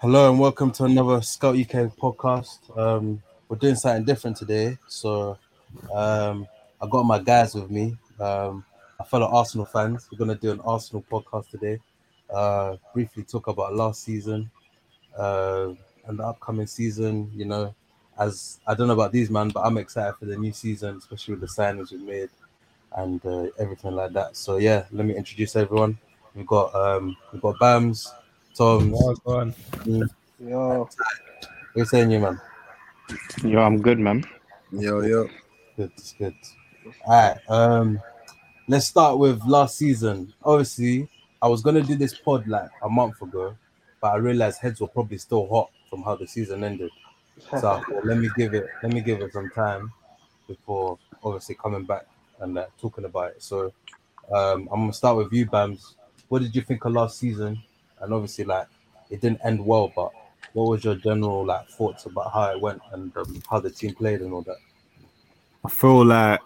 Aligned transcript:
Hello 0.00 0.30
and 0.30 0.38
welcome 0.38 0.70
to 0.70 0.84
another 0.84 1.20
Scout 1.22 1.56
UK 1.56 1.90
podcast. 1.96 2.60
Um, 2.78 3.20
we're 3.48 3.56
doing 3.56 3.74
something 3.74 4.04
different 4.04 4.36
today, 4.36 4.78
so 4.86 5.36
um, 5.92 6.46
I 6.80 6.86
got 6.88 7.02
my 7.02 7.18
guys 7.18 7.56
with 7.56 7.68
me, 7.68 7.96
um, 8.20 8.64
my 8.96 9.04
fellow 9.04 9.26
Arsenal 9.26 9.66
fans. 9.66 10.08
We're 10.12 10.18
gonna 10.18 10.36
do 10.36 10.52
an 10.52 10.60
Arsenal 10.60 11.04
podcast 11.10 11.50
today. 11.50 11.80
Uh, 12.32 12.76
briefly 12.94 13.24
talk 13.24 13.48
about 13.48 13.74
last 13.74 14.04
season 14.04 14.48
uh, 15.18 15.70
and 16.06 16.16
the 16.20 16.22
upcoming 16.22 16.68
season. 16.68 17.28
You 17.34 17.46
know, 17.46 17.74
as 18.20 18.60
I 18.68 18.74
don't 18.74 18.86
know 18.86 18.94
about 18.94 19.10
these 19.10 19.30
man, 19.30 19.48
but 19.48 19.66
I'm 19.66 19.78
excited 19.78 20.14
for 20.14 20.26
the 20.26 20.36
new 20.36 20.52
season, 20.52 20.98
especially 20.98 21.34
with 21.34 21.40
the 21.40 21.48
signings 21.48 21.90
we've 21.90 22.02
made 22.02 22.30
and 22.96 23.26
uh, 23.26 23.46
everything 23.58 23.96
like 23.96 24.12
that. 24.12 24.36
So 24.36 24.58
yeah, 24.58 24.84
let 24.92 25.06
me 25.06 25.16
introduce 25.16 25.56
everyone. 25.56 25.98
We've 26.36 26.46
got 26.46 26.72
um, 26.72 27.16
we've 27.32 27.42
got 27.42 27.56
Bams, 27.56 28.06
Tom. 28.58 28.90
Yo, 30.40 30.78
What 30.80 30.96
you 31.76 31.84
saying, 31.84 32.10
you 32.10 32.18
man? 32.18 32.40
Yo, 33.44 33.60
I'm 33.60 33.80
good, 33.80 34.00
man. 34.00 34.24
yo, 34.72 35.00
yo. 35.02 35.28
Good, 35.76 35.92
good. 36.18 36.34
All 37.06 37.12
right. 37.12 37.38
Um, 37.48 38.00
let's 38.66 38.86
start 38.86 39.16
with 39.16 39.40
last 39.46 39.78
season. 39.78 40.34
Obviously, 40.42 41.08
I 41.40 41.46
was 41.46 41.62
gonna 41.62 41.82
do 41.82 41.94
this 41.94 42.18
pod 42.18 42.48
like 42.48 42.68
a 42.82 42.88
month 42.88 43.22
ago, 43.22 43.56
but 44.00 44.08
I 44.08 44.16
realized 44.16 44.58
heads 44.58 44.80
were 44.80 44.88
probably 44.88 45.18
still 45.18 45.46
hot 45.46 45.70
from 45.88 46.02
how 46.02 46.16
the 46.16 46.26
season 46.26 46.64
ended. 46.64 46.90
So 47.38 47.60
thought, 47.60 47.84
let 48.04 48.18
me 48.18 48.28
give 48.36 48.54
it, 48.54 48.66
let 48.82 48.92
me 48.92 49.02
give 49.02 49.20
it 49.20 49.32
some 49.32 49.50
time 49.50 49.92
before 50.48 50.98
obviously 51.22 51.54
coming 51.54 51.84
back 51.84 52.06
and 52.40 52.58
uh, 52.58 52.66
talking 52.80 53.04
about 53.04 53.30
it. 53.30 53.42
So 53.42 53.72
um, 54.34 54.68
I'm 54.72 54.80
gonna 54.80 54.92
start 54.92 55.16
with 55.16 55.32
you, 55.32 55.46
Bams. 55.46 55.94
What 56.26 56.42
did 56.42 56.56
you 56.56 56.62
think 56.62 56.84
of 56.84 56.92
last 56.92 57.20
season? 57.20 57.62
And 58.00 58.12
obviously, 58.12 58.44
like 58.44 58.66
it 59.10 59.20
didn't 59.20 59.40
end 59.44 59.64
well, 59.64 59.92
but 59.94 60.10
what 60.52 60.68
was 60.68 60.84
your 60.84 60.96
general 60.96 61.44
like 61.44 61.68
thoughts 61.68 62.06
about 62.06 62.32
how 62.32 62.50
it 62.52 62.60
went 62.60 62.80
and 62.92 63.16
um, 63.16 63.42
how 63.50 63.60
the 63.60 63.70
team 63.70 63.94
played 63.94 64.20
and 64.20 64.32
all 64.32 64.42
that? 64.42 64.56
I 65.64 65.68
feel 65.68 66.04
like 66.04 66.40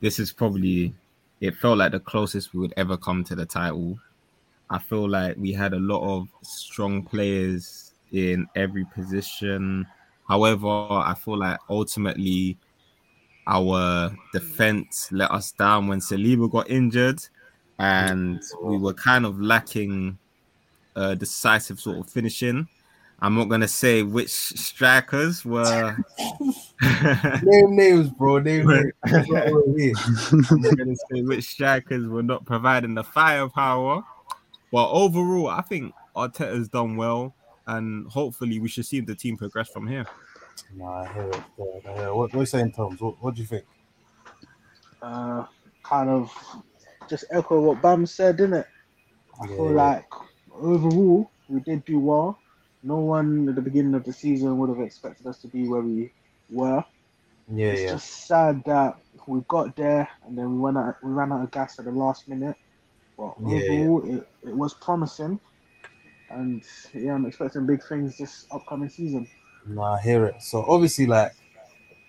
this 0.00 0.18
is 0.18 0.32
probably 0.32 0.94
it 1.40 1.56
felt 1.56 1.78
like 1.78 1.92
the 1.92 2.00
closest 2.00 2.52
we 2.52 2.60
would 2.60 2.74
ever 2.76 2.96
come 2.96 3.24
to 3.24 3.34
the 3.34 3.46
title. 3.46 3.98
I 4.70 4.78
feel 4.78 5.08
like 5.08 5.36
we 5.36 5.52
had 5.52 5.72
a 5.72 5.78
lot 5.78 6.02
of 6.02 6.28
strong 6.42 7.02
players 7.02 7.92
in 8.12 8.46
every 8.54 8.84
position. 8.84 9.86
However, 10.28 10.68
I 10.68 11.14
feel 11.14 11.38
like 11.38 11.58
ultimately 11.70 12.58
our 13.46 14.14
defense 14.32 15.08
let 15.10 15.30
us 15.30 15.52
down 15.52 15.86
when 15.88 16.00
Saliba 16.00 16.50
got 16.50 16.68
injured, 16.68 17.20
and 17.78 18.42
we 18.62 18.76
were 18.76 18.94
kind 18.94 19.24
of 19.24 19.40
lacking 19.40 20.18
uh, 20.96 21.14
decisive 21.14 21.80
sort 21.80 21.98
of 21.98 22.08
finishing. 22.08 22.68
I'm 23.20 23.34
not 23.34 23.48
gonna 23.48 23.68
say 23.68 24.02
which 24.02 24.30
strikers 24.30 25.44
were. 25.44 25.96
Name 27.42 27.76
names, 27.76 28.10
bro. 28.10 28.38
Name 28.38 28.66
names. 28.68 28.92
That's 29.04 29.28
what 29.28 29.66
we're 29.66 29.78
here. 29.78 29.94
I'm 30.30 30.60
not 30.60 30.76
gonna 30.76 30.94
say 31.10 31.22
which 31.22 31.44
strikers 31.44 32.06
were 32.06 32.22
not 32.22 32.44
providing 32.44 32.94
the 32.94 33.02
firepower. 33.02 34.04
But 34.70 34.90
overall, 34.90 35.48
I 35.48 35.62
think 35.62 35.94
Arteta's 36.14 36.68
done 36.68 36.96
well, 36.96 37.34
and 37.66 38.06
hopefully, 38.08 38.60
we 38.60 38.68
should 38.68 38.86
see 38.86 39.00
the 39.00 39.14
team 39.14 39.36
progress 39.36 39.68
from 39.68 39.86
here. 39.86 40.06
Nah, 40.76 41.02
I 41.02 41.12
hear 41.12 41.28
it. 41.28 41.42
Yeah, 41.58 41.64
I 41.90 41.94
hear 41.94 42.06
it. 42.08 42.14
What, 42.14 42.32
what 42.32 42.34
are 42.34 42.38
you 42.40 42.46
saying, 42.46 42.72
Toms? 42.72 43.00
What, 43.00 43.22
what 43.22 43.34
do 43.34 43.40
you 43.40 43.46
think? 43.46 43.64
Uh, 45.00 45.44
kind 45.82 46.10
of 46.10 46.30
just 47.08 47.24
echo 47.30 47.60
what 47.60 47.82
Bam 47.82 48.06
said, 48.06 48.36
didn't 48.36 48.60
it? 48.60 48.66
I 49.40 49.46
feel 49.46 49.72
like 49.72 50.06
overall 50.52 51.30
we 51.48 51.60
did 51.60 51.84
do 51.84 51.98
well. 51.98 52.38
No 52.82 52.98
one 52.98 53.48
at 53.48 53.54
the 53.54 53.62
beginning 53.62 53.94
of 53.94 54.04
the 54.04 54.12
season 54.12 54.58
would 54.58 54.70
have 54.70 54.80
expected 54.80 55.26
us 55.26 55.40
to 55.42 55.48
be 55.48 55.68
where 55.68 55.82
we 55.82 56.12
were. 56.50 56.84
Yeah, 57.50 57.72
it's 57.72 57.82
yeah. 57.82 57.90
just 57.90 58.26
sad 58.26 58.62
that 58.66 58.98
we 59.26 59.40
got 59.48 59.74
there 59.76 60.08
and 60.24 60.36
then 60.36 60.54
we 60.54 60.58
went 60.60 60.78
out, 60.78 60.96
we 61.02 61.10
ran 61.10 61.32
out 61.32 61.42
of 61.42 61.50
gas 61.50 61.78
at 61.78 61.84
the 61.86 61.90
last 61.90 62.28
minute. 62.28 62.56
But 63.16 63.34
Yeah, 63.46 63.58
yeah. 63.58 63.88
overall, 63.88 64.02
It, 64.04 64.28
it 64.48 64.54
was 64.56 64.74
promising, 64.74 65.40
and 66.30 66.62
yeah, 66.94 67.14
I'm 67.14 67.26
expecting 67.26 67.66
big 67.66 67.82
things 67.82 68.16
this 68.16 68.46
upcoming 68.52 68.88
season. 68.88 69.26
Nah, 69.66 69.94
I 69.94 70.00
hear 70.00 70.26
it. 70.26 70.40
So 70.40 70.64
obviously, 70.68 71.06
like, 71.06 71.32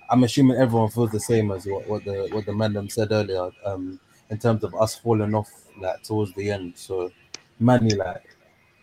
I'm 0.10 0.24
assuming 0.24 0.58
everyone 0.58 0.90
feels 0.90 1.12
the 1.12 1.20
same 1.20 1.52
as 1.52 1.66
what, 1.66 1.88
what 1.88 2.06
the 2.06 2.30
what 2.32 2.46
the 2.46 2.54
man 2.54 2.74
them 2.74 2.90
said 2.90 3.12
earlier. 3.12 3.52
Um, 3.66 4.00
in 4.30 4.38
terms 4.38 4.64
of 4.64 4.76
us 4.76 4.96
falling 4.96 5.34
off 5.34 5.52
like 5.80 6.04
towards 6.04 6.34
the 6.34 6.52
end. 6.52 6.74
So, 6.76 7.12
Manni, 7.62 7.98
like, 7.98 8.36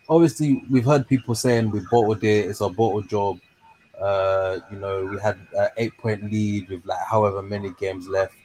obviously 0.09 0.63
we've 0.69 0.85
heard 0.85 1.07
people 1.07 1.35
saying 1.35 1.71
we 1.71 1.81
bottled 1.91 2.23
it. 2.23 2.49
It's 2.49 2.61
a 2.61 2.69
bottle 2.69 3.01
job. 3.01 3.39
Uh, 3.99 4.59
you 4.71 4.77
know, 4.77 5.05
we 5.05 5.19
had 5.19 5.37
an 5.57 5.69
eight 5.77 5.97
point 5.97 6.23
lead 6.31 6.69
with 6.69 6.85
like 6.85 7.05
however 7.05 7.41
many 7.41 7.71
games 7.79 8.07
left. 8.07 8.35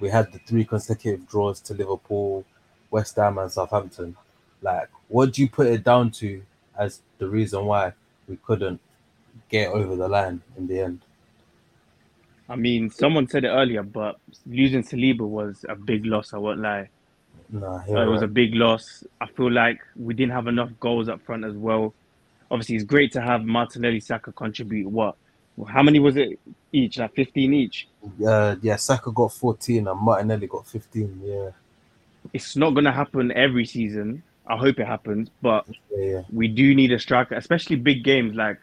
We 0.00 0.08
had 0.08 0.32
the 0.32 0.38
three 0.40 0.64
consecutive 0.64 1.28
draws 1.28 1.60
to 1.62 1.74
Liverpool, 1.74 2.44
West 2.90 3.16
Ham, 3.16 3.38
and 3.38 3.50
Southampton. 3.50 4.16
Like, 4.62 4.88
what 5.08 5.32
do 5.32 5.42
you 5.42 5.48
put 5.48 5.66
it 5.66 5.84
down 5.84 6.10
to 6.12 6.42
as 6.78 7.02
the 7.18 7.28
reason 7.28 7.64
why 7.64 7.92
we 8.28 8.36
couldn't 8.36 8.80
get 9.48 9.68
over 9.68 9.96
the 9.96 10.08
line 10.08 10.42
in 10.56 10.66
the 10.66 10.80
end? 10.80 11.00
I 12.48 12.56
mean, 12.56 12.90
someone 12.90 13.28
said 13.28 13.44
it 13.44 13.48
earlier, 13.48 13.82
but 13.82 14.16
losing 14.46 14.82
Saliba 14.82 15.20
was 15.20 15.64
a 15.68 15.74
big 15.74 16.06
loss. 16.06 16.32
I 16.32 16.38
won't 16.38 16.60
lie. 16.60 16.88
Nah, 17.50 17.82
it 17.86 18.08
was 18.08 18.22
a 18.22 18.26
big 18.26 18.54
loss. 18.54 19.04
I 19.20 19.26
feel 19.26 19.50
like 19.50 19.80
we 19.96 20.14
didn't 20.14 20.32
have 20.32 20.46
enough 20.46 20.70
goals 20.80 21.08
up 21.08 21.20
front 21.24 21.44
as 21.44 21.54
well. 21.54 21.94
Obviously, 22.50 22.76
it's 22.76 22.84
great 22.84 23.12
to 23.12 23.20
have 23.20 23.44
Martinelli, 23.44 24.00
Saka 24.00 24.32
contribute. 24.32 24.88
What? 24.88 25.16
How 25.68 25.82
many 25.82 25.98
was 25.98 26.16
it 26.16 26.38
each? 26.72 26.98
Like 26.98 27.14
fifteen 27.14 27.54
each. 27.54 27.88
uh, 28.26 28.56
yeah. 28.62 28.76
Saka 28.76 29.10
got 29.10 29.32
14 29.32 29.88
and 29.88 30.00
Martinelli 30.00 30.46
got 30.46 30.66
15. 30.66 31.20
Yeah, 31.24 31.50
It's 32.32 32.56
not 32.56 32.70
gonna 32.70 32.92
happen 32.92 33.32
every 33.32 33.64
season. 33.64 34.22
I 34.46 34.56
hope 34.56 34.78
it 34.78 34.86
happens, 34.86 35.28
but 35.42 35.66
yeah, 35.90 36.04
yeah. 36.04 36.22
we 36.32 36.46
do 36.46 36.74
need 36.74 36.92
a 36.92 36.98
striker, 37.00 37.34
especially 37.34 37.76
big 37.76 38.04
games. 38.04 38.34
Like 38.36 38.60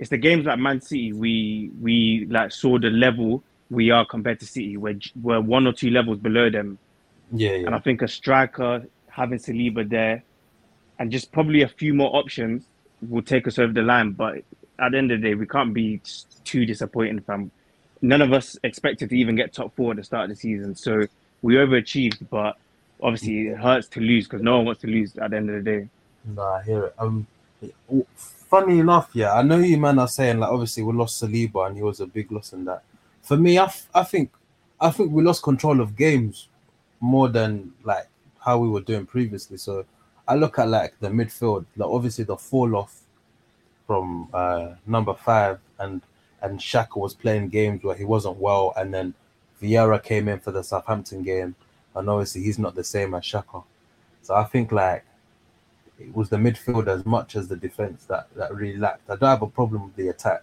it's 0.00 0.08
the 0.08 0.16
games 0.16 0.46
like 0.46 0.58
Man 0.58 0.80
City. 0.80 1.12
We 1.12 1.70
we 1.80 2.26
like 2.28 2.50
saw 2.52 2.78
the 2.78 2.88
level 2.90 3.44
we 3.70 3.90
are 3.90 4.04
compared 4.04 4.40
to 4.40 4.46
City. 4.46 4.76
We're 4.76 4.98
we're 5.22 5.40
one 5.40 5.66
or 5.66 5.72
two 5.72 5.90
levels 5.90 6.18
below 6.18 6.50
them. 6.50 6.78
Yeah, 7.32 7.50
And. 7.52 7.74
I 7.74 7.78
think 7.78 8.02
a 8.02 8.08
striker, 8.08 8.84
having 9.08 9.38
Saliba 9.38 9.88
there, 9.88 10.24
and 10.98 11.12
just 11.12 11.30
probably 11.30 11.62
a 11.62 11.68
few 11.68 11.94
more 11.94 12.16
options 12.16 12.64
will 13.08 13.22
take 13.22 13.46
us 13.46 13.58
over 13.58 13.72
the 13.72 13.82
line. 13.82 14.12
But 14.12 14.38
at 14.78 14.92
the 14.92 14.98
end 14.98 15.12
of 15.12 15.20
the 15.20 15.28
day, 15.28 15.34
we 15.34 15.46
can't 15.46 15.72
be 15.72 16.00
too 16.44 16.66
disappointed, 16.66 17.24
fam. 17.26 17.52
None 18.02 18.22
of 18.22 18.32
us 18.32 18.58
expected 18.64 19.10
to 19.10 19.16
even 19.16 19.36
get 19.36 19.52
top 19.52 19.76
four 19.76 19.90
at 19.90 19.98
the 19.98 20.04
start 20.04 20.24
of 20.24 20.30
the 20.30 20.36
season. 20.36 20.74
So 20.74 21.06
we 21.42 21.56
overachieved, 21.56 22.26
but 22.30 22.56
obviously 23.02 23.48
it 23.48 23.58
hurts 23.58 23.86
to 23.88 24.00
lose 24.00 24.26
because 24.26 24.42
no 24.42 24.56
one 24.56 24.64
wants 24.66 24.80
to 24.80 24.86
lose 24.86 25.16
at 25.18 25.30
the 25.30 25.36
end 25.36 25.50
of 25.50 25.62
the 25.62 25.70
day. 25.70 25.88
Nah, 26.24 26.54
I 26.54 26.62
hear 26.62 26.84
it. 26.86 26.94
Um, 26.98 27.26
funny 28.50 28.80
enough, 28.80 29.10
yeah, 29.14 29.32
I 29.34 29.42
know 29.42 29.58
you 29.58 29.78
man 29.78 29.98
are 29.98 30.08
saying 30.08 30.40
like 30.40 30.50
obviously 30.50 30.82
we 30.82 30.92
lost 30.92 31.22
Saliba 31.22 31.66
and 31.68 31.76
he 31.76 31.82
was 31.82 32.00
a 32.00 32.06
big 32.06 32.30
loss 32.32 32.52
in 32.52 32.64
that. 32.64 32.82
For 33.22 33.36
me, 33.36 33.58
I, 33.58 33.64
f- 33.64 33.88
I 33.94 34.02
think 34.02 34.30
I 34.80 34.90
think 34.90 35.12
we 35.12 35.22
lost 35.22 35.42
control 35.42 35.80
of 35.80 35.96
games 35.96 36.48
more 37.00 37.28
than 37.28 37.72
like 37.84 38.08
how 38.44 38.58
we 38.58 38.68
were 38.68 38.80
doing 38.80 39.06
previously. 39.06 39.56
So 39.56 39.84
I 40.26 40.34
look 40.34 40.58
at 40.58 40.68
like 40.68 40.94
the 41.00 41.08
midfield, 41.08 41.64
like 41.76 41.88
obviously 41.88 42.24
the 42.24 42.36
fall 42.36 42.76
off 42.76 43.00
from 43.86 44.28
uh 44.32 44.74
number 44.86 45.14
five 45.14 45.58
and 45.78 46.02
and 46.42 46.58
Xhaka 46.58 46.96
was 46.96 47.14
playing 47.14 47.48
games 47.50 47.82
where 47.82 47.94
he 47.96 48.04
wasn't 48.04 48.38
well, 48.38 48.72
and 48.76 48.92
then 48.92 49.14
Vieira 49.62 50.02
came 50.02 50.26
in 50.26 50.40
for 50.40 50.52
the 50.52 50.62
Southampton 50.62 51.22
game, 51.22 51.54
and 51.94 52.08
obviously 52.08 52.42
he's 52.42 52.58
not 52.58 52.74
the 52.74 52.84
same 52.84 53.14
as 53.14 53.22
Xhaka. 53.22 53.62
So 54.22 54.34
I 54.34 54.44
think 54.44 54.72
like 54.72 55.04
it 56.00 56.14
was 56.14 56.28
the 56.30 56.36
midfield 56.36 56.88
as 56.88 57.04
much 57.04 57.36
as 57.36 57.48
the 57.48 57.56
defense 57.56 58.04
that 58.06 58.28
that 58.34 58.54
really 58.54 58.78
lacked. 58.78 59.08
I 59.08 59.16
don't 59.16 59.28
have 59.28 59.42
a 59.42 59.46
problem 59.46 59.84
with 59.84 59.96
the 59.96 60.08
attack 60.08 60.42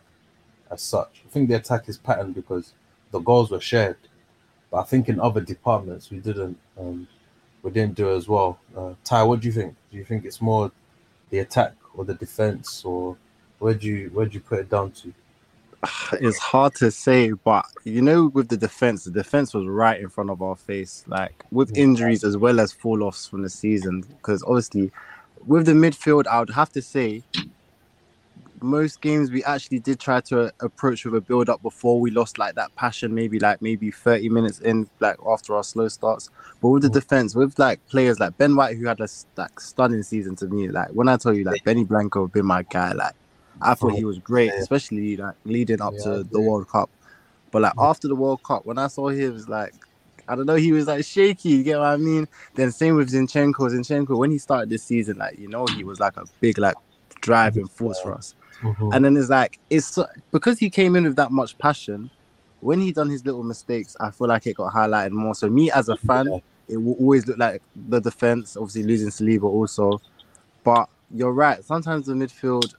as 0.71 0.81
such. 0.81 1.23
I 1.25 1.29
think 1.29 1.49
the 1.49 1.55
attack 1.55 1.89
is 1.89 1.97
patterned 1.97 2.35
because 2.35 2.73
the 3.11 3.19
goals 3.19 3.51
were 3.51 3.61
shared, 3.61 3.97
but 4.71 4.77
I 4.77 4.83
think 4.83 5.09
in 5.09 5.19
other 5.19 5.41
departments 5.41 6.09
we 6.11 6.19
didn't 6.19 6.57
um, 6.79 7.07
we 7.63 7.71
didn't 7.71 7.95
do 7.95 8.15
as 8.15 8.27
well. 8.27 8.59
Uh, 8.75 8.93
Ty, 9.03 9.23
what 9.23 9.39
do 9.39 9.47
you 9.47 9.53
think? 9.53 9.75
Do 9.91 9.97
you 9.97 10.03
think 10.03 10.25
it's 10.25 10.41
more 10.41 10.71
the 11.29 11.39
attack 11.39 11.73
or 11.95 12.05
the 12.05 12.13
defense, 12.13 12.85
or 12.85 13.17
where 13.59 13.73
do 13.73 13.87
you 13.87 14.09
where 14.13 14.25
do 14.25 14.33
you 14.33 14.41
put 14.41 14.59
it 14.59 14.69
down 14.69 14.91
to? 14.91 15.13
it's 16.13 16.37
hard 16.37 16.75
to 16.75 16.91
say, 16.91 17.31
but 17.31 17.65
you 17.83 18.01
know, 18.01 18.27
with 18.27 18.49
the 18.49 18.57
defense, 18.57 19.03
the 19.03 19.11
defense 19.11 19.53
was 19.53 19.65
right 19.67 19.99
in 19.99 20.09
front 20.09 20.29
of 20.29 20.41
our 20.41 20.55
face. 20.55 21.03
Like 21.07 21.45
with 21.51 21.75
injuries 21.77 22.23
as 22.23 22.37
well 22.37 22.59
as 22.59 22.71
fall 22.71 23.03
offs 23.03 23.27
from 23.27 23.41
the 23.41 23.49
season, 23.49 24.01
because 24.01 24.43
obviously, 24.43 24.91
with 25.47 25.65
the 25.65 25.73
midfield, 25.73 26.27
I 26.27 26.39
would 26.39 26.51
have 26.51 26.71
to 26.73 26.81
say 26.81 27.23
most 28.61 29.01
games 29.01 29.31
we 29.31 29.43
actually 29.43 29.79
did 29.79 29.99
try 29.99 30.19
to 30.19 30.51
approach 30.61 31.05
with 31.05 31.13
a 31.15 31.21
build 31.21 31.47
up 31.49 31.61
before 31.61 31.99
we 31.99 32.09
lost 32.11 32.39
like 32.39 32.55
that 32.55 32.73
passion, 32.75 33.13
maybe 33.13 33.39
like 33.39 33.61
maybe 33.61 33.91
30 33.91 34.29
minutes 34.29 34.59
in, 34.59 34.89
like 34.99 35.17
after 35.27 35.55
our 35.55 35.63
slow 35.63 35.87
starts. 35.87 36.29
But 36.61 36.69
with 36.69 36.81
the 36.83 36.89
Mm. 36.89 36.93
defense, 36.93 37.35
with 37.35 37.57
like 37.59 37.85
players 37.87 38.19
like 38.19 38.37
Ben 38.37 38.55
White, 38.55 38.77
who 38.77 38.87
had 38.87 38.99
a 38.99 39.07
like 39.37 39.59
stunning 39.59 40.03
season 40.03 40.35
to 40.37 40.47
me, 40.47 40.69
like 40.69 40.89
when 40.89 41.07
I 41.07 41.17
tell 41.17 41.33
you 41.33 41.43
like 41.43 41.63
Benny 41.63 41.83
Blanco 41.85 42.27
been 42.27 42.45
my 42.45 42.63
guy, 42.63 42.93
like 42.93 43.13
I 43.61 43.75
thought 43.75 43.93
he 43.93 44.05
was 44.05 44.19
great, 44.19 44.57
especially 44.59 45.17
like 45.17 45.35
leading 45.45 45.81
up 45.81 45.95
Yeah, 45.97 46.03
to 46.03 46.23
the. 46.23 46.41
World 46.41 46.67
Cup. 46.69 46.89
But 47.51 47.61
like 47.61 47.73
after 47.77 48.07
the 48.07 48.15
World 48.15 48.41
Cup, 48.43 48.65
when 48.65 48.77
I 48.77 48.87
saw 48.87 49.09
him, 49.09 49.19
it 49.21 49.33
was 49.33 49.47
like 49.49 49.73
I 50.27 50.35
don't 50.35 50.45
know, 50.45 50.55
he 50.55 50.71
was 50.71 50.87
like 50.87 51.05
shaky. 51.05 51.49
You 51.49 51.63
get 51.63 51.79
what 51.79 51.87
I 51.87 51.97
mean? 51.97 52.27
Then 52.55 52.71
same 52.71 52.95
with 52.95 53.11
Zinchenko. 53.11 53.53
Zinchenko, 53.55 54.17
when 54.17 54.31
he 54.31 54.37
started 54.37 54.69
this 54.69 54.83
season, 54.83 55.17
like 55.17 55.37
you 55.39 55.47
know, 55.47 55.65
he 55.67 55.83
was 55.83 55.99
like 55.99 56.17
a 56.17 56.25
big 56.41 56.57
like 56.57 56.75
driving 57.21 57.67
force 57.67 57.99
for 58.01 58.13
us. 58.13 58.35
Mhm. 58.61 58.93
And 58.95 59.05
then 59.05 59.15
it's 59.17 59.29
like 59.29 59.59
it's 59.69 59.87
so- 59.87 60.07
because 60.31 60.57
he 60.59 60.69
came 60.69 60.95
in 60.95 61.03
with 61.05 61.15
that 61.17 61.31
much 61.31 61.57
passion. 61.57 62.09
When 62.59 62.81
he 62.81 62.91
done 62.91 63.09
his 63.09 63.23
little 63.25 63.43
mistakes, 63.43 63.95
I 63.99 64.09
feel 64.09 64.27
like 64.27 64.47
it 64.47 64.55
got 64.57 64.73
highlighted 64.73 65.11
more. 65.11 65.35
So 65.35 65.47
me 65.47 65.69
as 65.71 65.89
a 65.89 65.95
fan, 65.95 66.25
Yeah. 66.25 66.39
it 66.69 66.77
will 66.77 66.95
always 66.95 67.27
look 67.27 67.37
like 67.37 67.61
the 67.89 67.99
defense, 68.01 68.57
obviously 68.57 68.83
losing 68.83 69.09
Saliba 69.09 69.43
also. 69.43 70.01
But 70.63 70.89
you're 71.13 71.31
right. 71.33 71.63
Sometimes 71.63 72.07
the 72.07 72.13
midfield 72.13 72.73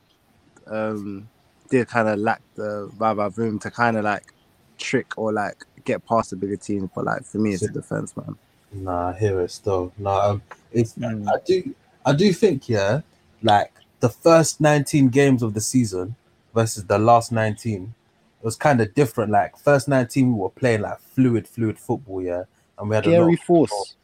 um 0.67 1.29
did 1.71 1.87
kind 1.89 2.09
of 2.09 2.19
lack 2.19 2.43
the 2.57 2.91
Baba 2.99 3.31
room 3.37 3.59
to 3.61 3.71
kind 3.71 3.97
of 3.97 4.05
like 4.05 4.33
trick 4.79 5.13
or 5.17 5.33
like 5.33 5.65
get 5.85 6.05
past 6.07 6.31
the 6.31 6.37
bigger 6.37 6.57
teams. 6.57 6.91
But 6.95 7.05
like 7.05 7.25
for 7.25 7.39
me, 7.39 7.53
it's 7.53 7.63
the 7.63 7.69
defense, 7.69 8.17
man. 8.17 8.37
Nah, 8.73 9.09
I 9.09 9.19
hear 9.19 9.41
it 9.41 9.51
still. 9.51 9.93
No, 9.99 10.11
um, 10.11 10.43
it's 10.73 10.95
Mm. 10.95 11.29
I 11.29 11.39
do 11.45 11.75
I 12.05 12.13
do 12.15 12.33
think 12.33 12.69
yeah, 12.69 13.01
like 13.43 13.73
the 14.01 14.09
first 14.09 14.61
19 14.61 15.09
games 15.09 15.43
of 15.43 15.55
the 15.55 15.61
season 15.61 16.15
versus 16.55 16.85
the 16.85 16.99
last 16.99 17.33
19, 17.33 17.95
it 18.41 18.45
was 18.45 18.57
kind 18.57 18.81
of 18.81 18.95
different. 18.95 19.33
Like 19.33 19.57
first 19.59 19.89
19 19.89 20.33
we 20.33 20.39
were 20.41 20.51
playing 20.51 20.83
like 20.83 21.01
fluid, 21.01 21.49
fluid 21.49 21.79
football, 21.79 22.23
yeah, 22.23 22.45
and 22.79 22.89
we 22.89 22.97
had 22.97 23.07
a 23.07 23.11
lot 23.11 23.17
Scary 23.17 23.35
of 23.35 23.41
force. 23.41 23.95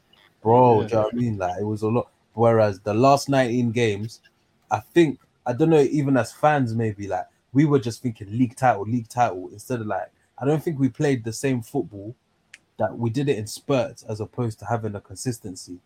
bro. 0.42 0.82
Yeah. 0.82 0.86
Do 0.86 0.88
you 0.88 0.94
know 0.96 1.02
what 1.02 1.14
I 1.14 1.16
mean? 1.16 1.38
Like 1.38 1.60
it 1.60 1.64
was 1.64 1.82
a 1.82 1.88
lot. 1.88 2.08
Whereas 2.34 2.80
the 2.80 2.94
last 2.94 3.28
19 3.28 3.70
games, 3.70 4.20
I 4.70 4.80
think 4.80 5.20
I 5.46 5.52
don't 5.52 5.70
know, 5.70 5.80
even 5.80 6.16
as 6.16 6.32
fans, 6.32 6.74
maybe 6.74 7.06
like 7.06 7.26
we 7.52 7.64
were 7.64 7.78
just 7.78 8.02
thinking 8.02 8.36
league 8.36 8.56
title, 8.56 8.82
league 8.84 9.08
title, 9.08 9.48
instead 9.52 9.80
of 9.80 9.86
like 9.86 10.10
I 10.38 10.44
don't 10.44 10.62
think 10.62 10.78
we 10.78 10.88
played 10.88 11.24
the 11.24 11.32
same 11.32 11.62
football 11.62 12.14
that 12.78 12.96
we 12.96 13.08
did 13.10 13.28
it 13.28 13.38
in 13.38 13.46
spurts 13.46 14.02
as 14.04 14.20
opposed 14.20 14.58
to 14.60 14.66
having 14.66 14.94
a 14.96 15.00
consistency. 15.00 15.78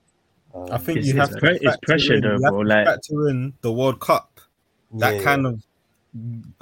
Um, 0.55 0.69
I 0.73 0.79
think 0.79 1.05
you 1.05 1.11
it's 1.11 1.19
have 1.19 1.31
to 1.31 1.37
pre- 1.39 1.59
it's 1.61 1.77
pressure 1.83 2.15
in, 2.15 2.23
though, 2.23 2.37
you 2.37 2.43
have 2.45 2.53
bro, 2.53 2.63
to 2.63 2.69
like- 2.69 2.87
factor 2.87 3.29
in 3.29 3.53
the 3.61 3.73
World 3.73 4.01
Cup. 4.01 4.41
That 4.95 5.17
yeah, 5.17 5.23
kind 5.23 5.47
of 5.47 5.63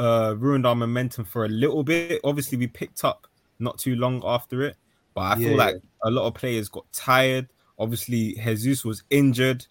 uh, 0.01 0.35
ruined 0.37 0.67
our 0.67 0.75
momentum 0.75 1.25
for 1.25 1.45
a 1.45 1.49
little 1.49 1.85
bit. 1.85 2.21
Obviously, 2.25 2.59
we 2.59 2.67
picked 2.67 3.05
up 3.05 3.29
not 3.61 3.79
too 3.79 3.95
long 3.95 4.21
after 4.25 4.63
it, 4.63 4.77
but 5.15 5.21
I 5.21 5.37
feel 5.37 5.51
Yeah. 5.53 5.57
like 5.57 5.77
a 6.03 6.11
lot 6.11 6.27
of 6.27 6.35
players 6.35 6.69
got 6.69 6.91
tired. 6.93 7.49
Obviously, 7.79 8.33
Jesus 8.35 8.85
was 8.85 9.05
injured, 9.11 9.65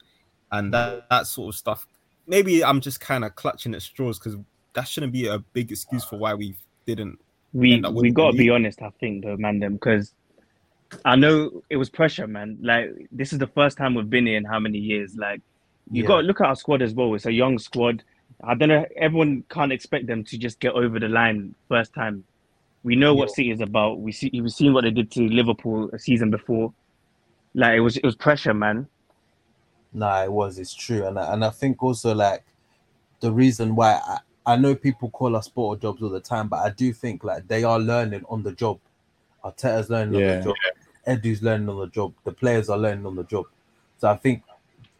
and 0.54 0.74
that, 0.74 1.10
that 1.10 1.28
sort 1.28 1.54
of 1.54 1.58
stuff. 1.58 1.86
Maybe 2.28 2.64
I'm 2.64 2.80
just 2.80 3.02
kind 3.02 3.26
of 3.26 3.36
clutching 3.36 3.76
at 3.76 3.82
straws 3.82 4.18
because 4.20 4.38
that 4.74 4.88
shouldn't 4.88 5.12
be 5.12 5.28
a 5.28 5.40
big 5.40 5.72
excuse 5.72 6.06
for 6.06 6.18
why 6.18 6.34
we 6.34 6.56
didn't. 6.86 7.20
We 7.56 7.82
we 7.82 8.12
gotta 8.12 8.38
be 8.38 8.50
honest. 8.50 8.82
I 8.82 8.90
think 9.00 9.24
though, 9.24 9.38
man, 9.38 9.60
them 9.60 9.74
because 9.74 10.14
I 11.06 11.16
know 11.16 11.62
it 11.70 11.78
was 11.78 11.90
pressure, 11.90 12.28
man. 12.28 12.58
Like 12.62 12.90
this 13.12 13.34
is 13.34 13.40
the 13.40 13.48
first 13.48 13.78
time 13.78 13.96
we've 13.96 14.10
been 14.10 14.26
here 14.28 14.38
in 14.38 14.44
how 14.46 14.60
many 14.60 14.78
years? 14.78 15.16
Like 15.16 15.42
you 15.92 16.04
Yeah. 16.04 16.08
got 16.08 16.18
to 16.22 16.28
look 16.28 16.42
at 16.42 16.48
our 16.48 16.56
squad 16.56 16.82
as 16.82 16.94
well. 16.94 17.14
It's 17.16 17.26
a 17.26 17.32
young 17.32 17.58
squad. 17.58 18.04
I 18.44 18.56
don't 18.56 18.70
know. 18.70 18.86
Everyone 18.98 19.44
can't 19.50 19.72
expect 19.72 20.08
them 20.08 20.24
to 20.26 20.38
just 20.38 20.60
get 20.60 20.74
over 20.74 21.00
the 21.00 21.08
line 21.08 21.56
first 21.70 21.94
time. 21.94 22.26
We 22.84 22.96
know 22.96 23.16
what 23.16 23.32
City 23.32 23.52
is 23.52 23.62
about. 23.62 24.00
We 24.00 24.12
see 24.12 24.30
we've 24.34 24.52
seen 24.52 24.74
what 24.74 24.84
they 24.84 24.92
did 24.92 25.12
to 25.12 25.22
Liverpool 25.28 25.90
a 25.94 26.00
season 26.00 26.30
before. 26.32 26.74
Like 27.54 27.78
it 27.78 27.80
was 27.80 27.98
it 27.98 28.04
was 28.04 28.16
pressure, 28.16 28.54
man. 28.54 28.88
Nah, 29.94 30.24
it 30.24 30.32
was. 30.32 30.60
It's 30.60 30.74
true, 30.74 31.08
and 31.08 31.18
I, 31.18 31.34
and 31.34 31.46
I 31.46 31.52
think 31.52 31.82
also 31.82 32.14
like 32.14 32.44
the 33.22 33.32
reason 33.32 33.76
why 33.76 34.02
I, 34.06 34.20
I 34.46 34.56
know 34.56 34.76
people 34.76 35.10
call 35.10 35.36
us 35.36 35.46
sport 35.46 35.82
jobs 35.82 36.02
all 36.04 36.10
the 36.10 36.20
time, 36.20 36.48
but 36.48 36.58
I 36.58 36.70
do 36.70 36.94
think 36.94 37.24
like 37.24 37.48
they 37.48 37.64
are 37.64 37.80
learning 37.80 38.24
on 38.30 38.44
the 38.44 38.52
job. 38.52 38.80
Arteta's 39.44 39.90
learning 39.90 40.16
on 40.16 40.22
the 40.40 40.44
job. 40.46 40.56
Edu's 41.08 41.42
learning 41.42 41.70
on 41.70 41.80
the 41.80 41.88
job. 41.88 42.14
The 42.24 42.32
players 42.32 42.70
are 42.70 42.78
learning 42.78 43.06
on 43.06 43.16
the 43.16 43.24
job. 43.24 43.46
So 43.98 44.10
I 44.10 44.18
think 44.18 44.44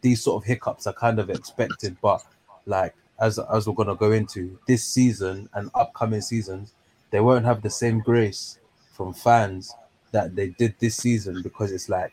these 0.00 0.22
sort 0.22 0.42
of 0.42 0.46
hiccups 0.46 0.86
are 0.86 0.92
kind 0.92 1.18
of 1.18 1.30
expected, 1.30 1.96
but 2.00 2.22
like 2.66 2.94
as 3.20 3.38
as 3.38 3.66
we're 3.66 3.74
gonna 3.74 3.94
go 3.96 4.12
into 4.12 4.58
this 4.66 4.84
season 4.84 5.48
and 5.54 5.70
upcoming 5.74 6.20
seasons, 6.20 6.74
they 7.10 7.20
won't 7.20 7.44
have 7.44 7.62
the 7.62 7.70
same 7.70 8.00
grace 8.00 8.58
from 8.92 9.12
fans 9.12 9.74
that 10.12 10.34
they 10.34 10.48
did 10.48 10.74
this 10.78 10.96
season 10.96 11.42
because 11.42 11.72
it's 11.72 11.88
like 11.88 12.12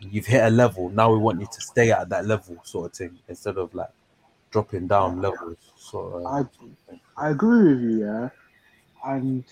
you've 0.00 0.26
hit 0.26 0.44
a 0.44 0.50
level. 0.50 0.88
Now 0.90 1.12
we 1.12 1.18
want 1.18 1.40
you 1.40 1.46
to 1.50 1.60
stay 1.60 1.90
at 1.90 2.08
that 2.10 2.26
level, 2.26 2.56
sort 2.64 2.86
of 2.86 2.96
thing, 2.96 3.18
instead 3.28 3.56
of 3.56 3.74
like 3.74 3.90
dropping 4.56 4.98
down 4.98 5.22
levels. 5.22 5.72
So 5.90 5.98
uh, 6.28 6.28
I 6.28 6.44
I 7.16 7.30
agree 7.30 7.74
with 7.74 7.82
you, 7.82 8.06
yeah. 8.06 8.30
And 9.04 9.44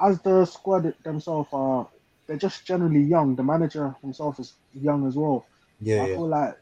as 0.00 0.20
the 0.22 0.44
squad 0.44 0.94
themselves 1.04 1.48
are, 1.52 1.88
they're 2.26 2.36
just 2.36 2.66
generally 2.66 3.02
young. 3.02 3.36
The 3.36 3.44
manager 3.44 3.96
himself 4.02 4.38
is 4.40 4.54
young 4.72 5.06
as 5.06 5.16
well. 5.16 5.46
yeah, 5.80 5.98
I 5.98 6.06
yeah, 6.06 6.18
feel 6.18 6.28
like 6.28 6.54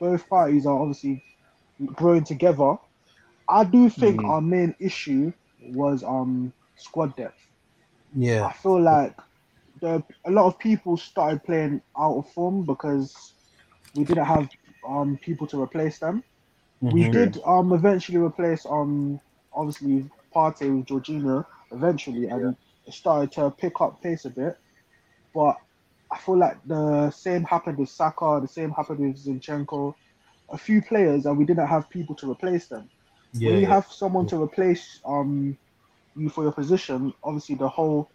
both 0.00 0.28
parties 0.28 0.66
are 0.66 0.78
obviously 0.78 1.22
growing 1.94 2.24
together. 2.24 2.76
I 3.48 3.64
do 3.64 3.88
think 3.90 4.22
Mhm. 4.22 4.28
our 4.28 4.40
main 4.40 4.74
issue 4.80 5.32
was 5.60 6.04
um 6.04 6.52
squad 6.76 7.16
depth. 7.16 7.40
Yeah, 8.16 8.48
I 8.48 8.52
feel 8.52 8.80
like 8.82 9.16
the 9.80 10.04
a 10.26 10.30
lot 10.30 10.46
of 10.46 10.58
people 10.58 10.96
started 10.96 11.44
playing 11.44 11.82
out 11.98 12.16
of 12.18 12.28
form 12.32 12.64
because 12.64 13.34
we 13.94 14.04
didn't 14.04 14.24
have 14.26 14.48
um 14.88 15.18
people 15.22 15.46
to 15.48 15.62
replace 15.62 15.98
them. 15.98 16.24
We 16.90 17.04
Mhm. 17.04 17.10
did 17.10 17.38
um 17.44 17.72
eventually 17.72 18.18
replace 18.18 18.66
um 18.66 19.20
obviously 19.52 20.10
Partey 20.34 20.76
with 20.76 20.86
Jorginho 20.86 21.44
eventually, 21.72 22.26
and 22.28 22.56
it 22.86 22.94
started 22.94 23.32
to 23.32 23.50
pick 23.50 23.80
up 23.80 24.00
pace 24.02 24.24
a 24.24 24.30
bit. 24.30 24.56
But 25.34 25.56
I 26.10 26.18
feel 26.18 26.38
like 26.38 26.58
the 26.66 27.10
same 27.10 27.44
happened 27.44 27.78
with 27.78 27.88
Saka, 27.88 28.40
the 28.42 28.48
same 28.48 28.70
happened 28.72 29.00
with 29.00 29.24
Zinchenko, 29.24 29.94
a 30.50 30.58
few 30.58 30.82
players, 30.82 31.26
and 31.26 31.38
we 31.38 31.44
didn't 31.44 31.68
have 31.68 31.88
people 31.90 32.14
to 32.16 32.30
replace 32.30 32.68
them. 32.68 32.90
yeah, 33.32 33.50
when 33.50 33.56
you 33.56 33.66
yeah. 33.66 33.68
have 33.68 33.86
someone 33.86 34.26
to 34.26 34.42
replace 34.42 35.00
um 35.04 35.58
you 36.16 36.28
for 36.30 36.42
your 36.44 36.52
position, 36.52 37.12
obviously 37.24 37.54
the 37.56 37.68
whole 37.68 38.10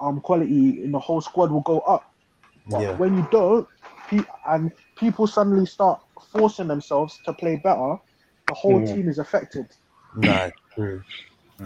um 0.00 0.20
quality 0.20 0.82
in 0.84 0.92
the 0.92 0.98
whole 0.98 1.20
squad 1.20 1.50
will 1.50 1.60
go 1.62 1.80
up. 1.80 2.04
But 2.70 2.82
yeah. 2.82 2.98
when 2.98 3.16
you 3.16 3.26
don't, 3.30 3.66
pe- 4.08 4.24
and 4.46 4.72
people 4.96 5.26
suddenly 5.26 5.66
start 5.66 6.00
forcing 6.32 6.68
themselves 6.68 7.18
to 7.24 7.32
play 7.32 7.56
better, 7.56 7.96
the 8.48 8.54
whole 8.54 8.80
Mm. 8.80 8.94
team 8.94 9.08
is 9.08 9.18
affected. 9.18 9.66
Nah, 10.16 10.44
it's 10.46 10.56
true. 10.74 11.02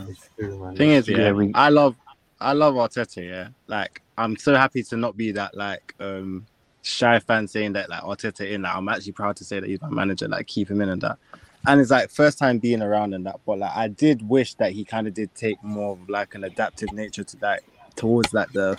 It's 0.08 0.28
true, 0.38 0.58
man. 0.62 0.76
Thing 0.76 0.90
is, 0.90 1.08
Yeah, 1.08 1.18
yeah, 1.18 1.32
we- 1.32 1.52
I 1.54 1.68
love, 1.68 1.96
I 2.40 2.52
love 2.52 2.74
Arteta. 2.74 3.24
Yeah, 3.26 3.48
like 3.68 4.02
I'm 4.18 4.36
so 4.36 4.54
happy 4.54 4.82
to 4.84 4.96
not 4.96 5.16
be 5.16 5.32
that 5.32 5.56
like 5.56 5.94
um 6.00 6.46
shy 6.82 7.18
fan 7.20 7.48
saying 7.48 7.72
that 7.74 7.88
like 7.88 8.02
Arteta 8.02 8.50
in. 8.50 8.62
Like 8.62 8.74
I'm 8.76 8.88
actually 8.88 9.12
proud 9.12 9.36
to 9.36 9.44
say 9.44 9.60
that 9.60 9.68
he's 9.68 9.80
my 9.80 9.88
manager. 9.90 10.28
Like 10.28 10.46
keep 10.46 10.70
him 10.70 10.80
in 10.80 10.88
and 10.90 11.00
that. 11.02 11.18
And 11.66 11.80
it's 11.80 11.90
like 11.90 12.10
first 12.10 12.38
time 12.38 12.58
being 12.58 12.82
around 12.82 13.14
and 13.14 13.24
that. 13.26 13.40
But 13.46 13.60
like 13.60 13.74
I 13.74 13.88
did 13.88 14.28
wish 14.28 14.54
that 14.56 14.72
he 14.72 14.84
kind 14.84 15.06
of 15.06 15.14
did 15.14 15.34
take 15.34 15.62
more 15.62 15.92
of 15.92 16.08
like 16.10 16.34
an 16.34 16.44
adaptive 16.44 16.92
nature 16.92 17.24
to 17.24 17.36
that 17.38 17.62
towards 17.96 18.34
like 18.34 18.52
the 18.52 18.76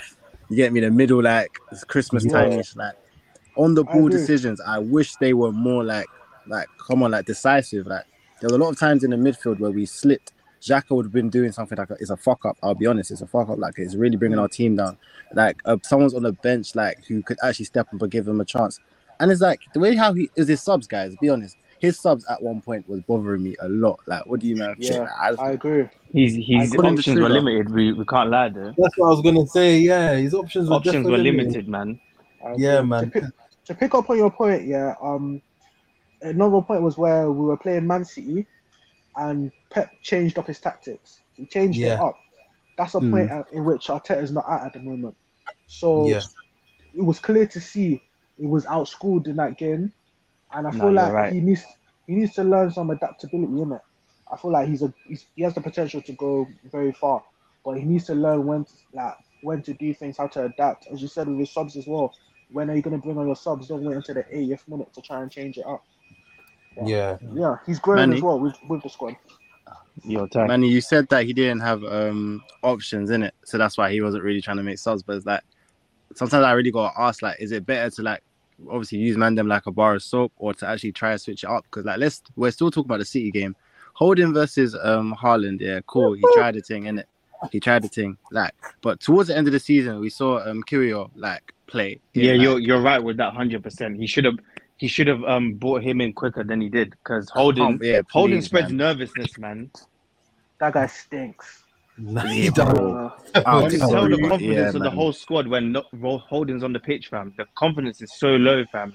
you 0.50 0.56
get 0.58 0.72
me 0.74 0.82
the 0.82 0.92
middle 0.92 1.24
like 1.24 1.52
it's 1.72 1.84
Christmas 1.84 2.26
Yeah. 2.26 2.32
time-ish 2.34 2.76
like 2.76 2.94
on 3.58 3.76
the 3.76 3.84
ball 3.84 4.10
decisions. 4.10 4.62
I 4.62 4.80
wish 4.80 5.16
they 5.18 5.34
were 5.34 5.52
more 5.52 5.84
like 5.84 6.08
like 6.48 6.68
come 6.78 7.04
on 7.04 7.12
like 7.12 7.26
decisive. 7.26 7.88
Like 7.88 8.06
there 8.42 8.48
was 8.48 8.54
a 8.54 8.58
lot 8.58 8.70
of 8.70 8.80
times 8.80 9.04
in 9.04 9.12
the 9.12 9.18
midfield 9.18 9.60
where 9.60 9.72
we 9.72 9.86
slipped. 9.86 10.34
Xhaka 10.62 10.92
would 10.92 11.06
have 11.06 11.14
been 11.14 11.30
doing 11.30 11.52
something 11.52 11.78
like 11.78 11.90
it's 12.00 12.10
a 12.10 12.18
fuck 12.18 12.44
up. 12.46 12.58
I'll 12.64 12.74
be 12.74 12.88
honest, 12.88 13.12
it's 13.12 13.22
a 13.22 13.28
fuck 13.28 13.50
up. 13.50 13.60
Like 13.60 13.76
it's 13.78 13.96
really 13.96 14.18
bringing 14.18 14.40
our 14.40 14.48
team 14.48 14.76
down. 14.76 14.98
Like 15.34 15.58
uh, 15.66 15.78
someone's 15.84 16.16
on 16.16 16.24
the 16.24 16.32
bench, 16.32 16.76
like 16.76 17.06
who 17.06 17.22
could 17.22 17.38
actually 17.44 17.66
step 17.66 17.88
up 17.94 18.02
and 18.02 18.12
give 18.12 18.28
him 18.28 18.42
a 18.42 18.46
chance. 18.46 18.80
And 19.20 19.32
it's 19.32 19.42
like 19.42 19.62
the 19.74 19.80
way 19.80 19.96
how 19.96 20.14
he 20.14 20.30
is 20.36 20.48
his 20.48 20.62
subs, 20.62 20.88
guys. 20.88 21.16
Be 21.22 21.30
honest, 21.30 21.58
his 21.80 22.00
subs 22.00 22.26
at 22.30 22.42
one 22.42 22.62
point 22.62 22.88
was 22.90 23.02
bothering 23.02 23.44
me 23.44 23.56
a 23.60 23.70
lot. 23.70 24.00
Like, 24.08 24.26
what 24.26 24.40
do 24.40 24.48
you 24.48 24.56
mean? 24.56 24.76
Yeah, 24.80 25.08
I, 25.20 25.34
I 25.40 25.52
agree. 25.52 25.88
His 26.12 26.36
his 26.36 26.76
options 26.76 27.20
were 27.20 27.30
limited. 27.30 27.72
We 27.72 27.94
we 27.94 28.06
can't 28.06 28.30
lie 28.30 28.50
though. 28.50 28.74
That's 28.78 28.98
what 28.98 29.08
I 29.08 29.10
was 29.10 29.22
gonna 29.22 29.46
say. 29.48 29.78
Yeah, 29.78 30.16
his 30.16 30.34
options 30.34 30.70
were 30.70 30.78
Options 30.78 31.06
were 31.06 31.12
definitely 31.12 31.32
limited, 31.32 31.68
man. 31.68 32.00
I 32.44 32.56
Yeah, 32.58 32.82
man. 32.82 33.12
To 33.66 33.76
pick, 33.76 33.96
up 33.96 34.10
on 34.10 34.18
your 34.18 34.32
point, 34.32 34.66
yeah. 34.66 34.94
Um, 35.02 35.42
another 36.22 36.62
point 36.62 36.82
was 36.84 36.98
where 36.98 37.32
we 37.32 37.46
were 37.46 37.58
playing 37.58 37.88
Man 37.88 38.06
City, 38.06 38.46
and 39.16 39.52
Pep 39.70 39.92
changed 40.02 40.38
up 40.38 40.48
his 40.48 40.60
tactics. 40.60 41.22
He 41.36 41.46
changed 41.46 41.84
it 41.84 42.00
up. 42.00 42.20
That's 42.78 42.96
a 42.96 43.02
Mm. 43.02 43.12
point 43.12 43.32
at, 43.32 43.52
in 43.54 43.66
which 43.66 43.88
Arteta 43.88 44.22
is 44.22 44.32
not 44.32 44.46
at 44.50 44.66
at 44.68 44.74
the 44.74 44.80
moment. 44.80 45.16
So 45.68 46.06
Yeah. 46.08 46.22
it 46.94 47.02
was 47.02 47.20
clear 47.20 47.48
to 47.48 47.62
see 47.62 48.02
he 48.38 48.46
was 48.46 48.66
outscored 48.66 49.28
in 49.28 49.38
that 49.38 49.58
game, 49.58 49.94
and 50.54 50.68
I 50.68 50.72
feel 50.72 50.92
you're 50.92 50.94
like 50.94 51.14
right. 51.14 51.34
he 51.34 51.40
needs 51.40 51.66
he 52.08 52.16
needs 52.16 52.34
to 52.36 52.44
learn 52.44 52.72
some 52.72 52.90
adaptability 52.90 53.62
in 53.62 53.72
it. 53.72 53.82
I 54.32 54.38
feel 54.38 54.52
like 54.52 54.68
he's 54.68 54.84
a 54.84 54.94
he's, 55.08 55.26
he 55.36 55.44
has 55.44 55.54
the 55.56 55.62
potential 55.62 56.02
to 56.02 56.14
go 56.14 56.48
very 56.72 56.92
far, 56.92 57.24
but 57.64 57.78
he 57.78 57.84
needs 57.84 58.06
to 58.06 58.16
learn 58.16 58.46
when 58.46 58.66
to, 58.66 58.74
like 58.94 59.16
when 59.42 59.62
to 59.64 59.74
do 59.74 59.94
things, 59.94 60.18
how 60.18 60.28
to 60.28 60.46
adapt. 60.46 60.88
As 60.92 61.02
you 61.02 61.08
said 61.08 61.28
with 61.28 61.40
his 61.40 61.52
subs 61.52 61.76
as 61.78 61.88
well. 61.88 62.14
When 62.52 62.70
are 62.70 62.76
you 62.76 62.82
going 62.82 62.96
to 62.96 63.02
bring 63.02 63.18
on 63.18 63.26
your 63.26 63.36
subs? 63.36 63.68
Don't 63.68 63.84
wait 63.84 63.96
until 63.96 64.16
the 64.16 64.24
80th 64.24 64.68
minute 64.68 64.94
to 64.94 65.02
try 65.02 65.22
and 65.22 65.32
change 65.32 65.58
it 65.58 65.66
up. 65.66 65.84
Yeah. 66.84 67.18
Yeah, 67.34 67.58
he's 67.66 67.80
growing 67.80 68.10
Manni? 68.10 68.18
as 68.18 68.22
well 68.22 68.40
with, 68.40 68.58
with 68.70 68.84
the 68.84 68.90
squad. 68.90 69.16
Your 70.04 70.28
time. 70.28 70.50
Manni, 70.50 70.70
you 70.70 70.82
said 70.82 71.08
that 71.10 71.26
he 71.26 71.34
didn't 71.34 71.62
have 71.62 71.84
um 71.84 72.44
options 72.64 73.10
in 73.10 73.24
it, 73.24 73.34
so 73.46 73.58
that's 73.58 73.78
why 73.78 73.92
he 73.92 74.02
wasn't 74.02 74.24
really 74.24 74.42
trying 74.42 74.58
to 74.58 74.64
make 74.64 74.78
subs. 74.78 75.04
But 75.04 75.18
it's 75.18 75.26
like 75.26 75.42
sometimes 76.14 76.44
I 76.44 76.52
really 76.52 76.72
gotta 76.72 77.00
ask, 77.00 77.22
like, 77.22 77.38
is 77.40 77.52
it 77.52 77.66
better 77.66 77.90
to 77.92 78.02
like 78.02 78.22
obviously 78.70 79.00
use 79.00 79.16
Mandem 79.16 79.48
like 79.48 79.66
a 79.68 79.72
bar 79.72 79.96
of 79.96 80.04
soap, 80.04 80.34
or 80.38 80.54
to 80.56 80.68
actually 80.68 80.92
try 80.92 81.14
to 81.14 81.20
switch 81.20 81.44
it 81.44 81.50
up? 81.50 81.64
Because 81.64 81.86
like 81.86 81.98
let's 81.98 82.22
we're 82.36 82.52
still 82.52 82.72
talking 82.72 82.88
about 82.88 83.00
the 83.00 83.06
City 83.06 83.32
game. 83.32 83.56
Holding 83.94 84.34
versus 84.34 84.76
um 84.84 85.16
Haaland, 85.20 85.62
yeah, 85.62 85.80
cool. 85.88 86.14
He 86.14 86.24
tried 86.34 86.56
the 86.56 86.62
thing 86.62 86.86
in 86.86 87.00
it. 87.00 87.08
He 87.52 87.60
tried 87.60 87.84
the 87.84 87.88
thing, 87.90 88.18
like, 88.32 88.54
but 88.82 89.00
towards 89.00 89.30
the 89.30 89.38
end 89.38 89.48
of 89.48 89.54
the 89.54 89.60
season, 89.60 90.00
we 90.00 90.10
saw 90.10 90.40
um 90.50 90.64
Kiwior 90.64 91.10
like 91.16 91.44
play. 91.68 92.00
Yeah, 92.14 92.34
like, 92.34 92.42
you're 92.42 92.60
you're 92.60 92.82
right 92.82 93.04
with 93.04 93.18
that 93.18 93.34
hundred 93.34 93.64
percent. 93.64 93.98
He 93.98 94.08
should 94.08 94.26
have 94.26 94.38
he 94.78 94.88
should 94.88 95.08
have 95.08 95.24
um 95.24 95.54
brought 95.54 95.84
him 95.84 96.02
in 96.02 96.14
quicker 96.14 96.44
than 96.44 96.62
he 96.62 96.70
did 96.70 96.92
because 96.92 97.30
Holding 97.30 97.64
Um, 97.64 97.80
yeah, 97.82 98.02
Holding 98.12 98.38
please, 98.38 98.46
spreads 98.46 98.70
man. 98.70 98.78
nervousness, 98.78 99.38
man. 99.38 99.72
That 100.60 100.74
guy 100.74 100.88
stinks. 100.88 101.64
Nah, 101.98 102.24
Yeah, 102.24 102.34
he 102.34 102.50
don't. 102.50 102.78
Uh, 102.78 103.10
Oh, 103.46 103.64
You 103.64 103.70
can 103.70 103.80
tell 103.80 104.08
the 104.10 104.18
Yeah, 104.18 104.30
confidence 104.30 104.76
of 104.76 104.84
the 104.84 104.90
man. 104.90 104.98
whole 104.98 105.14
squad 105.14 105.48
when 105.48 105.72
no, 105.74 105.84
Ro- 105.94 106.18
Holding's 106.18 106.64
on 106.64 106.74
the 106.74 106.80
pitch, 106.80 107.08
fam. 107.10 107.34
The 107.38 107.46
confidence 107.56 108.02
is 108.02 108.12
so 108.14 108.30
low, 108.36 108.66
fam. 108.72 108.94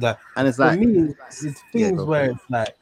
Like, 0.00 0.18
and 0.36 0.48
it's 0.48 0.56
for 0.58 0.64
like 0.64 0.80
me, 0.80 1.14
it's, 1.28 1.44
it's 1.44 1.62
things 1.72 1.98
go 1.98 2.06
where 2.06 2.30
it's 2.30 2.40
like 2.50 2.76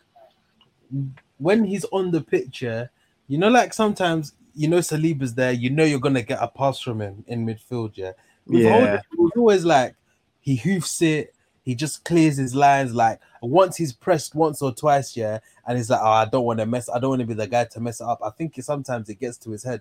when 1.38 1.64
he's 1.64 1.84
on 1.86 2.10
the 2.10 2.20
picture, 2.20 2.90
you 3.28 3.38
know, 3.38 3.48
like 3.48 3.74
sometimes 3.74 4.34
you 4.54 4.68
know 4.68 4.78
Saliba's 4.78 5.34
there, 5.34 5.52
you 5.52 5.70
know 5.70 5.84
you're 5.84 6.00
gonna 6.00 6.22
get 6.22 6.42
a 6.42 6.48
pass 6.48 6.80
from 6.80 7.00
him 7.00 7.24
in 7.26 7.46
midfield, 7.46 7.92
yeah. 7.94 8.12
With 8.46 8.62
Yeah. 8.62 8.70
Holding, 8.72 8.94
it 8.94 9.18
was 9.18 9.32
always 9.36 9.64
like 9.64 9.94
he 10.40 10.56
hoofs 10.56 11.00
it, 11.02 11.34
he 11.64 11.74
just 11.74 12.04
clears 12.04 12.36
his 12.36 12.54
lines. 12.54 12.94
Like 12.94 13.20
once 13.40 13.76
he's 13.76 13.92
pressed 13.92 14.34
once 14.34 14.62
or 14.62 14.72
twice, 14.72 15.16
yeah, 15.16 15.38
and 15.66 15.78
he's 15.78 15.90
like, 15.90 16.00
oh, 16.02 16.10
I 16.10 16.24
don't 16.26 16.44
want 16.44 16.60
to 16.60 16.66
mess, 16.66 16.88
I 16.88 16.98
don't 16.98 17.10
want 17.10 17.20
to 17.20 17.26
be 17.26 17.34
the 17.34 17.46
guy 17.46 17.64
to 17.64 17.80
mess 17.80 18.00
it 18.00 18.06
up. 18.06 18.20
I 18.24 18.30
think 18.30 18.58
it, 18.58 18.64
sometimes 18.64 19.08
it 19.08 19.20
gets 19.20 19.36
to 19.38 19.50
his 19.50 19.62
head, 19.62 19.80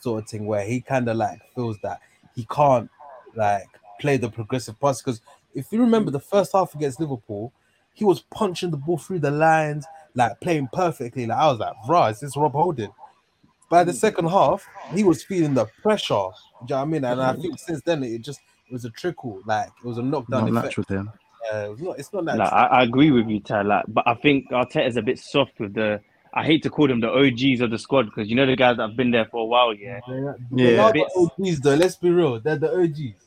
sort 0.00 0.22
of 0.22 0.28
thing, 0.28 0.46
where 0.46 0.64
he 0.64 0.80
kind 0.80 1.08
of 1.08 1.16
like 1.16 1.40
feels 1.54 1.78
that 1.82 2.00
he 2.34 2.46
can't 2.50 2.90
like 3.34 3.66
play 4.00 4.16
the 4.16 4.28
progressive 4.30 4.78
pass 4.80 5.02
because 5.02 5.20
if 5.54 5.72
you 5.72 5.80
remember 5.80 6.10
the 6.10 6.20
first 6.20 6.52
half 6.52 6.74
against 6.74 7.00
Liverpool, 7.00 7.52
he 7.94 8.04
was 8.04 8.20
punching 8.20 8.70
the 8.70 8.76
ball 8.76 8.98
through 8.98 9.20
the 9.20 9.30
lines, 9.30 9.86
like 10.14 10.38
playing 10.40 10.68
perfectly. 10.72 11.26
Like 11.26 11.38
I 11.38 11.46
was 11.50 11.58
like, 11.58 11.74
"Bruh, 11.88 12.10
is 12.12 12.20
this 12.20 12.36
Rob 12.36 12.52
Holding?" 12.52 12.92
By 13.68 13.82
the 13.84 13.92
second 13.92 14.28
half, 14.28 14.64
he 14.94 15.02
was 15.02 15.24
feeling 15.24 15.54
the 15.54 15.66
pressure. 15.82 16.14
Do 16.14 16.14
you 16.14 16.66
know 16.70 16.76
what 16.76 16.82
I 16.82 16.84
mean? 16.84 17.04
And 17.04 17.20
I 17.22 17.34
think 17.34 17.58
since 17.58 17.82
then 17.82 18.02
it 18.02 18.22
just 18.22 18.40
it 18.68 18.72
was 18.72 18.84
a 18.84 18.90
trickle, 18.90 19.40
like 19.44 19.68
it 19.68 19.86
was 19.86 19.98
a 19.98 20.02
knockdown 20.02 20.52
not 20.52 20.64
effect. 20.64 20.64
natural 20.78 20.84
to 20.84 20.94
him. 20.98 21.10
Yeah, 21.50 21.64
it 21.66 21.70
was 21.70 21.80
not, 21.80 21.98
it's 21.98 22.12
not 22.12 22.24
natural. 22.24 22.44
Like, 22.44 22.52
I, 22.52 22.66
I 22.66 22.82
agree 22.82 23.10
with 23.10 23.28
you, 23.28 23.40
Ty. 23.40 23.62
Like, 23.62 23.84
but 23.88 24.06
I 24.06 24.14
think 24.14 24.50
Arteta's 24.50 24.96
a 24.96 25.02
bit 25.02 25.18
soft 25.18 25.58
with 25.60 25.74
the. 25.74 26.00
I 26.34 26.44
hate 26.44 26.62
to 26.64 26.70
call 26.70 26.86
them 26.86 27.00
the 27.00 27.08
OGs 27.10 27.60
of 27.62 27.70
the 27.70 27.78
squad 27.78 28.04
because 28.06 28.28
you 28.28 28.36
know 28.36 28.44
the 28.46 28.56
guys 28.56 28.76
that 28.76 28.88
have 28.88 28.96
been 28.96 29.10
there 29.10 29.24
for 29.26 29.38
a 29.42 29.44
while. 29.46 29.72
Yeah, 29.72 30.00
They're- 30.06 30.36
they 30.52 30.74
Yeah. 30.74 30.84
are 30.84 30.92
the 30.92 31.06
OGs 31.16 31.60
though. 31.60 31.74
Let's 31.74 31.96
be 31.96 32.10
real, 32.10 32.38
they're 32.40 32.56
the 32.58 32.72
OGs. 32.72 33.24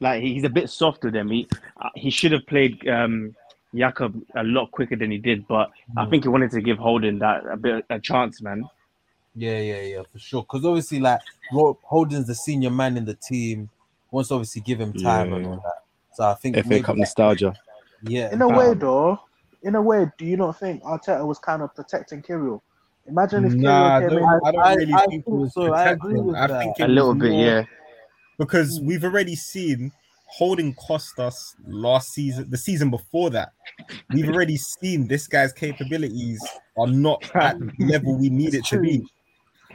like 0.00 0.22
he's 0.22 0.44
a 0.44 0.48
bit 0.48 0.70
soft 0.70 1.04
with 1.04 1.12
them. 1.12 1.30
He 1.30 1.46
uh, 1.80 1.90
he 1.94 2.08
should 2.10 2.32
have 2.32 2.46
played 2.46 2.88
um 2.88 3.34
Jakub 3.74 4.20
a 4.34 4.42
lot 4.42 4.70
quicker 4.72 4.96
than 4.96 5.10
he 5.10 5.18
did, 5.18 5.46
but 5.46 5.70
I 5.96 6.06
think 6.06 6.24
he 6.24 6.28
wanted 6.28 6.50
to 6.52 6.60
give 6.62 6.78
Holding 6.78 7.18
that 7.20 7.44
a 7.46 7.56
bit 7.56 7.84
a 7.90 8.00
chance, 8.00 8.40
man. 8.42 8.64
Yeah, 9.34 9.58
yeah, 9.58 9.80
yeah, 9.82 10.02
for 10.10 10.18
sure. 10.18 10.42
Because 10.42 10.64
obviously, 10.64 11.00
like 11.00 11.20
Rob 11.52 11.76
Holding's 11.82 12.26
the 12.26 12.34
senior 12.34 12.70
man 12.70 12.96
in 12.96 13.04
the 13.04 13.14
team, 13.14 13.68
wants 14.10 14.28
to 14.28 14.34
obviously 14.34 14.62
give 14.62 14.80
him 14.80 14.92
time 14.92 15.32
and 15.32 15.46
all 15.46 15.56
that. 15.56 15.84
So 16.14 16.24
I 16.24 16.34
think 16.34 16.56
FA 16.56 16.68
maybe 16.68 16.82
Cup 16.82 16.96
that- 16.96 17.00
nostalgia. 17.00 17.54
yeah, 18.02 18.32
in 18.32 18.42
a 18.42 18.48
way, 18.48 18.66
um, 18.70 18.78
though, 18.78 19.20
in 19.62 19.74
a 19.76 19.82
way, 19.82 20.06
do 20.18 20.24
you 20.24 20.36
not 20.36 20.58
think 20.58 20.82
Arteta 20.82 21.24
was 21.24 21.38
kind 21.38 21.62
of 21.62 21.74
protecting 21.74 22.22
Kirill? 22.22 22.62
Imagine 23.06 23.44
if 23.44 23.52
Nah, 23.54 23.96
I 23.96 24.00
Kirill 24.00 24.10
came 24.10 24.18
don't, 24.20 24.32
in. 24.34 24.40
I 24.46 24.52
don't 24.52 24.60
I- 24.62 24.74
really 24.74 24.92
I 24.94 24.98
think 25.06 25.12
it 25.12 25.24
think 25.24 25.26
was 25.40 25.54
so. 25.54 25.72
I 25.72 25.84
agree 25.90 26.20
with 26.20 26.34
I 26.36 26.46
that. 26.48 26.62
think 26.62 26.76
A 26.80 26.88
little 26.88 27.14
bit, 27.14 27.30
more- 27.30 27.40
yeah. 27.44 27.62
because 28.38 28.80
we've 28.82 29.04
already 29.04 29.36
seen 29.36 29.92
holding 30.26 30.74
cost 30.74 31.18
us 31.18 31.54
last 31.66 32.12
season, 32.12 32.48
the 32.50 32.56
season 32.58 32.88
before 32.90 33.30
that. 33.30 33.52
We've 34.12 34.28
already 34.28 34.56
seen 34.56 35.06
this 35.08 35.26
guy's 35.26 35.52
capabilities 35.52 36.40
are 36.78 36.86
not 36.86 37.24
at 37.34 37.58
the 37.58 37.72
level 37.80 38.16
we 38.18 38.28
need 38.30 38.54
it 38.54 38.64
to 38.66 38.80
be. 38.80 39.04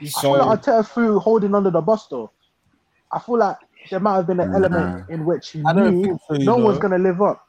I 0.02 0.06
feel 0.22 0.32
like 0.38 0.62
Arteta 0.62 0.88
threw 0.88 1.20
holding 1.20 1.56
under 1.56 1.72
the 1.72 1.82
bus, 1.82 2.08
though. 2.08 2.32
I 3.12 3.20
feel 3.20 3.38
like 3.38 3.58
there 3.90 4.00
might 4.00 4.16
have 4.16 4.28
been 4.28 4.40
an 4.40 4.52
Nah. 4.52 4.58
element 4.58 5.10
in 5.10 5.25
which 5.25 5.52
he 5.52 5.64
I 5.66 5.74
don't 5.74 5.96
knew 5.96 6.04
think 6.04 6.22
so. 6.28 6.34
You 6.36 6.46
no 6.46 6.58
know? 6.58 6.66
one's 6.66 6.80
going 6.80 6.92
to 6.92 6.98
live 6.98 7.22
up. 7.22 7.46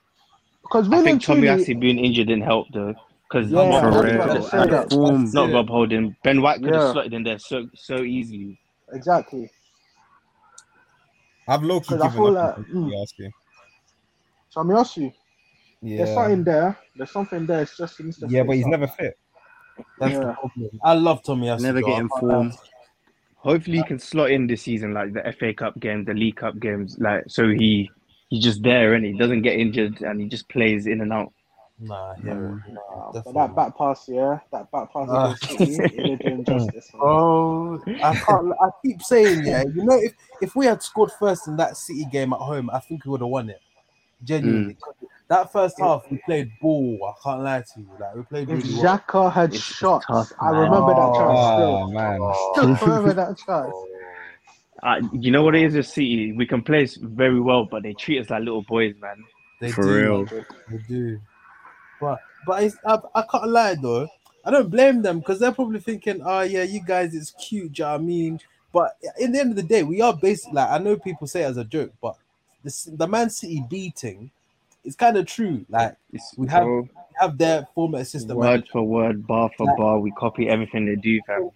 Because 0.63 0.87
I 0.89 0.97
think 1.03 1.09
and 1.09 1.21
truly, 1.21 1.43
Tomiyasu 1.43 1.81
being 1.81 1.99
injured 1.99 2.27
didn't 2.29 2.43
help 2.45 2.67
though, 2.73 2.95
because 3.29 3.51
Yeah, 3.51 3.69
not, 3.69 3.85
I 3.85 3.87
was 3.87 3.97
Rob- 3.97 4.15
about 4.15 4.27
to 4.27 4.33
real. 4.35 4.43
say 4.43 4.67
that. 4.67 4.91
form. 4.93 5.31
not 5.33 5.51
Rob 5.53 5.69
Holding. 5.69 6.17
Ben 6.25 6.43
White 6.43 6.61
could 6.63 6.75
Yeah. 6.75 6.81
have 6.83 6.93
slotted 6.93 7.13
in 7.15 7.23
there 7.23 7.39
so 7.39 7.69
so 7.75 7.97
easily. 8.03 8.59
exactly. 8.93 9.51
I've 11.49 11.63
low 11.63 11.81
key 11.81 11.89
'Cause 11.91 12.01
I 12.01 12.07
given 12.09 12.19
feel 12.19 12.39
up. 12.39 12.59
like- 12.59 12.59
on 12.59 12.65
mm. 12.65 12.91
Tomiyasu. 12.91 13.31
So 14.49 14.61
I'm 14.61 14.71
ask 14.73 14.97
you, 14.97 15.13
there's 15.83 16.09
Yeah, 16.09 16.15
something 16.15 16.45
there. 16.45 16.79
There's 16.97 17.11
something 17.11 17.47
there. 17.47 17.63
It's 17.63 17.77
just 17.77 17.97
he 17.99 18.05
needs 18.05 18.19
to 18.19 18.27
yeah, 18.29 18.41
fix 18.41 18.47
but 18.49 18.57
he's 18.57 18.65
up. 18.65 18.71
never 18.73 18.87
fit. 18.89 19.19
That's 19.99 20.13
Yeah. 20.13 20.19
the 20.21 20.33
problem. 20.35 20.81
I 20.83 20.95
love 20.95 21.23
Tommy. 21.23 21.47
Never 21.57 21.83
getting 21.83 22.09
form. 22.09 22.53
Hopefully, 23.37 23.79
he 23.79 23.85
can 23.85 23.99
slot 23.99 24.31
in 24.31 24.47
this 24.47 24.63
season, 24.63 24.93
like 24.93 25.13
the 25.13 25.27
FA 25.39 25.55
Cup 25.55 25.79
games, 25.79 26.07
the 26.07 26.15
League 26.15 26.37
Cup 26.37 26.59
games, 26.59 26.97
like 26.99 27.25
so 27.29 27.49
he 27.49 27.91
he's 28.29 28.43
just 28.43 28.63
there 28.63 28.95
and 28.95 29.05
he 29.05 29.13
doesn't 29.17 29.43
get 29.43 29.59
injured 29.59 30.01
and 30.03 30.21
he 30.21 30.29
just 30.29 30.49
plays 30.49 30.87
in 30.87 31.01
and 31.01 31.13
out. 31.13 31.33
Nah, 31.79 32.13
I 32.13 32.17
hear. 32.23 32.65
Nah, 32.69 33.13
But 33.23 33.25
definitely. 33.25 33.33
that 33.35 33.55
back 33.55 33.77
pass, 33.79 34.09
yeah, 34.09 34.39
that 34.51 34.71
back 34.71 34.93
pass 34.93 35.09
ah. 35.11 35.35
against 35.53 35.77
City, 35.77 36.13
it 36.13 36.19
did 36.21 36.47
justice. 36.47 36.91
Oh, 36.95 37.81
I 38.03 38.15
can't. 38.17 38.53
I 38.61 38.69
keep 38.85 39.03
saying, 39.03 39.45
yeah. 39.45 39.63
You 39.75 39.85
know, 39.85 39.99
if 40.01 40.15
if 40.41 40.57
we 40.57 40.67
had 40.67 40.83
scored 40.83 41.13
first 41.19 41.49
in 41.49 41.57
that 41.59 41.77
City 41.77 42.07
game 42.11 42.33
at 42.33 42.41
home, 42.41 42.71
I 42.71 42.81
think 42.81 43.05
we 43.05 43.11
would 43.11 43.21
have 43.21 43.29
won 43.29 43.51
it. 43.51 43.61
Genuinely, 44.25 44.75
mm. 44.75 45.06
That 45.29 45.53
first 45.53 45.79
half 45.81 46.05
we 46.11 46.19
played 46.19 46.51
ball. 46.61 46.99
I 47.09 47.13
can't 47.23 47.43
lie 47.43 47.61
to 47.61 47.81
you. 47.81 47.87
Like 47.99 48.15
we 48.15 48.23
played 48.23 48.49
If 48.49 48.63
really 48.63 48.75
well. 48.75 48.99
Xhaka 48.99 49.33
had 49.33 49.53
It's 49.53 49.65
shot, 49.65 50.05
tough, 50.07 50.33
I 50.41 50.51
man. 50.51 50.55
remember 50.63 50.95
that 50.95 51.15
Oh 51.19 51.89
chance 51.89 51.93
man, 51.93 52.21
still. 52.33 52.77
Still 52.77 52.89
remember 52.89 53.15
that 53.15 53.39
chance. 53.39 53.75
Uh, 54.83 55.01
you 55.13 55.31
know 55.33 55.43
what 55.43 55.55
it 55.57 55.65
is 55.65 55.75
with 55.75 55.87
City? 55.87 56.33
We 56.33 56.47
can 56.47 56.63
play 56.63 56.87
very 57.01 57.41
well, 57.41 57.65
but 57.65 57.83
they 57.83 57.95
treat 57.95 58.21
us 58.21 58.31
like 58.31 58.41
little 58.41 58.63
boys, 58.63 58.95
man. 59.01 59.25
They 59.61 59.73
For 59.73 59.85
do, 59.85 59.93
real. 59.95 60.27
They 60.71 60.79
do. 60.89 61.21
But 62.01 62.21
but 62.47 62.63
it's, 62.63 62.77
I, 62.87 62.99
I 63.15 63.23
can't 63.23 63.49
lie 63.49 63.75
though. 63.75 64.09
I 64.45 64.51
don't 64.51 64.71
blame 64.71 65.03
them 65.03 65.19
because 65.19 65.41
they're 65.41 65.53
probably 65.53 65.81
thinking, 65.81 66.21
oh 66.25 66.43
yeah, 66.43 66.63
you 66.63 66.81
guys, 66.85 67.15
it's 67.15 67.33
cute. 67.33 67.73
Do 67.73 67.83
you 67.83 67.87
know 67.87 67.93
what 67.93 68.01
I 68.01 68.05
mean? 68.05 68.41
But 68.73 68.97
in 69.19 69.33
the 69.33 69.41
end 69.41 69.51
of 69.51 69.57
the 69.57 69.63
day, 69.63 69.83
we 69.83 70.01
are 70.03 70.15
basically 70.15 70.55
like 70.55 70.71
I 70.71 70.79
know 70.79 70.97
people 70.97 71.27
say 71.27 71.43
it 71.43 71.47
as 71.47 71.57
a 71.57 71.65
joke, 71.65 71.93
but 72.01 72.17
this, 72.63 72.85
the 72.85 73.09
Man 73.09 73.31
City 73.31 73.65
beating 73.69 74.31
is 74.87 74.97
kind 74.97 75.17
of 75.17 75.27
true. 75.27 75.65
Like 75.69 75.97
It's, 76.13 76.35
We 76.39 76.47
have- 76.49 76.65
bro, 76.65 76.81
we 76.83 76.89
have 77.21 77.37
their 77.39 77.67
former 77.75 77.99
assistant 77.99 78.37
word 78.39 78.45
manager. 78.45 78.67
for 78.73 78.83
word, 78.85 79.27
bar 79.27 79.51
for 79.57 79.67
Like- 79.67 79.77
bar. 79.77 79.99
We 80.01 80.11
copy 80.13 80.49
everything 80.49 80.87
they 80.87 80.97
do, 80.97 81.21
fam. 81.27 81.51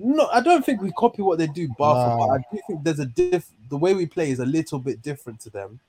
No, 0.00 0.26
I 0.32 0.40
don't 0.40 0.64
think 0.64 0.80
we 0.80 0.92
copy 0.92 1.22
what 1.22 1.38
they 1.38 1.46
do, 1.48 1.68
bar 1.78 1.94
for 2.18 2.26
bar. 2.26 2.36
I 2.38 2.54
do 2.54 2.60
think 2.66 2.84
there's 2.84 3.00
a 3.00 3.06
diff. 3.06 3.50
The 3.68 3.76
way 3.76 3.94
we 3.94 4.06
play 4.06 4.30
is 4.30 4.38
a 4.38 4.46
little 4.46 4.78
bit 4.78 5.02
different 5.02 5.40
to 5.40 5.50
them, 5.50 5.80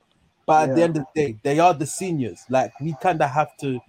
but 0.48 0.70
at 0.70 0.76
the 0.76 0.84
end 0.84 0.98
of 0.98 1.06
the 1.14 1.22
day, 1.22 1.38
they 1.44 1.60
are 1.60 1.74
the 1.74 1.86
seniors. 1.86 2.44
Like 2.50 2.72
we 2.82 2.96
kind 3.02 3.22
of 3.22 3.30
have 3.30 3.56
to 3.58 3.80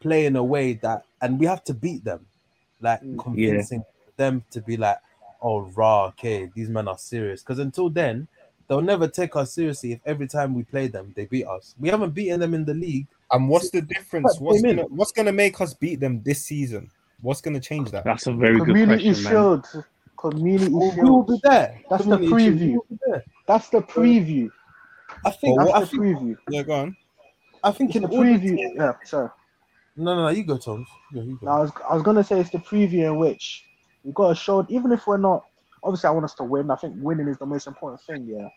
play 0.00 0.26
in 0.26 0.34
a 0.36 0.42
way 0.44 0.74
that, 0.74 1.04
and 1.22 1.38
we 1.38 1.46
have 1.46 1.62
to 1.64 1.74
beat 1.74 2.02
them, 2.04 2.26
like 2.80 3.02
Mm. 3.02 3.18
convincing 3.18 3.84
them 4.16 4.44
to 4.50 4.60
be 4.60 4.76
like, 4.76 4.98
"Oh, 5.42 5.60
raw, 5.76 6.06
okay, 6.06 6.50
these 6.54 6.68
men 6.68 6.88
are 6.88 6.98
serious." 6.98 7.42
Because 7.42 7.58
until 7.58 7.88
then, 7.90 8.28
they'll 8.68 8.82
never 8.82 9.08
take 9.08 9.36
us 9.36 9.52
seriously. 9.52 9.92
If 9.92 10.00
every 10.06 10.26
time 10.26 10.54
we 10.54 10.62
play 10.64 10.86
them, 10.88 11.12
they 11.16 11.26
beat 11.26 11.46
us. 11.46 11.74
We 11.78 11.88
haven't 11.88 12.10
beaten 12.14 12.40
them 12.40 12.54
in 12.54 12.64
the 12.64 12.74
league. 12.74 13.06
and 13.32 13.48
what's 13.48 13.70
the 13.70 13.82
difference? 13.82 14.38
What's 14.40 14.62
gonna 14.62 14.82
what's 14.84 15.12
gonna 15.12 15.32
make 15.32 15.60
us 15.60 15.74
beat 15.74 16.00
them 16.00 16.22
this 16.22 16.44
season? 16.44 16.90
What's 17.22 17.40
gonna 17.40 17.60
change 17.60 17.90
that? 17.92 18.04
That's 18.04 18.26
a 18.26 18.32
very 18.32 18.58
good 18.58 18.66
Community 18.68 19.04
question, 19.12 19.24
man. 19.24 19.32
Shield. 19.32 19.84
Community 20.16 20.70
Who 20.72 20.90
who 20.90 21.12
will 21.12 21.22
be 21.24 21.40
there? 21.42 21.80
That's 21.90 22.04
the 22.04 22.16
Community 22.16 22.44
Shield, 22.44 22.58
preview. 22.58 22.72
who 22.88 22.98
will? 23.06 23.22
That's 23.46 23.68
the 23.68 23.80
preview. 23.82 24.50
I 25.24 25.30
think. 25.30 25.58
But 25.58 25.70
I 25.74 25.78
That's 25.80 25.90
the 25.92 25.96
think. 25.98 26.18
preview. 26.18 26.36
Yeah, 26.50 26.62
go 26.62 26.72
on. 26.74 26.96
I 27.64 27.70
think 27.72 27.90
It's 27.90 27.96
in 27.96 28.02
the 28.10 28.16
order 28.16 28.30
preview. 28.30 28.56
to- 28.56 28.72
Yeah, 28.76 28.92
sorry. 29.04 29.30
No, 29.96 30.14
no, 30.14 30.22
no. 30.24 30.28
You 30.28 30.44
go, 30.44 30.56
Tom. 30.58 30.86
You 31.12 31.20
go, 31.20 31.26
you 31.26 31.38
go. 31.40 31.46
Now, 31.46 31.52
I 31.52 31.60
was, 31.60 31.70
I 31.90 31.94
was 31.94 32.02
gonna 32.02 32.22
say 32.24 32.38
it's 32.40 32.50
the 32.50 32.58
preview 32.58 33.04
in 33.06 33.18
which 33.18 33.64
we 34.04 34.12
got 34.12 34.28
to 34.28 34.34
show, 34.34 34.64
even 34.68 34.92
if 34.92 35.06
we're 35.06 35.16
not. 35.16 35.44
Obviously, 35.86 36.08
I 36.08 36.12
want 36.12 36.24
us 36.24 36.34
to 36.34 36.44
win. 36.44 36.70
I 36.70 36.76
think 36.76 36.94
winning 36.98 37.28
is 37.28 37.38
the 37.38 37.46
most 37.46 37.66
important 37.68 38.02
thing. 38.02 38.26
Yeah, 38.28 38.48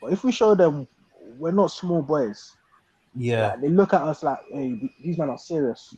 but 0.00 0.12
if 0.12 0.24
we 0.24 0.32
show 0.32 0.54
them 0.54 0.88
we're 1.38 1.52
not 1.52 1.72
small 1.72 2.02
boys, 2.02 2.52
Yeah, 3.14 3.50
Like, 3.50 3.60
they 3.62 3.68
look 3.68 3.94
at 3.94 4.02
us 4.02 4.22
like, 4.22 4.38
hey, 4.52 4.74
these 5.02 5.18
men 5.18 5.30
are 5.30 5.38
serious. 5.38 5.94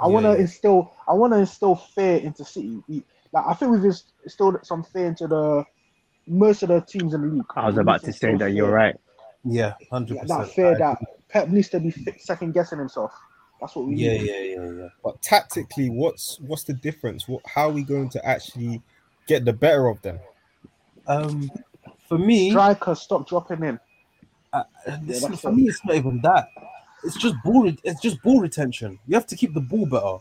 I 0.00 0.06
Yeah, 0.06 0.12
want 0.12 0.26
to 0.26 0.32
yeah. 0.32 0.38
instill, 0.40 0.92
I 1.06 1.12
want 1.12 1.32
to 1.32 1.38
instill 1.40 1.76
fear 1.76 2.18
into 2.18 2.44
City. 2.44 2.82
We, 2.88 3.04
like, 3.32 3.44
I 3.46 3.54
think 3.54 3.72
we've 3.72 3.84
inst- 3.84 4.12
instilled 4.24 4.64
some 4.64 4.82
fear 4.84 5.06
into 5.06 5.26
the 5.28 5.64
most 6.26 6.62
of 6.62 6.70
the 6.70 6.80
teams 6.80 7.14
in 7.14 7.22
the 7.22 7.28
league. 7.28 7.44
I 7.56 7.66
was 7.66 7.78
about 7.78 8.00
to 8.00 8.12
say 8.12 8.34
instill 8.34 8.38
that 8.38 8.52
you're 8.52 8.70
right. 8.70 8.96
yeah, 9.44 9.74
hundred 9.90 10.16
Yeah, 10.16 10.24
that 10.24 10.48
fear 10.54 10.74
that 10.78 10.98
Pep 11.28 11.48
needs 11.48 11.68
to 11.70 11.80
be 11.80 11.94
second 12.18 12.52
guessing 12.52 12.78
himself. 12.78 13.12
That's 13.60 13.76
what 13.76 13.86
we 13.86 13.94
Yeah, 13.94 14.12
need. 14.12 14.30
yeah, 14.30 14.40
yeah, 14.40 14.70
yeah. 14.72 14.88
But 15.02 15.22
tactically, 15.22 15.88
what's 15.90 16.38
what's 16.40 16.64
the 16.64 16.74
difference? 16.74 17.28
What, 17.28 17.42
how 17.46 17.68
are 17.68 17.72
we 17.72 17.82
going 17.84 18.08
to 18.10 18.26
actually 18.26 18.82
get 19.26 19.44
the 19.44 19.52
better 19.52 19.86
of 19.88 20.00
them? 20.02 20.18
Um, 21.06 21.50
for 22.08 22.18
me, 22.18 22.50
striker, 22.50 22.94
stop 22.94 23.28
dropping 23.28 23.62
in. 23.64 23.80
uh, 24.52 24.64
this- 25.02 25.22
that's 25.22 25.40
for 25.40 25.50
it. 25.50 25.54
me, 25.54 25.64
it's 25.68 25.84
not 25.84 25.96
even 25.96 26.20
that. 26.22 26.48
It's 27.04 27.16
just 27.16 27.36
ball. 27.44 27.62
re- 27.64 27.78
It's 27.84 28.00
just 28.00 28.22
ball 28.22 28.40
retention. 28.40 28.98
You 29.06 29.14
have 29.14 29.26
to 29.28 29.36
keep 29.36 29.54
the 29.54 29.60
ball 29.60 29.86
better, 29.86 30.18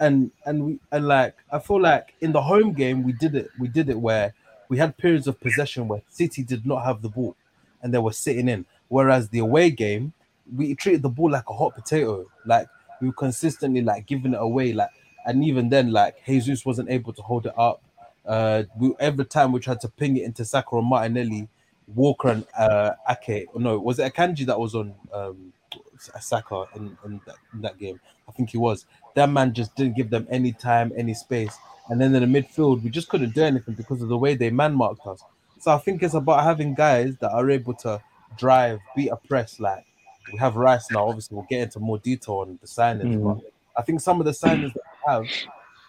and 0.00 0.30
and 0.46 0.64
we 0.64 0.78
and 0.92 1.06
like 1.08 1.34
I 1.50 1.58
feel 1.58 1.80
like 1.80 2.14
in 2.20 2.32
the 2.32 2.42
home 2.42 2.72
game 2.72 3.02
we 3.02 3.12
did 3.12 3.34
it. 3.34 3.48
We 3.58 3.68
did 3.68 3.88
it 3.88 3.98
where 3.98 4.34
we 4.68 4.78
had 4.78 4.96
periods 4.96 5.26
of 5.26 5.40
possession 5.40 5.88
where 5.88 6.02
City 6.08 6.42
did 6.42 6.66
not 6.66 6.84
have 6.84 7.02
the 7.02 7.08
ball, 7.08 7.36
and 7.82 7.92
they 7.92 7.98
were 7.98 8.12
sitting 8.12 8.48
in. 8.48 8.66
Whereas 8.88 9.30
the 9.30 9.38
away 9.40 9.70
game, 9.70 10.12
we 10.54 10.74
treated 10.74 11.02
the 11.02 11.08
ball 11.08 11.30
like 11.30 11.48
a 11.48 11.54
hot 11.54 11.74
potato. 11.74 12.26
Like 12.46 12.68
we 13.00 13.08
were 13.08 13.14
consistently 13.14 13.82
like 13.82 14.06
giving 14.06 14.34
it 14.34 14.40
away. 14.40 14.72
Like 14.72 14.90
and 15.26 15.42
even 15.44 15.68
then, 15.70 15.90
like 15.90 16.24
Jesus 16.26 16.64
wasn't 16.66 16.90
able 16.90 17.12
to 17.14 17.22
hold 17.22 17.46
it 17.46 17.54
up. 17.58 17.82
Uh, 18.26 18.62
we, 18.78 18.94
every 19.00 19.24
time 19.24 19.52
we 19.52 19.60
tried 19.60 19.80
to 19.80 19.88
ping 19.88 20.16
it 20.16 20.24
into 20.24 20.44
Saka 20.44 20.70
or 20.70 20.82
Martinelli, 20.82 21.48
Walker 21.94 22.28
and 22.28 22.46
uh, 22.58 22.92
Ake. 23.08 23.46
No, 23.54 23.78
was 23.78 23.98
it 23.98 24.12
Akanji 24.12 24.46
that 24.46 24.58
was 24.58 24.74
on 24.74 24.94
um, 25.12 25.52
Saka 25.98 26.66
in, 26.74 26.96
in, 27.04 27.20
that, 27.26 27.36
in 27.52 27.60
that 27.60 27.78
game? 27.78 28.00
I 28.28 28.32
think 28.32 28.50
he 28.50 28.58
was. 28.58 28.86
That 29.14 29.28
man 29.28 29.52
just 29.52 29.74
didn't 29.76 29.96
give 29.96 30.10
them 30.10 30.26
any 30.30 30.52
time, 30.52 30.92
any 30.96 31.14
space. 31.14 31.54
And 31.90 32.00
then 32.00 32.14
in 32.14 32.32
the 32.32 32.40
midfield, 32.42 32.82
we 32.82 32.88
just 32.90 33.08
couldn't 33.10 33.34
do 33.34 33.42
anything 33.42 33.74
because 33.74 34.00
of 34.00 34.08
the 34.08 34.16
way 34.16 34.34
they 34.34 34.50
man 34.50 34.74
marked 34.74 35.06
us. 35.06 35.22
So 35.60 35.72
I 35.72 35.78
think 35.78 36.02
it's 36.02 36.14
about 36.14 36.42
having 36.44 36.74
guys 36.74 37.16
that 37.20 37.30
are 37.30 37.50
able 37.50 37.74
to 37.74 38.00
drive, 38.38 38.80
beat 38.96 39.08
a 39.10 39.16
press. 39.16 39.60
Like 39.60 39.84
we 40.32 40.38
have 40.38 40.56
Rice 40.56 40.90
now. 40.90 41.06
Obviously, 41.08 41.36
we'll 41.36 41.46
get 41.48 41.60
into 41.60 41.80
more 41.80 41.98
detail 41.98 42.36
on 42.36 42.58
the 42.60 42.66
signings, 42.66 43.16
Mm. 43.16 43.40
but 43.42 43.52
I 43.76 43.82
think 43.82 44.00
some 44.00 44.20
of 44.20 44.24
the 44.24 44.32
signings 44.32 44.72
that 44.72 44.82
we 44.92 45.12
have, 45.12 45.26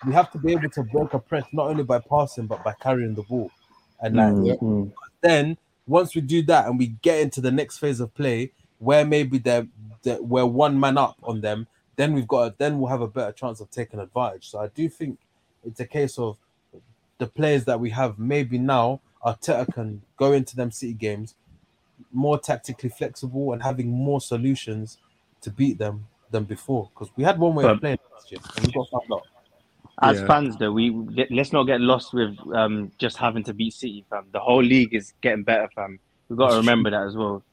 we 0.06 0.14
have 0.14 0.32
to 0.32 0.38
be 0.38 0.52
able 0.52 0.70
to 0.70 0.84
break 0.84 1.14
a 1.14 1.20
press 1.20 1.46
not 1.52 1.68
only 1.68 1.84
by 1.84 2.00
passing 2.00 2.48
but 2.48 2.64
by 2.64 2.74
carrying 2.80 3.16
the 3.16 3.24
ball. 3.24 3.52
And 4.02 4.16
like 4.16 4.34
Mm, 4.34 4.60
mm. 4.60 4.92
then 5.22 5.58
once 5.88 6.16
we 6.16 6.22
do 6.22 6.42
that 6.44 6.68
and 6.68 6.78
we 6.78 6.88
get 7.02 7.22
into 7.22 7.42
the 7.42 7.52
next 7.52 7.78
phase 7.78 8.00
of 8.00 8.14
play 8.14 8.52
where 8.80 9.06
maybe 9.06 9.38
they're, 9.38 9.68
they're 10.04 10.22
we're 10.22 10.46
one 10.46 10.80
man 10.80 10.98
up 10.98 11.18
on 11.24 11.42
them, 11.42 11.68
then 11.96 12.14
we've 12.14 12.28
got 12.28 12.58
then 12.58 12.80
we'll 12.80 12.90
have 12.90 13.02
a 13.02 13.08
better 13.08 13.32
chance 13.32 13.60
of 13.62 13.70
taking 13.72 14.00
advantage. 14.00 14.50
So 14.50 14.60
I 14.60 14.68
do 14.68 14.90
think 14.90 15.18
it's 15.66 15.80
a 15.80 15.86
case 15.86 16.20
of 16.20 16.38
the 17.18 17.28
players 17.28 17.66
that 17.66 17.80
we 17.80 17.90
have 17.92 18.20
maybe 18.20 18.58
now 18.58 19.00
Arteta 19.26 19.74
can 19.74 20.02
go 20.18 20.34
into 20.34 20.56
them 20.56 20.72
city 20.72 20.94
games 20.94 21.36
more 22.12 22.38
tactically 22.38 22.90
flexible 22.90 23.54
and 23.54 23.64
having 23.64 23.90
more 23.90 24.22
solutions 24.22 24.98
to 25.42 25.50
beat 25.50 25.78
them 25.78 26.08
than 26.32 26.44
before. 26.44 26.90
Because 26.94 27.10
we 27.16 27.24
had 27.24 27.40
one 27.40 27.56
way 27.56 27.66
of 27.66 27.80
playing 27.80 28.00
last 28.14 28.32
year 28.32 28.40
and 28.58 28.68
we 28.68 28.74
got 28.74 28.90
found 28.90 29.12
out. 29.14 29.28
As 30.02 30.20
Yeah. 30.20 30.28
fans, 30.28 30.58
though, 30.58 30.72
we 30.74 30.90
let- 30.92 31.32
let's 31.32 31.54
not 31.54 31.64
get 31.64 31.80
lost 31.82 32.14
with 32.14 32.36
um, 32.54 32.92
just 32.98 33.18
having 33.18 33.44
to 33.46 33.54
beat 33.54 33.74
City, 33.74 34.04
fam. 34.10 34.26
The 34.32 34.40
whole 34.40 34.62
league 34.64 34.94
is 34.94 35.14
getting 35.22 35.44
better, 35.44 35.70
fam. 35.74 36.00
We've 36.28 36.38
got 36.38 36.50
to 36.50 36.58
It's 36.58 36.66
remember 36.68 36.90
that 36.90 37.04
as 37.04 37.16
well. 37.16 37.44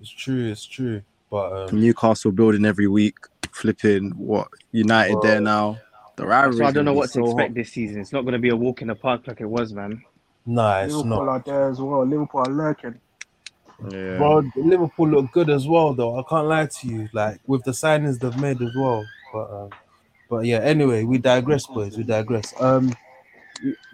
It's 0.00 0.10
true, 0.10 0.46
it's 0.50 0.64
true. 0.64 1.02
But 1.30 1.70
um, 1.72 1.80
Newcastle 1.80 2.30
building 2.30 2.64
every 2.64 2.86
week, 2.86 3.16
flipping 3.50 4.10
what 4.12 4.48
United 4.72 5.14
Bro. 5.14 5.22
there 5.22 5.40
now. 5.40 5.78
The 6.16 6.26
rivalry. 6.26 6.58
So 6.58 6.64
I 6.66 6.70
don't 6.70 6.84
know 6.84 6.92
what 6.94 7.10
to 7.12 7.24
expect 7.24 7.54
this 7.54 7.70
season. 7.72 8.00
It's 8.00 8.12
not 8.12 8.22
going 8.22 8.32
to 8.32 8.38
be 8.38 8.48
a 8.50 8.56
walk 8.56 8.80
in 8.82 8.88
the 8.88 8.94
park 8.94 9.26
like 9.26 9.40
it 9.40 9.46
was, 9.46 9.72
man. 9.72 10.02
nah, 10.46 10.80
it's 10.80 10.94
Liverpool 10.94 11.26
not. 11.26 11.28
are 11.28 11.42
there 11.44 11.68
as 11.68 11.80
well. 11.80 12.04
Liverpool 12.06 12.40
are 12.46 12.52
lurking. 12.52 12.94
Yeah. 13.90 14.16
Bro, 14.18 14.50
Liverpool 14.56 15.08
look 15.08 15.30
good 15.32 15.50
as 15.50 15.68
well, 15.68 15.94
though. 15.94 16.18
I 16.18 16.22
can't 16.28 16.46
lie 16.48 16.66
to 16.66 16.86
you. 16.88 17.08
Like 17.12 17.40
with 17.46 17.62
the 17.64 17.70
signings 17.72 18.18
they've 18.18 18.36
made 18.40 18.60
as 18.62 18.74
well. 18.76 19.04
But 19.32 19.50
um, 19.50 19.70
but 20.28 20.44
yeah. 20.46 20.58
Anyway, 20.58 21.04
we 21.04 21.18
digress, 21.18 21.66
boys. 21.66 21.96
We 21.96 22.04
digress. 22.04 22.54
Um, 22.60 22.94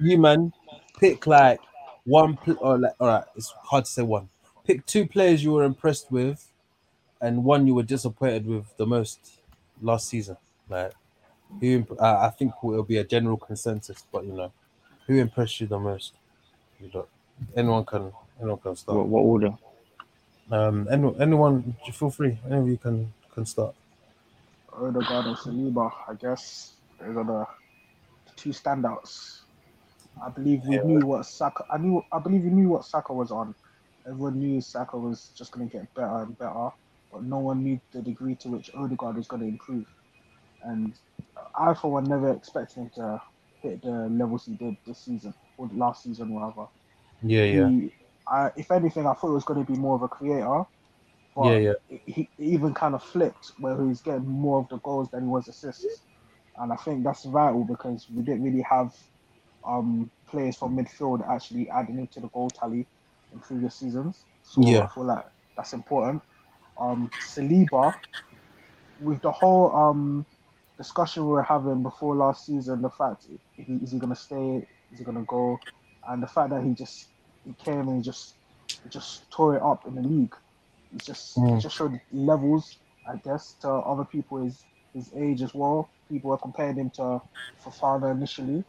you 0.00 0.18
man, 0.18 0.52
pick 0.98 1.26
like 1.26 1.60
one. 2.04 2.36
Pl- 2.36 2.58
or 2.60 2.78
like, 2.78 2.94
all 3.00 3.08
right, 3.08 3.24
it's 3.36 3.50
hard 3.64 3.84
to 3.86 3.90
say 3.90 4.02
one. 4.02 4.28
Pick 4.64 4.86
two 4.86 5.06
players 5.06 5.42
you 5.44 5.52
were 5.52 5.64
impressed 5.64 6.10
with, 6.10 6.50
and 7.20 7.44
one 7.44 7.66
you 7.66 7.74
were 7.74 7.82
disappointed 7.82 8.46
with 8.46 8.76
the 8.76 8.86
most 8.86 9.40
last 9.82 10.08
season. 10.08 10.36
Like 10.68 10.92
who? 11.60 11.66
imp- 11.66 12.00
Uh, 12.00 12.18
I 12.22 12.30
think 12.30 12.52
it'll 12.64 12.82
be 12.84 12.98
a 12.98 13.04
general 13.04 13.36
consensus, 13.36 14.04
but 14.12 14.24
you 14.26 14.32
know, 14.34 14.52
who 15.06 15.16
impressed 15.18 15.60
you 15.60 15.66
the 15.68 15.78
most? 15.78 16.14
You 16.80 16.90
know, 16.94 17.06
anyone 17.56 17.84
can. 17.86 18.12
Anyone 18.40 18.58
can 18.60 18.76
start. 18.76 18.98
What, 18.98 19.08
what 19.08 19.20
order? 19.22 19.58
Um, 20.50 20.88
anyone, 20.90 21.20
anyone, 21.20 21.76
feel 21.92 22.10
free. 22.10 22.38
Any 22.46 22.56
of 22.56 22.68
you 22.68 22.76
can 22.78 23.12
can 23.34 23.46
start. 23.46 23.74
Odegaard 24.80 25.26
and 25.26 25.36
Saliba, 25.36 25.90
I 26.08 26.14
guess, 26.14 26.78
those 27.00 27.16
are 27.16 27.24
the 27.24 27.46
two 28.36 28.50
standouts. 28.50 29.40
I 30.24 30.30
believe 30.30 30.62
we 30.66 30.78
Yeah. 30.78 30.82
knew 30.84 31.04
what 31.04 31.26
Saka. 31.26 31.64
I 31.72 31.78
knew. 31.78 32.02
I 32.12 32.20
believe 32.20 32.44
we 32.44 32.50
knew 32.50 32.70
what 32.70 32.84
Saka 32.84 33.12
was 33.14 33.32
on. 33.32 33.54
Everyone 34.06 34.38
knew 34.38 34.60
Saka 34.60 34.98
was 34.98 35.32
just 35.36 35.52
going 35.52 35.68
to 35.68 35.76
get 35.78 35.92
better 35.94 36.22
and 36.22 36.38
better, 36.38 36.70
but 37.12 37.24
no 37.24 37.40
one 37.40 37.62
knew 37.64 37.80
the 37.92 38.02
degree 38.02 38.36
to 38.40 38.50
which 38.50 38.70
Odegaard 38.74 39.16
was 39.16 39.28
going 39.28 39.42
to 39.42 39.48
improve. 39.48 39.86
And 40.62 40.94
I, 41.58 41.74
for 41.74 41.92
one, 41.92 42.04
never 42.08 42.32
expected 42.32 42.80
him 42.80 42.90
to 42.96 43.20
hit 43.62 43.82
the 43.82 44.08
levels 44.10 44.46
he 44.46 44.56
did 44.56 44.76
this 44.86 45.04
season 45.04 45.34
or 45.58 45.70
last 45.74 46.04
season, 46.04 46.36
rather. 46.36 46.66
Yeah, 47.22 47.44
yeah, 47.44 47.70
He, 47.70 47.92
I, 48.28 48.50
if 48.56 48.70
anything, 48.72 49.06
I 49.06 49.14
thought 49.14 49.30
it 49.30 49.34
was 49.34 49.44
going 49.44 49.64
to 49.64 49.72
be 49.72 49.78
more 49.78 49.96
of 49.96 50.02
a 50.02 50.08
creator. 50.08 50.64
But 51.36 51.46
yeah, 51.46 51.58
yeah. 51.58 51.98
he 52.06 52.28
he 52.36 52.44
even 52.44 52.74
kind 52.74 52.94
of 52.94 53.02
flipped 53.02 53.52
where 53.58 53.82
he's 53.86 54.00
getting 54.02 54.26
more 54.26 54.60
of 54.60 54.68
the 54.68 54.78
goals 54.78 55.08
than 55.10 55.22
he 55.22 55.28
was 55.28 55.48
assists. 55.48 56.02
And 56.56 56.72
I 56.72 56.76
think 56.76 57.04
that's 57.04 57.24
vital 57.24 57.64
because 57.64 58.06
we 58.14 58.22
didn't 58.22 58.44
really 58.44 58.62
have 58.62 58.94
um, 59.66 60.10
players 60.28 60.56
from 60.56 60.76
midfield 60.76 61.28
actually 61.28 61.68
adding 61.70 61.98
into 61.98 62.20
the 62.20 62.28
goal 62.28 62.50
tally 62.50 62.86
in 63.32 63.40
previous 63.40 63.74
seasons. 63.76 64.24
So 64.42 64.62
Yeah. 64.62 64.84
I 64.84 64.86
feel 64.94 65.04
like 65.04 65.24
that's 65.56 65.72
important. 65.72 66.22
Um, 66.78 67.10
Saliba, 67.20 67.94
with 69.00 69.20
the 69.22 69.32
whole 69.32 69.74
um, 69.74 70.26
discussion 70.78 71.24
we 71.24 71.32
were 71.32 71.42
having 71.42 71.82
before 71.82 72.14
last 72.14 72.46
season, 72.46 72.82
the 72.82 72.90
fact 72.90 73.24
is 73.24 73.38
he, 73.56 73.74
is 73.82 73.92
he 73.92 73.98
going 73.98 74.14
to 74.14 74.20
stay, 74.20 74.66
is 74.92 74.98
he 74.98 75.04
going 75.04 75.18
to 75.18 75.24
go, 75.24 75.58
and 76.08 76.22
the 76.22 76.26
fact 76.26 76.50
that 76.50 76.62
he 76.62 76.72
just 76.74 77.08
he 77.44 77.54
came 77.54 77.88
and 77.88 77.96
he 77.96 78.02
just 78.02 78.34
he 78.82 78.88
just 78.88 79.30
tore 79.30 79.56
it 79.56 79.62
up 79.62 79.86
in 79.86 79.94
the 79.94 80.02
league. 80.02 80.34
Just 80.96 81.38
Mm. 81.38 81.60
just 81.60 81.76
showed 81.76 82.00
levels, 82.12 82.78
I 83.06 83.16
guess, 83.24 83.54
to 83.62 83.68
other 83.68 84.04
people 84.04 84.44
his 84.44 84.66
his 84.94 85.12
age 85.16 85.42
as 85.42 85.54
well. 85.54 85.90
People 86.10 86.30
were 86.30 86.38
comparing 86.38 86.76
him 86.76 86.90
to 86.96 87.20
Fofana 87.64 88.12
initially, 88.12 88.64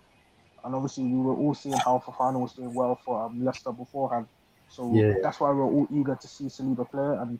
and 0.64 0.76
obviously 0.76 1.06
we 1.06 1.20
were 1.20 1.36
all 1.36 1.54
seeing 1.54 1.78
how 1.78 2.02
Fofana 2.06 2.40
was 2.40 2.54
doing 2.54 2.74
well 2.74 3.00
for 3.06 3.26
um, 3.26 3.44
Leicester 3.44 3.72
beforehand. 3.72 4.28
So 4.68 4.84
Yeah, 4.96 5.14
that's 5.22 5.40
why 5.40 5.52
we 5.52 5.58
we're 5.60 5.66
all 5.66 5.88
eager 5.94 6.16
to 6.20 6.28
see 6.28 6.46
Saliba 6.46 6.90
play. 6.90 7.18
And 7.22 7.40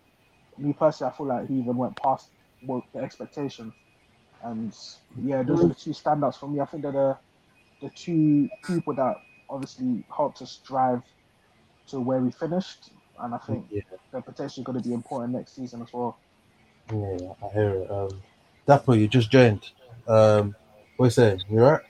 me 0.58 0.74
personally, 0.74 1.12
I 1.14 1.18
feel 1.18 1.28
like 1.28 1.48
he 1.48 1.56
even 1.56 1.78
went 1.78 1.98
past 1.98 2.32
what 2.62 2.84
the 2.94 3.00
expectations. 3.02 3.74
And 4.44 4.76
yeah, 5.24 5.44
those 5.44 5.62
are 5.62 5.68
the 5.68 5.76
two 5.76 5.92
standouts 5.92 6.38
for 6.40 6.48
me. 6.48 6.60
I 6.62 6.66
think 6.66 6.84
they're 6.84 6.92
the 6.92 7.18
the 7.82 7.90
two 7.92 8.50
people 8.68 8.96
that 8.96 9.16
obviously 9.50 10.04
helped 10.16 10.42
us 10.42 10.62
drive 10.66 11.04
to 11.88 12.00
where 12.00 12.20
we 12.22 12.32
finished. 12.32 12.92
And 13.20 13.34
I 13.34 13.38
think 13.40 13.66
Yeah, 13.72 13.82
they're 14.12 14.22
potentially 14.22 14.64
going 14.64 14.82
to 14.82 14.88
be 14.88 14.94
important 14.94 15.34
next 15.34 15.56
season 15.56 15.82
as 15.82 15.92
well. 15.94 16.18
yeah, 16.92 17.18
yeah, 17.20 17.32
I 17.44 17.54
hear 17.54 17.70
it. 17.70 17.92
Um, 17.92 18.22
Dapo, 18.68 19.00
you 19.00 19.08
just 19.08 19.32
joined. 19.32 19.70
Um, 20.08 20.56
what 20.98 21.08
you 21.08 21.12
saying? 21.12 21.44
You 21.50 21.60
alright? 21.64 21.82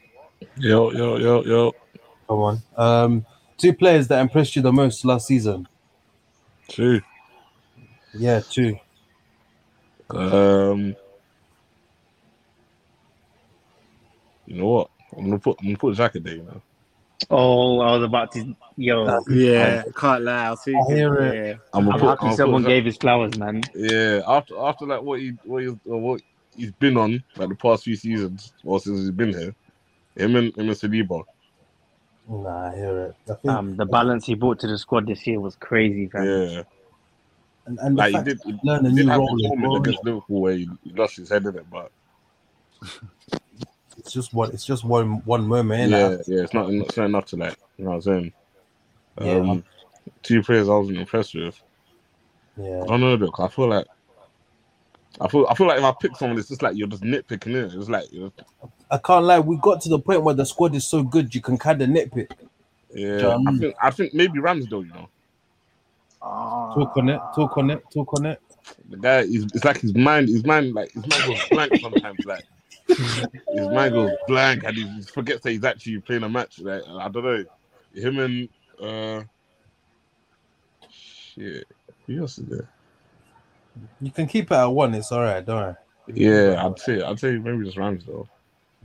Yo, 0.57 0.91
yo, 0.91 1.17
yo, 1.17 1.43
yo. 1.43 1.71
Come 2.27 2.39
on. 2.39 2.61
Um, 2.75 3.25
two 3.57 3.73
players 3.73 4.07
that 4.07 4.21
impressed 4.21 4.55
you 4.55 4.61
the 4.61 4.71
most 4.71 5.03
last 5.05 5.27
season. 5.27 5.67
Two. 6.67 7.01
Yeah, 8.13 8.39
two. 8.39 8.77
Um, 10.09 10.95
you 14.45 14.57
know 14.57 14.67
what? 14.67 14.89
I'm 15.17 15.25
gonna 15.25 15.39
put 15.39 15.57
I'm 15.59 15.67
gonna 15.67 15.77
put 15.77 15.97
Xhaka 15.97 16.23
there. 16.23 16.35
You 16.35 16.43
know? 16.43 16.61
Oh, 17.29 17.79
I 17.79 17.93
was 17.97 18.03
about 18.03 18.31
to. 18.33 18.55
Yo, 18.77 19.07
Yeah, 19.29 19.83
can't 19.95 20.23
lie. 20.23 20.45
I'll 20.45 20.57
see. 20.57 20.75
I 20.75 20.93
hear 20.93 21.13
it. 21.15 21.39
Yeah. 21.47 21.53
I'm 21.73 21.87
I'm 21.89 21.99
put, 21.99 22.09
happy 22.09 22.25
I'm 22.25 22.35
someone 22.35 22.63
put 22.63 22.67
gave 22.69 22.85
his 22.85 22.97
flowers, 22.97 23.37
man. 23.37 23.63
Yeah, 23.73 24.21
after 24.27 24.57
after 24.59 24.85
like 24.85 25.01
what 25.01 25.19
he 25.19 25.33
what 25.43 25.63
he 25.63 25.69
uh, 25.69 25.75
what 25.85 26.21
he's 26.55 26.71
been 26.73 26.97
on 26.97 27.23
like 27.37 27.49
the 27.49 27.55
past 27.55 27.83
few 27.83 27.95
seasons, 27.95 28.53
or 28.63 28.79
since 28.79 28.99
he's 28.99 29.11
been 29.11 29.29
here, 29.33 29.55
him 30.15 30.35
and 30.35 30.55
him 30.57 30.69
and 30.69 30.71
Saliba. 30.71 31.23
Nah, 32.27 32.71
I 32.71 32.75
hear 32.75 32.99
it. 33.05 33.15
I 33.31 33.35
think 33.35 33.53
Um, 33.57 33.75
the 33.77 33.85
balance 33.85 34.25
he 34.25 34.35
brought 34.35 34.59
to 34.59 34.67
the 34.67 34.77
squad 34.77 35.07
this 35.07 35.25
year 35.27 35.39
was 35.39 35.55
crazy, 35.55 36.07
fam. 36.07 36.25
Yeah, 36.25 36.63
And, 37.65 37.79
and 37.79 37.97
Like 37.97 38.11
he 38.11 38.21
did, 38.21 38.39
he 38.45 38.53
learn 38.63 38.85
a 38.85 38.89
did 38.89 39.05
new 39.05 39.11
role 39.11 39.35
as 39.45 39.51
moment 39.51 39.61
well, 39.61 39.77
against 39.77 40.03
Liverpool 40.03 40.41
where 40.41 40.53
he, 40.53 40.69
he 40.83 40.91
lost 40.93 41.15
his 41.17 41.29
head 41.29 41.45
in 41.45 41.55
it, 41.57 41.65
but 41.69 41.91
it's 44.05 44.13
just 44.13 44.33
one. 44.35 44.51
It's 44.53 44.65
just 44.65 44.83
one 44.83 45.23
one 45.25 45.47
moment. 45.47 45.91
yeah, 45.91 45.97
innit? 46.09 46.23
yeah, 46.27 46.43
it's 46.43 46.53
not 46.53 46.69
it's 46.71 46.95
not 46.95 47.05
enough 47.07 47.25
to 47.25 47.37
like 47.37 47.57
you 47.77 47.85
know 47.85 47.91
what 47.91 47.95
I'm 47.97 48.01
saying. 48.03 48.33
Yeah. 49.19 49.31
Um, 49.51 49.63
two 50.21 50.43
players 50.43 50.69
I 50.69 50.73
wasn't 50.73 50.99
impressed 50.99 51.33
with. 51.33 51.59
yeah. 52.57 52.83
I 52.83 52.85
don't 52.87 53.01
know 53.01 53.17
though. 53.17 53.31
'cause 53.31 53.49
I 53.51 53.55
feel 53.55 53.67
like 53.69 53.87
I 55.19 55.27
feel 55.27 55.47
I 55.49 55.55
feel 55.55 55.67
like 55.67 55.79
if 55.79 55.83
I 55.83 55.93
pick 55.99 56.15
someone, 56.17 56.37
it's 56.37 56.49
just 56.49 56.61
like 56.61 56.75
you're 56.75 56.87
just 56.87 57.01
nitpicking 57.01 57.55
it. 57.55 57.73
It's 57.73 57.89
like 57.89 58.05
you're, 58.11 58.31
I 58.91 58.97
can't 58.99 59.25
lie. 59.25 59.39
We 59.39 59.57
got 59.57 59.81
to 59.81 59.89
the 59.89 59.99
point 59.99 60.21
where 60.23 60.35
the 60.35 60.45
squad 60.45 60.75
is 60.75 60.87
so 60.87 61.01
good, 61.01 61.33
you 61.33 61.41
can 61.41 61.57
kind 61.57 61.81
of 61.81 61.89
nitpick. 61.89 62.29
yeah. 62.93 63.17
Um, 63.33 63.47
I 63.47 63.57
think 63.57 63.75
I 63.81 63.89
think 63.91 64.13
maybe 64.13 64.39
Ramsdale. 64.39 64.85
You 64.85 64.93
know, 64.93 65.09
Ah, 66.21 66.73
Talk 66.75 66.97
on 66.97 67.09
it. 67.09 67.19
Talk 67.35 67.57
on 67.57 67.69
it. 67.71 67.83
Talk 67.93 68.13
on 68.19 68.25
it. 68.27 68.41
the 68.89 68.97
guy 68.97 69.19
is 69.21 69.45
it's 69.55 69.63
like 69.65 69.79
his 69.79 69.95
mind, 69.95 70.27
his 70.27 70.43
mind 70.45 70.73
like 70.73 70.91
his 70.91 71.03
mind 71.07 71.23
goes 71.27 71.49
blank 71.49 71.75
sometimes. 71.81 72.25
Like 72.25 72.43
his 72.87 73.67
mind 73.69 73.93
goes 73.93 74.11
blank 74.27 74.63
and 74.63 74.77
he 74.77 75.01
forgets 75.03 75.43
that 75.43 75.51
he's 75.51 75.63
actually 75.63 75.99
playing 75.99 76.23
a 76.23 76.29
match. 76.29 76.59
Like 76.59 76.83
I 76.87 77.09
don't 77.09 77.23
know, 77.23 77.45
him 77.93 78.19
and 78.19 78.49
uh, 78.81 79.23
shit. 80.89 81.67
Who 82.07 82.21
else 82.21 82.37
is 82.37 82.45
there? 82.45 82.69
You 83.99 84.11
can 84.11 84.27
keep 84.27 84.51
it 84.51 84.55
at 84.55 84.65
one. 84.65 84.93
It's 84.93 85.11
all 85.11 85.21
right. 85.21 85.45
Don't 85.45 85.57
worry. 85.57 85.75
Yeah, 86.13 86.65
I'd 86.65 86.79
say 86.79 87.01
I'd 87.01 87.19
say 87.19 87.37
maybe 87.37 87.65
just 87.65 87.77
Ramsdale. 87.77 88.27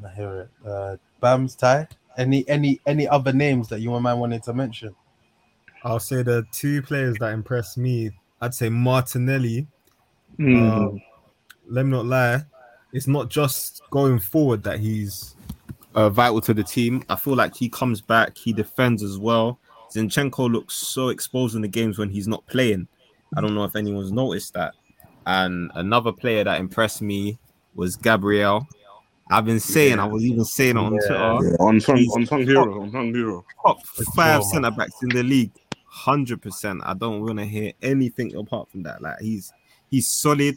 I 0.04 0.14
hear 0.14 0.40
it. 0.40 0.66
Uh, 0.66 0.96
Bams, 1.22 1.56
Ty. 1.56 1.88
Any 2.16 2.48
any 2.48 2.80
any 2.86 3.06
other 3.06 3.32
names 3.32 3.68
that 3.68 3.80
you 3.80 3.90
might 4.00 4.14
wanted 4.14 4.42
to 4.44 4.52
mention? 4.52 4.94
I'll 5.84 6.00
say 6.00 6.22
the 6.22 6.44
two 6.52 6.82
players 6.82 7.16
that 7.18 7.32
impressed 7.32 7.78
me. 7.78 8.10
I'd 8.40 8.54
say 8.54 8.68
Martinelli. 8.68 9.66
Mm. 10.38 10.70
Um, 10.70 11.02
let 11.68 11.84
me 11.84 11.92
not 11.92 12.06
lie. 12.06 12.42
It's 12.92 13.06
not 13.06 13.28
just 13.28 13.82
going 13.90 14.18
forward 14.18 14.62
that 14.64 14.80
he's 14.80 15.36
uh, 15.94 16.10
vital 16.10 16.40
to 16.42 16.54
the 16.54 16.64
team. 16.64 17.04
I 17.08 17.16
feel 17.16 17.34
like 17.34 17.54
he 17.54 17.68
comes 17.68 18.00
back, 18.00 18.36
he 18.36 18.52
defends 18.52 19.02
as 19.02 19.18
well. 19.18 19.58
Zinchenko 19.94 20.50
looks 20.50 20.74
so 20.74 21.08
exposed 21.08 21.56
in 21.56 21.62
the 21.62 21.68
games 21.68 21.98
when 21.98 22.10
he's 22.10 22.28
not 22.28 22.46
playing. 22.46 22.86
I 23.36 23.40
don't 23.40 23.54
know 23.54 23.64
if 23.64 23.76
anyone's 23.76 24.12
noticed 24.12 24.54
that. 24.54 24.74
And 25.26 25.70
another 25.74 26.12
player 26.12 26.44
that 26.44 26.60
impressed 26.60 27.02
me 27.02 27.38
was 27.74 27.96
Gabriel. 27.96 28.66
I've 29.30 29.44
been 29.44 29.60
saying, 29.60 30.00
I 30.00 30.06
was 30.06 30.24
even 30.24 30.44
saying 30.44 30.76
it 30.76 30.80
on 30.80 30.94
Yeah. 30.94 31.06
Twitter, 31.38 31.62
On 31.62 31.80
Song 31.80 31.96
He's 31.96 32.12
on 32.16 32.26
Song 32.26 32.42
Hero, 32.42 32.82
on 32.82 32.90
Song 32.90 33.14
Hero. 33.14 33.44
top 33.64 33.84
five 34.16 34.42
sure, 34.42 34.50
centre 34.50 34.72
backs 34.72 34.94
in 35.02 35.10
the 35.10 35.22
league. 35.22 35.52
Hundred 35.84 36.42
percent. 36.42 36.80
I 36.84 36.94
don't 36.94 37.20
want 37.20 37.38
to 37.38 37.44
hear 37.44 37.72
anything 37.82 38.34
apart 38.34 38.68
from 38.70 38.82
that. 38.84 39.02
Like 39.02 39.20
he's 39.20 39.52
he's 39.88 40.08
solid. 40.08 40.56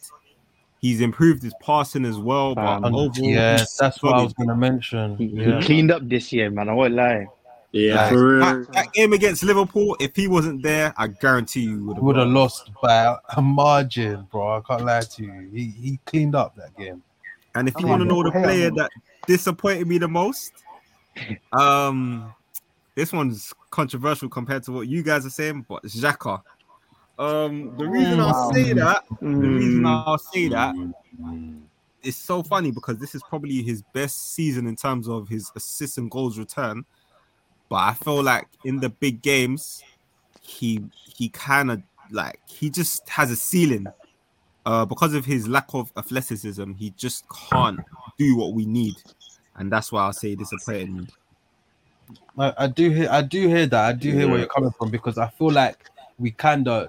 He's 0.83 0.99
improved 0.99 1.41
his 1.41 1.53
passing 1.61 2.03
as 2.03 2.17
well, 2.17 2.55
but 2.55 2.83
Um, 2.83 2.83
overall, 2.93 3.11
yeah, 3.21 3.57
he's 3.59 3.77
that's 3.77 4.03
what 4.03 4.15
I 4.15 4.21
was 4.21 4.33
gonna 4.33 4.53
mention. 4.53 5.15
He, 5.15 5.27
Yeah. 5.27 5.61
he 5.61 5.65
cleaned 5.65 5.91
up 5.91 6.09
this 6.09 6.33
year, 6.33 6.49
man. 6.49 6.67
I 6.67 6.73
won't 6.73 6.93
lie. 6.93 7.25
Yeah, 7.71 7.95
Like, 7.95 8.11
for 8.11 8.27
real. 8.27 8.39
That, 8.41 8.73
that 8.73 8.91
game 8.91 9.13
against 9.13 9.43
Liverpool, 9.43 9.95
if 10.01 10.13
he 10.13 10.27
wasn't 10.27 10.61
there, 10.61 10.93
I 10.97 11.07
guarantee 11.07 11.61
you 11.61 11.85
would 11.85 11.99
would 11.99 12.17
have 12.17 12.27
have 12.27 12.35
lost 12.35 12.69
by 12.81 13.15
a 13.37 13.41
margin, 13.41 14.27
bro. 14.29 14.57
I 14.57 14.59
can't 14.59 14.83
lie 14.83 14.99
to 14.99 15.23
you. 15.23 15.49
He 15.53 15.67
he 15.69 15.99
cleaned 16.05 16.35
up 16.35 16.53
that 16.57 16.75
game. 16.75 17.01
And 17.55 17.69
if 17.69 17.75
you 17.75 17.83
Come 17.83 17.89
want 17.91 18.01
to 18.01 18.05
know 18.05 18.21
the 18.21 18.27
Liverpool, 18.27 18.43
player 18.43 18.71
that 18.71 18.91
disappointed 19.25 19.87
me 19.87 19.99
the 19.99 20.09
most, 20.09 20.51
um, 21.53 22.33
this 22.95 23.13
one's 23.13 23.53
controversial 23.71 24.27
compared 24.27 24.63
to 24.63 24.73
what 24.73 24.89
you 24.89 25.01
guys 25.01 25.25
are 25.25 25.29
saying, 25.29 25.65
but 25.69 25.81
Xhaka. 25.83 26.41
Um, 27.19 27.75
the 27.77 27.87
reason 27.87 28.19
I'll 28.19 28.51
say 28.51 28.73
that, 28.73 29.03
the 29.21 29.27
reason 29.27 29.83
Mm. 29.83 30.03
I'll 30.07 30.17
say 30.17 30.47
that 30.47 30.75
it's 32.03 32.17
so 32.17 32.43
funny 32.43 32.71
because 32.71 32.97
this 32.97 33.15
is 33.15 33.23
probably 33.23 33.63
his 33.63 33.81
best 33.93 34.33
season 34.33 34.67
in 34.67 34.75
terms 34.75 35.07
of 35.07 35.29
his 35.29 35.51
assists 35.55 35.97
and 35.97 36.11
goals 36.11 36.37
return. 36.37 36.85
But 37.69 37.77
I 37.77 37.93
feel 37.93 38.21
like 38.21 38.47
in 38.65 38.79
the 38.79 38.89
big 38.89 39.21
games, 39.21 39.81
he 40.41 40.81
he 41.17 41.29
kind 41.29 41.71
of 41.71 41.81
like 42.11 42.39
he 42.47 42.69
just 42.69 43.07
has 43.09 43.31
a 43.31 43.35
ceiling. 43.35 43.87
Uh, 44.65 44.85
because 44.85 45.13
of 45.13 45.25
his 45.25 45.45
lack 45.45 45.73
of 45.73 45.91
athleticism, 45.97 46.71
he 46.73 46.91
just 46.91 47.25
can't 47.49 47.81
do 48.17 48.37
what 48.37 48.53
we 48.53 48.65
need, 48.65 48.95
and 49.55 49.71
that's 49.71 49.91
why 49.91 50.03
I'll 50.03 50.13
say 50.13 50.35
disappointed 50.35 50.89
me. 50.89 51.07
I, 52.37 52.53
I 52.57 52.67
do 52.67 52.89
hear 52.89 53.09
I 53.09 53.21
do 53.21 53.47
hear 53.47 53.65
that. 53.65 53.85
I 53.85 53.93
do 53.93 54.11
hear 54.11 54.27
where 54.27 54.39
you're 54.39 54.47
coming 54.47 54.71
from 54.71 54.89
because 54.89 55.17
I 55.17 55.27
feel 55.27 55.51
like 55.51 55.89
we 56.17 56.31
kind 56.31 56.67
of 56.67 56.87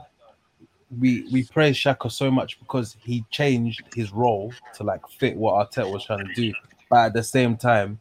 we 1.00 1.26
we 1.32 1.44
praise 1.44 1.76
Xhaka 1.76 2.10
so 2.10 2.30
much 2.30 2.58
because 2.58 2.96
he 3.00 3.24
changed 3.30 3.82
his 3.94 4.12
role 4.12 4.52
to 4.74 4.82
like 4.84 5.06
fit 5.08 5.36
what 5.36 5.70
Arteta 5.70 5.90
was 5.90 6.04
trying 6.04 6.26
to 6.26 6.34
do, 6.34 6.52
but 6.90 7.06
at 7.06 7.12
the 7.14 7.22
same 7.22 7.56
time, 7.56 8.00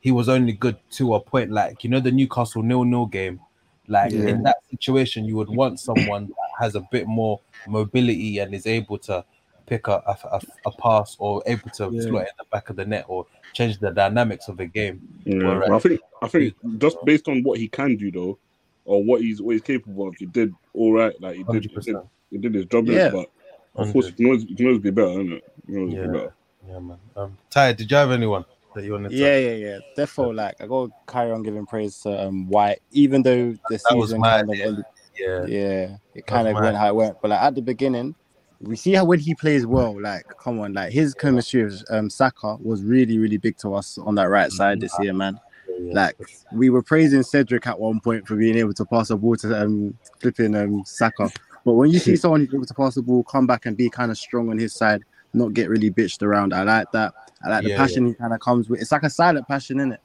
he 0.00 0.10
was 0.12 0.28
only 0.28 0.52
good 0.52 0.76
to 0.92 1.14
a 1.14 1.20
point. 1.20 1.50
Like 1.50 1.84
you 1.84 1.90
know 1.90 2.00
the 2.00 2.12
Newcastle 2.12 2.62
nil 2.62 2.84
nil 2.84 3.06
game, 3.06 3.40
like 3.88 4.12
Yeah. 4.12 4.28
in 4.28 4.42
that 4.42 4.58
situation, 4.70 5.24
you 5.24 5.36
would 5.36 5.48
want 5.50 5.80
someone 5.80 6.26
that 6.26 6.64
has 6.64 6.74
a 6.74 6.86
bit 6.90 7.06
more 7.06 7.40
mobility 7.66 8.38
and 8.38 8.54
is 8.54 8.66
able 8.66 8.98
to 8.98 9.24
pick 9.66 9.86
a 9.88 10.02
a, 10.06 10.16
a, 10.36 10.40
a 10.66 10.72
pass 10.72 11.16
or 11.18 11.42
able 11.46 11.70
to 11.70 11.90
Yeah. 11.92 12.00
slot 12.02 12.22
it 12.22 12.28
in 12.28 12.34
the 12.38 12.44
back 12.50 12.70
of 12.70 12.76
the 12.76 12.84
net 12.84 13.04
or 13.08 13.26
change 13.52 13.78
the 13.78 13.90
dynamics 13.90 14.48
of 14.48 14.56
the 14.56 14.66
game. 14.66 15.00
Yeah, 15.24 15.60
I 15.72 15.78
think 15.78 16.00
I 16.22 16.28
think 16.28 16.54
just 16.78 16.96
based 17.04 17.28
on 17.28 17.42
what 17.42 17.58
he 17.58 17.68
can 17.68 17.96
do 17.96 18.10
though, 18.10 18.38
or 18.84 19.02
what 19.04 19.20
he's 19.20 19.40
what 19.42 19.52
he's 19.52 19.62
capable 19.62 20.08
of, 20.08 20.16
he 20.16 20.26
did 20.26 20.52
all 20.74 20.92
right. 20.92 21.14
Like 21.20 21.36
he 21.36 21.44
did, 21.44 21.64
he 21.64 21.76
did. 21.80 21.96
He 22.30 22.38
did 22.38 22.54
his 22.54 22.66
job. 22.66 22.86
Yeah. 22.86 23.10
but 23.10 23.30
of 23.76 23.92
course, 23.92 24.06
you 24.06 24.12
can 24.12 24.26
always, 24.26 24.44
you 24.44 24.56
can 24.56 24.66
always 24.66 24.80
be 24.80 24.90
better, 24.90 25.10
isn't 25.10 25.32
it? 25.32 25.44
You 25.66 25.74
can 25.74 25.82
always 25.82 25.94
Yeah. 25.94 26.02
be 26.02 26.08
better. 26.08 26.34
Yeah, 26.68 26.78
man. 26.78 26.98
Um, 27.16 27.38
Ty, 27.50 27.72
did 27.72 27.90
you 27.90 27.96
have 27.96 28.10
anyone 28.10 28.44
that 28.74 28.84
you 28.84 28.92
wanted 28.92 29.10
to? 29.10 29.16
Yeah, 29.16 29.38
yeah, 29.38 29.54
yeah. 29.54 29.78
Therefore, 29.96 30.34
like 30.34 30.54
I 30.60 30.66
gotta 30.66 30.92
carry 31.06 31.32
on 31.32 31.42
giving 31.42 31.66
praise 31.66 31.98
to 32.00 32.26
um 32.26 32.48
White, 32.48 32.80
even 32.92 33.22
though 33.22 33.52
the 33.52 33.58
That 33.88 33.96
was 33.96 34.08
season 34.10 34.20
mad, 34.20 34.46
kind 34.46 34.50
of 34.50 34.56
yeah. 34.56 34.64
ended, 34.66 34.84
yeah. 35.18 35.46
yeah, 35.46 35.96
it 36.14 36.26
kind 36.26 36.48
of 36.48 36.54
mad. 36.54 36.62
went 36.62 36.76
how 36.76 36.88
it 36.88 36.94
went. 36.94 37.16
But 37.20 37.30
like 37.30 37.40
at 37.40 37.54
the 37.54 37.62
beginning, 37.62 38.14
we 38.60 38.76
see 38.76 38.92
how 38.92 39.04
when 39.04 39.18
he 39.18 39.34
plays 39.34 39.66
well, 39.66 40.00
like 40.00 40.26
come 40.38 40.60
on, 40.60 40.74
like 40.74 40.92
his 40.92 41.14
chemistry 41.14 41.64
with 41.64 41.82
um 41.90 42.10
Saka 42.10 42.56
was 42.60 42.82
really, 42.82 43.18
really 43.18 43.38
big 43.38 43.56
to 43.58 43.74
us 43.74 43.98
on 43.98 44.14
that 44.16 44.28
right 44.28 44.52
side 44.52 44.80
this 44.80 44.94
year, 45.00 45.14
man. 45.14 45.40
yeah. 45.80 45.94
Like 45.94 46.16
we 46.52 46.68
were 46.70 46.82
praising 46.82 47.22
Cedric 47.22 47.66
at 47.66 47.80
one 47.80 48.00
point 48.00 48.28
for 48.28 48.36
being 48.36 48.56
able 48.58 48.74
to 48.74 48.84
pass 48.84 49.08
the 49.08 49.16
ball 49.16 49.36
to 49.36 49.62
um 49.62 49.94
flipping 50.20 50.54
um 50.54 50.82
Saka. 50.84 51.30
But 51.64 51.74
when 51.74 51.90
you 51.90 51.98
see 51.98 52.16
someone 52.16 52.40
who's 52.40 52.54
able 52.54 52.66
to 52.66 52.74
pass 52.74 52.94
the 52.94 53.02
ball, 53.02 53.22
come 53.24 53.46
back 53.46 53.66
and 53.66 53.76
be 53.76 53.90
kind 53.90 54.10
of 54.10 54.18
strong 54.18 54.50
on 54.50 54.58
his 54.58 54.74
side, 54.74 55.02
not 55.32 55.54
get 55.54 55.68
really 55.68 55.90
bitched 55.90 56.22
around, 56.22 56.52
I 56.52 56.62
like 56.62 56.90
that. 56.92 57.14
I 57.44 57.48
like 57.48 57.64
the 57.64 57.70
Yeah, 57.70 57.76
passion 57.76 58.06
he 58.06 58.14
kind 58.14 58.32
of 58.34 58.40
comes 58.40 58.68
with. 58.68 58.80
It's 58.80 58.92
like 58.92 59.02
a 59.02 59.10
silent 59.10 59.46
passion, 59.48 59.80
in 59.80 59.92
it? 59.92 60.00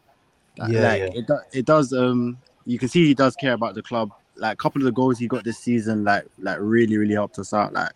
Like, 0.58 0.72
Yeah, 0.72 0.82
like, 0.82 1.00
yeah. 1.00 1.20
It, 1.20 1.28
do, 1.28 1.38
it 1.54 1.66
does. 1.66 1.94
Um, 1.94 2.38
you 2.66 2.80
can 2.80 2.90
see 2.90 3.06
he 3.06 3.14
does 3.14 3.36
care 3.36 3.54
about 3.54 3.76
the 3.76 3.84
club. 3.84 4.12
Like 4.38 4.54
a 4.54 4.58
couple 4.58 4.82
of 4.82 4.86
the 4.86 4.92
goals 4.92 5.18
he 5.18 5.28
got 5.28 5.44
this 5.44 5.60
season, 5.60 6.04
like 6.04 6.26
like 6.40 6.58
really 6.60 6.98
really 6.98 7.14
helped 7.14 7.40
us 7.40 7.54
out. 7.54 7.72
Like 7.72 7.92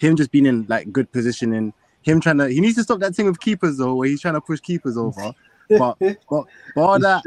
him 0.00 0.16
just 0.16 0.32
being 0.32 0.46
in 0.46 0.66
like 0.68 0.90
good 0.90 1.10
positioning. 1.12 1.72
Him 2.02 2.20
trying 2.20 2.38
to 2.38 2.48
he 2.48 2.60
needs 2.60 2.74
to 2.76 2.82
stop 2.82 2.98
that 3.00 3.14
thing 3.14 3.26
with 3.26 3.38
keepers 3.38 3.76
though, 3.76 3.94
where 3.94 4.08
he's 4.08 4.20
trying 4.20 4.34
to 4.34 4.40
push 4.40 4.60
keepers 4.60 4.96
over. 4.96 5.32
But 5.78 5.96
but 6.28 6.44
bar 6.74 6.98
that 6.98 7.22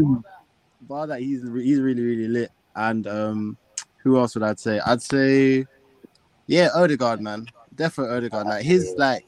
bar 0.82 1.08
that 1.08 1.19
he's 1.21 1.41
he's 1.41 1.80
really 1.80 2.04
really 2.04 2.28
lit. 2.28 2.52
And 2.76 3.08
um, 3.08 3.58
who 4.04 4.19
else 4.19 4.36
would 4.36 4.43
I 4.43 4.54
say? 4.56 4.80
I'd 4.80 5.02
say 5.02 5.65
yeah, 6.47 6.69
Odegaard, 6.75 7.21
man, 7.21 7.47
definitely 7.75 8.15
Odegaard. 8.17 8.47
Like 8.47 8.63
his 8.65 8.95
like 8.97 9.25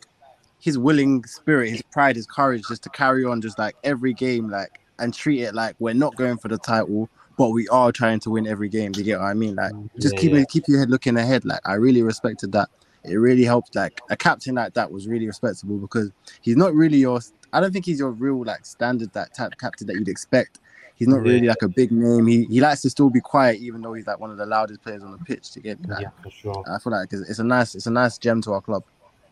his 0.60 0.78
willing 0.78 1.24
spirit, 1.26 1.70
his 1.70 1.82
pride, 1.84 2.16
his 2.16 2.28
courage, 2.28 2.68
just 2.68 2.84
to 2.84 2.90
carry 2.90 3.26
on, 3.26 3.42
just 3.42 3.60
like 3.60 3.76
every 3.84 4.14
game, 4.14 4.50
like 4.50 4.80
and 5.00 5.14
treat 5.14 5.42
it 5.42 5.56
like 5.56 5.76
we're 5.80 5.94
not 5.94 6.16
going 6.16 6.38
for 6.38 6.50
the 6.50 6.58
title, 6.58 7.10
but 7.38 7.52
we 7.52 7.68
are 7.70 7.92
trying 7.92 8.20
to 8.22 8.30
win 8.32 8.48
every 8.48 8.70
game. 8.70 8.94
Do 8.94 9.02
you 9.02 9.06
get 9.06 9.20
what 9.20 9.28
I 9.28 9.34
mean? 9.34 9.56
Like 9.56 9.74
mm, 9.74 9.90
just 10.02 10.16
Yeah, 10.16 10.18
keep 10.18 10.34
yeah. 10.34 10.46
keep 10.46 10.66
your 10.68 10.80
head 10.80 10.90
looking 10.90 11.18
ahead. 11.18 11.46
Like 11.46 11.62
I 11.66 11.76
really 11.76 12.04
respected 12.04 12.52
that. 12.54 12.70
It 13.06 13.16
really 13.16 13.46
helped. 13.46 13.76
Like 13.76 14.02
a 14.10 14.18
captain 14.18 14.56
like 14.56 14.74
that 14.76 14.92
was 14.92 15.08
really 15.08 15.28
respectable 15.28 15.78
because 15.78 16.12
he's 16.42 16.58
not 16.58 16.74
really 16.74 16.98
your. 16.98 17.22
I 17.54 17.62
don't 17.62 17.72
think 17.74 17.86
he's 17.86 18.00
your 18.00 18.12
real 18.12 18.44
like 18.46 18.66
standard 18.66 19.14
that 19.14 19.34
type 19.34 19.54
captain 19.60 19.88
that 19.88 19.96
you'd 19.96 20.10
expect. 20.10 20.60
He's 21.00 21.08
not 21.08 21.18
Yeah. 21.26 21.32
really 21.32 21.48
like 21.48 21.62
a 21.64 21.68
big 21.70 21.92
name. 21.92 22.28
He 22.28 22.44
he 22.46 22.60
likes 22.62 22.82
to 22.84 22.90
still 22.90 23.10
be 23.10 23.22
quiet, 23.22 23.60
even 23.62 23.82
though 23.82 23.94
he's 23.94 24.06
like 24.06 24.20
one 24.20 24.30
of 24.32 24.38
the 24.38 24.46
loudest 24.46 24.84
players 24.84 25.02
on 25.02 25.12
the 25.14 25.18
pitch. 25.18 25.50
To 25.52 25.60
get 25.62 25.80
me, 25.82 25.88
like, 25.94 26.02
yeah, 26.02 26.10
for 26.22 26.30
sure. 26.30 26.64
I 26.70 26.78
feel 26.78 26.92
like 26.92 27.12
it's, 27.14 27.30
it's 27.30 27.40
a 27.40 27.44
nice 27.44 27.74
it's 27.74 27.88
a 27.88 27.92
nice 27.92 28.18
gem 28.18 28.42
to 28.44 28.52
our 28.54 28.62
club. 28.62 28.84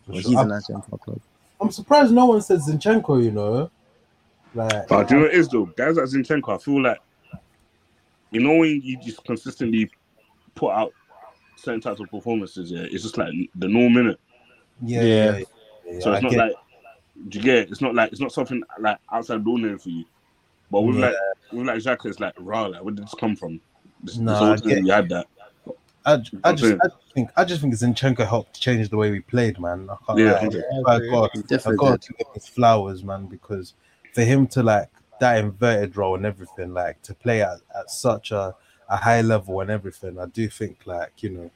Well, 0.08 0.20
sure. 0.22 0.30
he's 0.32 0.38
a 0.38 0.42
I'm, 0.42 0.48
nice 0.48 0.66
gem 0.68 0.82
to 0.82 0.88
our 0.94 0.98
club. 0.98 1.20
I'm 1.60 1.70
surprised 1.72 2.14
no 2.14 2.26
one 2.26 2.42
said 2.42 2.60
Zinchenko. 2.62 3.22
You 3.24 3.32
know, 3.32 3.70
like 4.56 4.88
But 4.88 5.10
do 5.10 5.16
you 5.16 5.20
know 5.20 5.26
what 5.28 5.36
it 5.36 5.40
is 5.40 5.50
though? 5.50 5.66
Guys 5.66 5.98
like 5.98 6.06
Zinchenko, 6.06 6.56
I 6.56 6.58
feel 6.58 6.82
like 6.82 7.00
you 8.32 8.40
know 8.40 8.56
when 8.56 8.82
you 8.82 8.98
just 9.02 9.24
consistently 9.26 9.90
put 10.56 10.72
out 10.72 10.94
certain 11.58 11.82
types 11.82 12.00
of 12.00 12.10
performances, 12.10 12.72
yeah, 12.72 12.82
it's 12.90 13.04
just 13.04 13.18
like 13.18 13.34
the 13.56 13.68
norm 13.68 13.98
in 13.98 14.08
it. 14.12 14.20
yeah, 14.84 15.02
Yeah. 15.02 15.38
yeah, 15.38 15.44
yeah, 15.92 16.00
So 16.00 16.12
I 16.12 16.16
it's 16.16 16.24
not 16.24 16.32
get- 16.32 16.38
like 16.40 16.54
do 17.30 17.40
you 17.40 17.44
get 17.44 17.56
it? 17.56 17.72
It's 17.72 17.82
not 17.82 17.96
like 17.96 18.12
it's 18.12 18.22
not 18.22 18.32
something 18.32 18.62
like 18.80 19.00
outside 19.12 19.44
the 19.44 19.50
ordinary 19.50 19.78
for 19.80 19.90
you. 19.90 20.06
But 20.72 20.82
with 20.82 20.98
Yeah. 20.98 21.08
like 21.08 21.16
with 21.52 21.68
like 21.68 21.78
Xhaka, 21.78 22.06
it's 22.08 22.20
like 22.20 22.34
raw. 22.38 22.66
Like 22.66 22.84
where 22.84 22.94
did 22.94 23.06
this 23.06 23.14
come 23.20 23.36
from? 23.36 23.60
This, 24.04 24.18
No, 24.18 24.34
this 24.56 24.62
I 24.62 24.70
get- 24.70 24.84
you 24.84 24.92
had 24.92 25.10
that. 25.10 25.28
I, 26.06 26.24
I 26.46 26.54
just 26.54 26.62
saying. 26.62 26.80
I 26.82 26.88
just 26.88 27.14
think 27.14 27.30
I 27.36 27.44
just 27.44 27.62
think 27.62 27.74
Zinchenko 27.74 28.26
helped 28.26 28.60
change 28.60 28.88
the 28.90 28.96
way 28.96 29.12
we 29.12 29.20
played, 29.20 29.60
man. 29.60 29.90
I 29.90 29.98
can't 30.06 30.20
Yeah, 30.20 30.32
lie. 30.34 30.40
hundred. 30.40 30.64
I 30.88 31.00
got 31.00 31.32
I 31.68 31.76
got 31.76 32.02
to 32.02 32.14
give 32.14 32.28
his 32.34 32.48
flowers, 32.48 33.04
man, 33.04 33.26
because 33.26 33.74
for 34.14 34.22
him 34.22 34.48
to 34.48 34.64
like 34.64 34.90
that 35.20 35.38
inverted 35.38 35.98
role 35.98 36.16
and 36.16 36.26
everything, 36.26 36.74
like 36.74 37.02
to 37.02 37.14
play 37.14 37.42
at, 37.42 37.58
at 37.78 37.90
such 37.90 38.32
a, 38.32 38.56
a 38.88 38.96
high 38.96 39.20
level 39.22 39.60
and 39.60 39.70
everything, 39.70 40.18
I 40.18 40.28
do 40.28 40.48
think 40.48 40.84
like 40.86 41.12
you 41.24 41.30
know, 41.32 41.52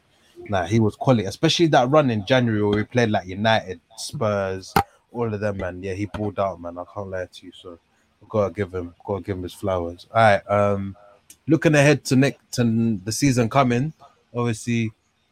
nah, 0.49 0.65
he 0.65 0.81
was 0.81 0.97
quality, 0.97 1.25
especially 1.27 1.67
that 1.67 1.89
run 1.89 2.09
in 2.11 2.25
January 2.25 2.61
where 2.61 2.75
we 2.79 2.83
played 2.83 3.09
like 3.09 3.27
United, 3.27 3.79
Spurs, 3.95 4.73
all 5.13 5.33
of 5.33 5.39
them, 5.39 5.57
man. 5.57 5.81
Yeah, 5.81 5.93
he 5.93 6.07
pulled 6.07 6.39
out, 6.39 6.59
man. 6.59 6.77
I 6.77 6.83
can't 6.93 7.09
lie 7.09 7.27
to 7.31 7.45
you, 7.45 7.53
so 7.53 7.79
I 8.21 8.25
gotta 8.29 8.53
give 8.53 8.73
him, 8.73 8.93
gotta 9.05 9.23
give 9.23 9.37
him 9.37 9.43
his 9.43 9.53
flowers. 9.53 10.07
All 10.13 10.21
right, 10.21 10.49
um, 10.49 10.95
looking 11.47 11.75
ahead 11.75 12.03
to 12.05 12.15
next 12.15 12.39
to 12.53 12.99
the 13.03 13.11
season 13.11 13.49
coming, 13.49 13.93
obviously 14.33 14.91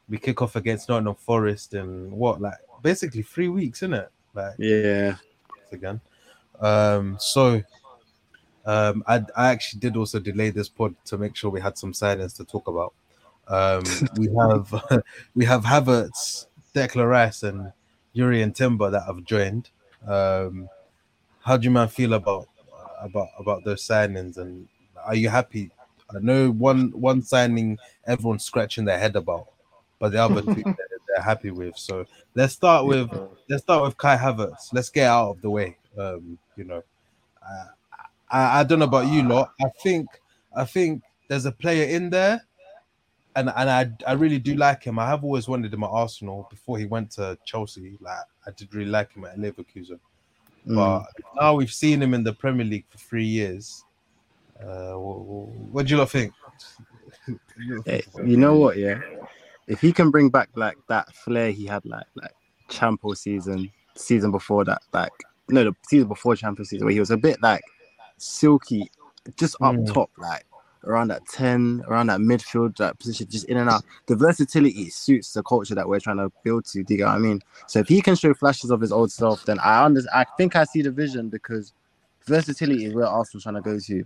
we 0.10 0.17
kick 0.17 0.41
off 0.41 0.56
against 0.56 0.89
Nottingham 0.89 1.15
Forest 1.15 1.73
in 1.73 2.12
what 2.12 2.41
like 2.41 2.58
basically 2.82 3.21
three 3.21 3.47
weeks, 3.47 3.80
isn't 3.84 3.93
it? 3.93 4.12
Like 4.34 4.56
Yeah. 4.58 5.15
again. 5.71 6.02
Um, 6.60 7.17
so 7.19 7.62
um, 8.65 9.04
I, 9.08 9.23
I 9.36 9.49
actually 9.49 9.80
did 9.80 9.95
also 9.95 10.19
delay 10.19 10.49
this 10.49 10.69
pod 10.69 10.95
to 11.06 11.17
make 11.17 11.36
sure 11.36 11.49
we 11.49 11.62
had 11.62 11.78
some 11.78 11.93
silence 11.93 12.34
to 12.34 12.43
talk 12.43 12.67
about. 12.67 12.93
Um, 13.47 13.84
we 14.17 14.30
have 14.36 15.04
we 15.36 15.45
have 15.45 15.63
Havertz, 15.63 16.47
Declan 16.75 17.10
Rice, 17.10 17.43
and 17.43 17.71
Jurriën 18.15 18.54
Timber 18.54 18.89
that 18.89 19.04
have 19.06 19.23
joined. 19.23 19.69
Um, 20.06 20.69
how 21.41 21.58
do 21.58 21.65
you 21.65 21.71
man 21.71 21.88
feel 21.88 22.13
about 22.13 22.47
about 22.99 23.29
about 23.38 23.63
those 23.63 23.85
signings? 23.85 24.38
And 24.38 24.67
are 25.05 25.15
you 25.15 25.29
happy? 25.29 25.71
I 26.13 26.19
know 26.19 26.51
one 26.51 26.91
one 26.91 27.21
signing 27.21 27.77
everyone's 28.05 28.43
scratching 28.43 28.85
their 28.85 28.99
head 28.99 29.15
about, 29.15 29.47
but 29.99 30.12
the 30.12 30.23
other 30.23 30.41
two 30.41 30.53
they're, 30.63 30.75
they're 31.07 31.23
happy 31.23 31.51
with. 31.51 31.77
So 31.77 32.05
let's 32.35 32.53
start 32.53 32.85
with 32.85 33.09
let's 33.49 33.63
start 33.63 33.83
with 33.83 33.97
Kai 33.97 34.17
Havertz. 34.17 34.73
Let's 34.73 34.89
get 34.89 35.07
out 35.07 35.31
of 35.31 35.41
the 35.41 35.49
way. 35.49 35.77
Um, 35.97 36.38
you 36.55 36.63
know, 36.63 36.83
uh, 37.41 37.65
I, 38.29 38.59
I 38.59 38.63
don't 38.63 38.79
know 38.79 38.85
about 38.85 39.12
you 39.12 39.23
lot. 39.23 39.53
I 39.62 39.69
think 39.81 40.07
I 40.55 40.65
think 40.65 41.03
there's 41.27 41.45
a 41.45 41.51
player 41.51 41.88
in 41.88 42.09
there, 42.09 42.41
and 43.35 43.51
and 43.55 43.69
I 43.69 43.91
I 44.07 44.13
really 44.13 44.39
do 44.39 44.55
like 44.55 44.83
him. 44.83 44.99
I 44.99 45.07
have 45.07 45.23
always 45.23 45.47
wanted 45.47 45.73
him 45.73 45.83
at 45.83 45.89
Arsenal 45.89 46.47
before 46.49 46.77
he 46.77 46.85
went 46.85 47.12
to 47.12 47.38
Chelsea. 47.45 47.97
Like 48.01 48.25
I 48.47 48.51
did 48.51 48.73
really 48.73 48.89
like 48.89 49.13
him 49.13 49.25
at 49.25 49.38
Leverkusen, 49.38 49.99
Mm. 50.69 50.75
but 50.75 51.08
now 51.41 51.55
we've 51.55 51.71
seen 51.73 52.01
him 52.01 52.13
in 52.13 52.23
the 52.23 52.34
Premier 52.34 52.65
League 52.65 52.86
for 52.89 52.97
three 52.99 53.25
years. 53.25 53.84
Uh, 54.62 54.93
wh- 54.93 55.73
what 55.73 55.86
do 55.88 55.91
you 55.93 55.97
lot 55.97 56.10
think? 56.12 56.34
Hey, 57.86 58.03
you 58.25 58.38
know 58.38 58.55
what? 58.55 58.77
Yeah, 58.77 58.99
if 59.67 59.82
he 59.82 59.91
can 59.91 60.12
bring 60.12 60.29
back 60.29 60.49
like 60.55 60.77
that 60.88 61.13
flair 61.15 61.51
he 61.51 61.65
had, 61.65 61.86
like 61.86 62.05
like 62.15 62.34
Champo 62.69 63.15
season, 63.15 63.71
season 63.95 64.32
before 64.32 64.63
that, 64.65 64.82
like 64.93 65.12
no, 65.49 65.63
the 65.63 65.75
season 65.88 66.08
before 66.08 66.36
Champions 66.36 66.69
season, 66.69 66.86
where 66.86 66.93
he 66.93 66.99
was 66.99 67.12
a 67.12 67.17
bit 67.17 67.41
like 67.41 67.62
silky, 68.17 68.89
just 69.38 69.55
up 69.62 69.75
Mm. 69.75 69.93
top, 69.93 70.10
like 70.17 70.45
around 70.85 71.09
that 71.09 71.25
ten, 71.27 71.83
around 71.87 72.07
that 72.07 72.19
midfield, 72.19 72.77
that 72.77 72.97
position, 72.99 73.27
just 73.29 73.45
in 73.45 73.57
and 73.57 73.69
out. 73.69 73.83
The 74.07 74.15
versatility 74.15 74.89
suits 74.89 75.33
the 75.33 75.43
culture 75.43 75.75
that 75.75 75.87
we're 75.87 75.99
trying 75.99 76.17
to 76.17 76.31
build 76.43 76.65
to. 76.65 76.83
Do 76.83 76.93
you 76.93 76.97
get 76.97 77.05
what 77.05 77.15
I 77.15 77.19
mean? 77.19 77.41
So 77.67 77.79
if 77.79 77.87
he 77.87 78.01
can 78.01 78.15
show 78.15 78.33
flashes 78.33 78.71
of 78.71 78.81
his 78.81 78.91
old 78.91 79.11
self, 79.11 79.45
then 79.45 79.59
I 79.59 79.83
under, 79.83 80.01
I 80.13 80.25
think 80.37 80.55
I 80.55 80.63
see 80.63 80.81
the 80.81 80.91
vision 80.91 81.29
because 81.29 81.73
versatility 82.25 82.85
is 82.85 82.93
where 82.93 83.07
Arsenal's 83.07 83.43
trying 83.43 83.55
to 83.55 83.61
go 83.61 83.79
to. 83.79 84.05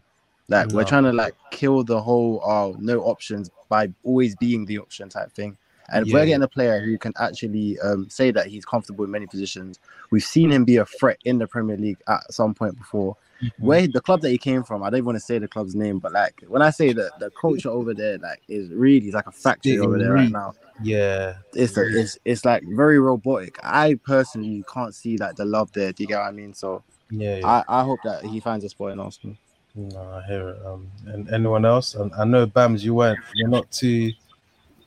Like 0.50 0.72
we're 0.72 0.84
trying 0.84 1.04
to 1.04 1.14
like 1.14 1.36
kill 1.52 1.84
the 1.84 2.02
whole 2.02 2.42
oh 2.44 2.76
no 2.78 3.00
options 3.04 3.50
by 3.70 3.88
always 4.04 4.36
being 4.36 4.66
the 4.66 4.80
option 4.80 5.08
type 5.08 5.32
thing. 5.32 5.58
And 5.92 6.08
Yeah, 6.08 6.14
we're 6.14 6.26
getting 6.26 6.44
a 6.44 6.48
player 6.48 6.82
who 6.82 6.98
can 6.98 7.14
actually 7.20 7.80
um, 7.80 8.10
say 8.10 8.32
that 8.32 8.48
he's 8.48 8.66
comfortable 8.66 9.06
in 9.06 9.12
many 9.12 9.28
positions, 9.28 9.80
we've 10.12 10.24
seen 10.24 10.52
him 10.52 10.66
be 10.66 10.78
a 10.78 10.86
threat 10.86 11.18
in 11.26 11.38
the 11.38 11.48
Premier 11.48 11.78
League 11.78 12.00
at 12.08 12.32
some 12.32 12.54
point 12.54 12.78
before. 12.78 13.18
Mm-hmm. 13.44 13.66
Where 13.66 13.88
the 13.88 14.00
club 14.00 14.22
that 14.22 14.30
he 14.30 14.38
came 14.38 14.64
from, 14.64 14.84
I 14.84 14.90
don't 14.90 15.04
want 15.04 15.18
to 15.18 15.20
say 15.20 15.38
the 15.38 15.48
club's 15.48 15.76
name, 15.76 16.00
but 16.00 16.14
like 16.14 16.44
when 16.48 16.62
I 16.62 16.70
say 16.70 16.94
that 16.94 17.20
the 17.20 17.30
culture 17.30 17.70
over 17.70 17.94
there, 17.94 18.18
like 18.18 18.42
is 18.48 18.70
really 18.70 19.12
like 19.12 19.28
a 19.28 19.32
factory 19.32 19.80
over 19.80 19.98
there 19.98 20.14
right 20.14 20.32
now. 20.32 20.54
Yeah, 20.82 21.36
It's 21.54 21.78
a, 21.78 21.84
it's 21.86 22.18
it's 22.24 22.46
like 22.46 22.64
very 22.66 23.00
robotic. 23.00 23.60
I 23.62 23.96
personally 24.06 24.64
can't 24.72 24.96
see 24.96 25.18
like 25.18 25.36
the 25.36 25.46
love 25.46 25.72
there. 25.74 25.92
Do 25.92 26.04
you 26.04 26.08
get 26.08 26.20
what 26.20 26.28
I 26.28 26.32
mean? 26.32 26.54
So 26.54 26.84
yeah, 27.12 27.38
yeah. 27.38 27.64
I, 27.68 27.82
I 27.82 27.84
hope 27.84 28.00
that 28.06 28.24
he 28.24 28.40
finds 28.40 28.64
a 28.64 28.70
spot 28.70 28.92
in 28.92 29.00
Arsenal. 29.00 29.36
No, 29.76 30.02
I 30.02 30.26
hear 30.28 30.50
it. 30.50 30.66
Um, 30.66 30.92
and 31.08 31.30
anyone 31.32 31.66
else? 31.66 31.96
And 31.96 32.14
I 32.14 32.26
know 32.26 32.46
Bams, 32.46 32.84
you 32.84 32.94
weren't. 32.94 33.20
You're 33.34 33.50
not 33.50 33.70
too. 33.72 34.12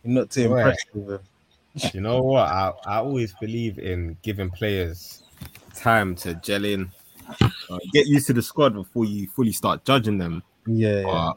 You're 0.07 0.21
not 0.21 0.31
too 0.31 0.49
Right. 0.49 0.61
impressed 0.67 0.87
with 0.95 1.11
him. 1.11 1.21
You 1.95 2.01
know 2.01 2.23
what? 2.23 2.49
I, 2.49 2.73
I 2.87 2.97
always 2.99 3.35
believe 3.35 3.79
in 3.79 4.17
giving 4.23 4.49
players 4.49 5.25
Time 5.75 6.15
to 6.17 6.35
gel 6.37 6.65
in, 6.65 6.91
uh, 7.69 7.79
get 7.93 8.07
used 8.07 8.27
to 8.29 8.33
the 8.33 8.41
squad 8.41 8.73
before 8.73 9.05
you 9.05 9.29
fully 9.29 9.53
start 9.53 9.85
judging 9.85 10.17
them. 10.17 10.43
Yeah, 10.67 11.01
yeah. 11.01 11.33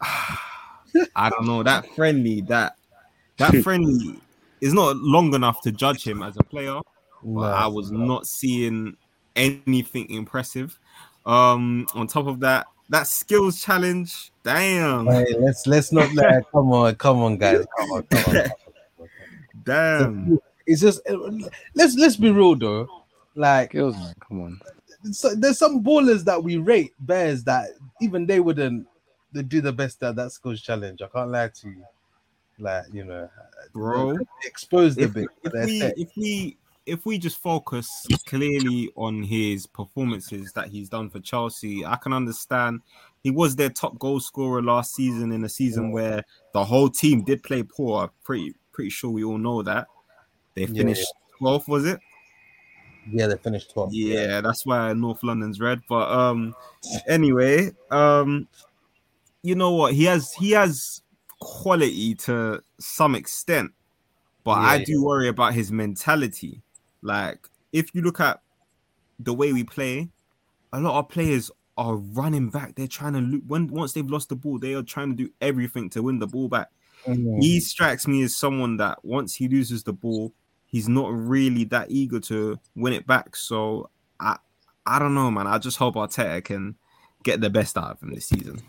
I 1.16 1.28
don't 1.28 1.44
know 1.44 1.64
that 1.64 1.92
friendly 1.96 2.42
that 2.42 2.76
that 3.38 3.56
friendly 3.64 4.20
is 4.60 4.72
not 4.72 4.96
long 4.96 5.34
enough 5.34 5.60
to 5.62 5.72
judge 5.72 6.06
him 6.06 6.22
as 6.22 6.36
a 6.36 6.44
player. 6.44 6.80
No, 7.24 7.42
I 7.42 7.66
was 7.66 7.90
not 7.90 8.28
seeing 8.28 8.96
anything 9.34 10.08
impressive. 10.10 10.78
Um, 11.26 11.88
on 11.94 12.06
top 12.06 12.28
of 12.28 12.38
that, 12.40 12.68
that 12.88 13.06
skills 13.06 13.62
challenge, 13.62 14.32
damn, 14.42 15.06
Hey, 15.06 15.26
let's 15.38 15.66
let's 15.66 15.92
not 15.92 16.12
let. 16.14 16.50
come 16.50 16.72
on, 16.72 16.94
come 16.96 17.18
on, 17.22 17.36
guys. 17.36 17.66
Come 17.78 17.90
on, 17.92 18.02
come 18.04 18.36
on. 18.36 19.08
damn. 19.64 20.38
It's 20.66 20.80
just 20.80 21.00
let's 21.74 21.94
let's 21.96 22.16
be 22.16 22.30
real 22.30 22.54
though. 22.54 22.88
Like 23.34 23.70
Skills, 23.70 23.96
man. 23.96 24.14
Come 24.26 24.40
on. 24.42 24.60
so, 25.12 25.34
there's 25.34 25.58
some 25.58 25.82
ballers 25.82 26.24
that 26.24 26.42
we 26.42 26.56
rate 26.56 26.92
bears 27.00 27.44
that 27.44 27.70
even 28.00 28.26
they 28.26 28.40
wouldn't 28.40 28.86
they 29.32 29.42
do 29.42 29.60
the 29.60 29.72
best 29.72 30.02
at 30.02 30.16
that 30.16 30.32
skills 30.32 30.60
challenge. 30.60 31.02
I 31.02 31.08
can't 31.08 31.30
lie 31.30 31.48
to 31.48 31.68
you. 31.68 31.84
Like 32.58 32.86
you 32.92 33.04
know, 33.04 33.30
Bro, 33.72 34.18
expose 34.44 34.96
the 34.96 35.02
if, 35.02 35.14
bit. 35.14 35.28
if 35.44 35.64
we 35.66 35.82
if 35.82 36.08
we 36.16 36.56
if 36.88 37.04
we 37.06 37.18
just 37.18 37.38
focus 37.38 38.08
clearly 38.26 38.90
on 38.96 39.22
his 39.22 39.66
performances 39.66 40.52
that 40.52 40.68
he's 40.68 40.88
done 40.88 41.10
for 41.10 41.20
Chelsea, 41.20 41.84
I 41.84 41.96
can 41.96 42.12
understand 42.12 42.80
he 43.22 43.30
was 43.30 43.54
their 43.56 43.70
top 43.70 43.98
goal 43.98 44.20
scorer 44.20 44.62
last 44.62 44.94
season 44.94 45.32
in 45.32 45.44
a 45.44 45.48
season 45.48 45.92
where 45.92 46.24
the 46.54 46.64
whole 46.64 46.88
team 46.88 47.22
did 47.24 47.42
play 47.42 47.62
poor. 47.62 48.04
I'm 48.04 48.10
pretty 48.24 48.54
pretty 48.72 48.90
sure 48.90 49.10
we 49.10 49.24
all 49.24 49.38
know 49.38 49.62
that. 49.62 49.86
They 50.54 50.66
Yeah, 50.66 50.72
finished 50.74 51.12
12th, 51.40 51.68
was 51.68 51.84
it? 51.86 52.00
yeah, 53.10 53.26
they 53.26 53.36
finished 53.36 53.74
12th. 53.74 53.92
Yeah, 53.92 54.40
that's 54.40 54.64
why 54.66 54.92
North 54.92 55.22
London's 55.22 55.60
red. 55.60 55.80
But 55.88 56.10
um 56.10 56.54
anyway, 57.06 57.70
um 57.90 58.48
you 59.42 59.54
know 59.54 59.72
what? 59.72 59.94
He 59.94 60.04
has 60.04 60.32
he 60.34 60.52
has 60.52 61.02
quality 61.40 62.14
to 62.14 62.60
some 62.80 63.14
extent, 63.14 63.72
but 64.44 64.58
I 64.58 64.78
Yeah, 64.78 64.84
do 64.84 65.04
worry 65.04 65.28
about 65.28 65.54
his 65.54 65.70
mentality. 65.72 66.62
Like 67.02 67.48
if 67.72 67.94
you 67.94 68.02
look 68.02 68.20
at 68.20 68.40
the 69.18 69.34
way 69.34 69.52
we 69.52 69.64
play, 69.64 70.08
a 70.72 70.80
lot 70.80 70.98
of 70.98 71.08
players 71.08 71.50
are 71.76 71.96
running 71.96 72.50
back. 72.50 72.74
They're 72.74 72.86
trying 72.86 73.12
to 73.14 73.20
lo- 73.20 73.42
when 73.46 73.68
once 73.68 73.92
they've 73.92 74.08
lost 74.08 74.28
the 74.28 74.36
ball, 74.36 74.58
they 74.58 74.74
are 74.74 74.82
trying 74.82 75.10
to 75.10 75.24
do 75.24 75.30
everything 75.40 75.90
to 75.90 76.02
win 76.02 76.18
the 76.18 76.26
ball 76.26 76.48
back. 76.48 76.68
Mhm. 77.06 77.40
He 77.40 77.60
strikes 77.60 78.06
me 78.08 78.22
as 78.22 78.36
someone 78.36 78.76
that 78.78 79.04
once 79.04 79.36
he 79.36 79.48
loses 79.48 79.84
the 79.84 79.92
ball, 79.92 80.32
he's 80.66 80.88
not 80.88 81.12
really 81.12 81.64
that 81.64 81.90
eager 81.90 82.20
to 82.20 82.58
win 82.74 82.92
it 82.92 83.06
back. 83.06 83.36
So 83.36 83.90
I 84.18 84.38
I 84.86 84.98
don't 84.98 85.14
know, 85.14 85.30
man. 85.30 85.46
I 85.46 85.58
just 85.58 85.76
hope 85.78 85.94
Arteta 85.94 86.42
can 86.44 86.76
get 87.22 87.40
the 87.40 87.50
best 87.50 87.76
out 87.76 87.92
of 87.92 88.02
him 88.02 88.14
this 88.14 88.26
season. 88.26 88.60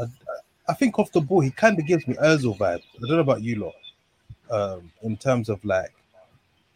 I. 0.00 0.04
I, 0.68 0.74
think 0.74 0.98
off 0.98 1.10
the 1.12 1.20
ball, 1.20 1.40
he 1.40 1.50
kind 1.50 1.78
of 1.78 1.86
gives 1.86 2.06
me 2.06 2.14
Özil 2.14 2.56
vibes. 2.56 2.84
I 2.96 3.00
don't 3.00 3.10
know 3.10 3.18
about 3.18 3.42
you 3.42 3.56
lot. 3.56 3.74
Um, 4.50 4.92
in 5.02 5.16
terms 5.16 5.48
of 5.48 5.64
like, 5.64 5.92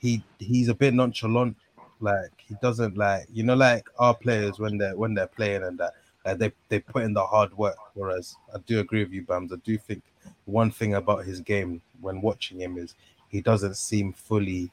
he 0.04 0.22
he's 0.38 0.68
a 0.68 0.74
bit 0.74 0.92
nonchalant. 0.92 1.56
Like 2.00 2.32
he 2.36 2.54
doesn't 2.60 2.96
like 2.96 3.26
you 3.32 3.42
know 3.42 3.54
like 3.54 3.88
our 3.98 4.14
players 4.14 4.58
when 4.58 4.76
they're 4.76 4.94
when 4.94 5.14
they're 5.14 5.26
playing 5.26 5.62
and 5.62 5.78
that 5.78 5.94
like 6.26 6.38
they 6.38 6.52
they 6.68 6.80
put 6.80 7.04
in 7.04 7.14
the 7.14 7.24
hard 7.24 7.56
work. 7.56 7.76
Whereas 7.94 8.36
I 8.54 8.58
do 8.66 8.80
agree 8.80 9.02
with 9.02 9.12
you, 9.12 9.22
Bams. 9.22 9.52
I 9.52 9.56
do 9.64 9.78
think 9.78 10.02
one 10.44 10.70
thing 10.70 10.94
about 10.94 11.24
his 11.24 11.40
game 11.40 11.80
when 12.02 12.20
watching 12.20 12.60
him 12.60 12.76
is 12.76 12.94
he 13.28 13.40
doesn't 13.40 13.76
seem 13.76 14.12
fully, 14.12 14.70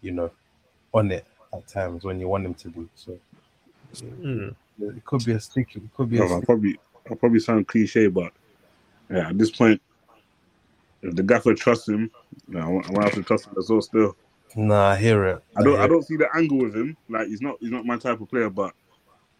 you 0.00 0.10
know, 0.10 0.30
on 0.92 1.12
it 1.12 1.26
at 1.54 1.68
times 1.68 2.04
when 2.04 2.18
you 2.18 2.26
want 2.26 2.44
him 2.44 2.54
to 2.54 2.68
be. 2.68 2.88
So 2.96 3.16
mm. 3.94 4.54
it 4.80 5.04
could 5.04 5.24
be 5.24 5.32
a 5.32 5.40
sticky. 5.40 5.78
It 5.80 5.94
could 5.94 6.10
be 6.10 6.16
a 6.16 6.20
Bro, 6.20 6.34
I'll 6.34 6.42
probably 6.42 6.76
I'll 7.08 7.16
probably 7.16 7.38
sound 7.38 7.68
cliche, 7.68 8.08
but 8.08 8.32
yeah, 9.08 9.28
at 9.28 9.38
this 9.38 9.52
point, 9.52 9.80
if 11.02 11.14
the 11.14 11.22
gaffer 11.22 11.54
trusts 11.54 11.88
him, 11.88 12.10
you 12.48 12.54
know, 12.54 12.62
I 12.62 12.90
want 12.90 13.10
to 13.10 13.16
to 13.16 13.22
trust 13.22 13.46
him 13.46 13.54
as 13.58 13.68
well. 13.68 13.82
Still, 13.82 14.16
Nah, 14.56 14.90
I 14.90 14.96
hear 14.96 15.24
it. 15.26 15.42
I 15.56 15.62
don't 15.62 15.80
I 15.80 15.86
don't 15.86 16.02
see 16.02 16.16
the 16.16 16.28
angle 16.34 16.58
with 16.58 16.74
him. 16.74 16.96
Like 17.08 17.28
he's 17.28 17.40
not 17.40 17.56
he's 17.60 17.70
not 17.70 17.86
my 17.86 17.96
type 17.96 18.20
of 18.20 18.28
player, 18.28 18.50
but 18.50 18.74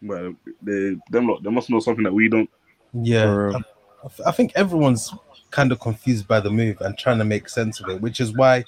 but 0.01 0.33
they 0.61 0.95
them 1.09 1.27
lot 1.27 1.43
they 1.43 1.51
must 1.51 1.69
know 1.69 1.79
something 1.79 2.03
that 2.03 2.13
we 2.13 2.29
don't. 2.29 2.49
Yeah, 2.93 3.25
For. 3.25 3.55
I, 3.55 4.29
I 4.29 4.31
think 4.31 4.51
everyone's 4.55 5.13
kind 5.53 5.71
of 5.71 5.79
confused 5.79 6.27
by 6.27 6.39
the 6.39 6.49
move 6.49 6.81
and 6.81 6.97
trying 6.97 7.19
to 7.19 7.25
make 7.25 7.47
sense 7.47 7.79
of 7.79 7.89
it, 7.89 8.01
which 8.01 8.19
is 8.19 8.33
why, 8.33 8.63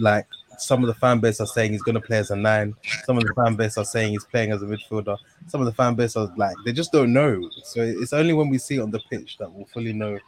like, 0.00 0.26
some 0.58 0.82
of 0.82 0.88
the 0.88 0.94
fan 0.94 1.20
base 1.20 1.40
are 1.40 1.46
saying 1.46 1.72
he's 1.72 1.82
going 1.82 1.94
to 1.94 2.00
play 2.00 2.18
as 2.18 2.30
a 2.30 2.36
nine. 2.36 2.74
Some 3.04 3.16
of 3.16 3.24
the 3.24 3.32
fan 3.34 3.54
base 3.54 3.78
are 3.78 3.84
saying 3.84 4.10
he's 4.10 4.24
playing 4.24 4.50
as 4.50 4.62
a 4.62 4.66
midfielder. 4.66 5.16
Some 5.46 5.60
of 5.60 5.66
the 5.66 5.72
fan 5.72 5.94
base 5.94 6.16
are 6.16 6.32
like, 6.36 6.56
they 6.64 6.72
just 6.72 6.90
don't 6.90 7.12
know. 7.12 7.48
So 7.62 7.82
it's 7.82 8.12
only 8.12 8.34
when 8.34 8.48
we 8.48 8.58
see 8.58 8.76
it 8.76 8.80
on 8.80 8.90
the 8.90 9.00
pitch 9.10 9.38
that 9.38 9.50
we'll 9.50 9.66
fully 9.66 9.92
know 9.92 10.18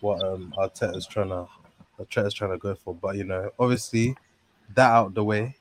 what 0.00 0.22
um 0.22 0.54
Arteta's 0.56 1.06
trying 1.06 1.30
to, 1.30 1.46
Arteta's 1.98 2.34
trying 2.34 2.50
to 2.50 2.58
go 2.58 2.74
for. 2.74 2.94
But 2.94 3.16
you 3.16 3.24
know, 3.24 3.50
obviously, 3.58 4.14
that 4.74 4.90
out 4.90 5.14
the 5.14 5.24
way, 5.24 5.56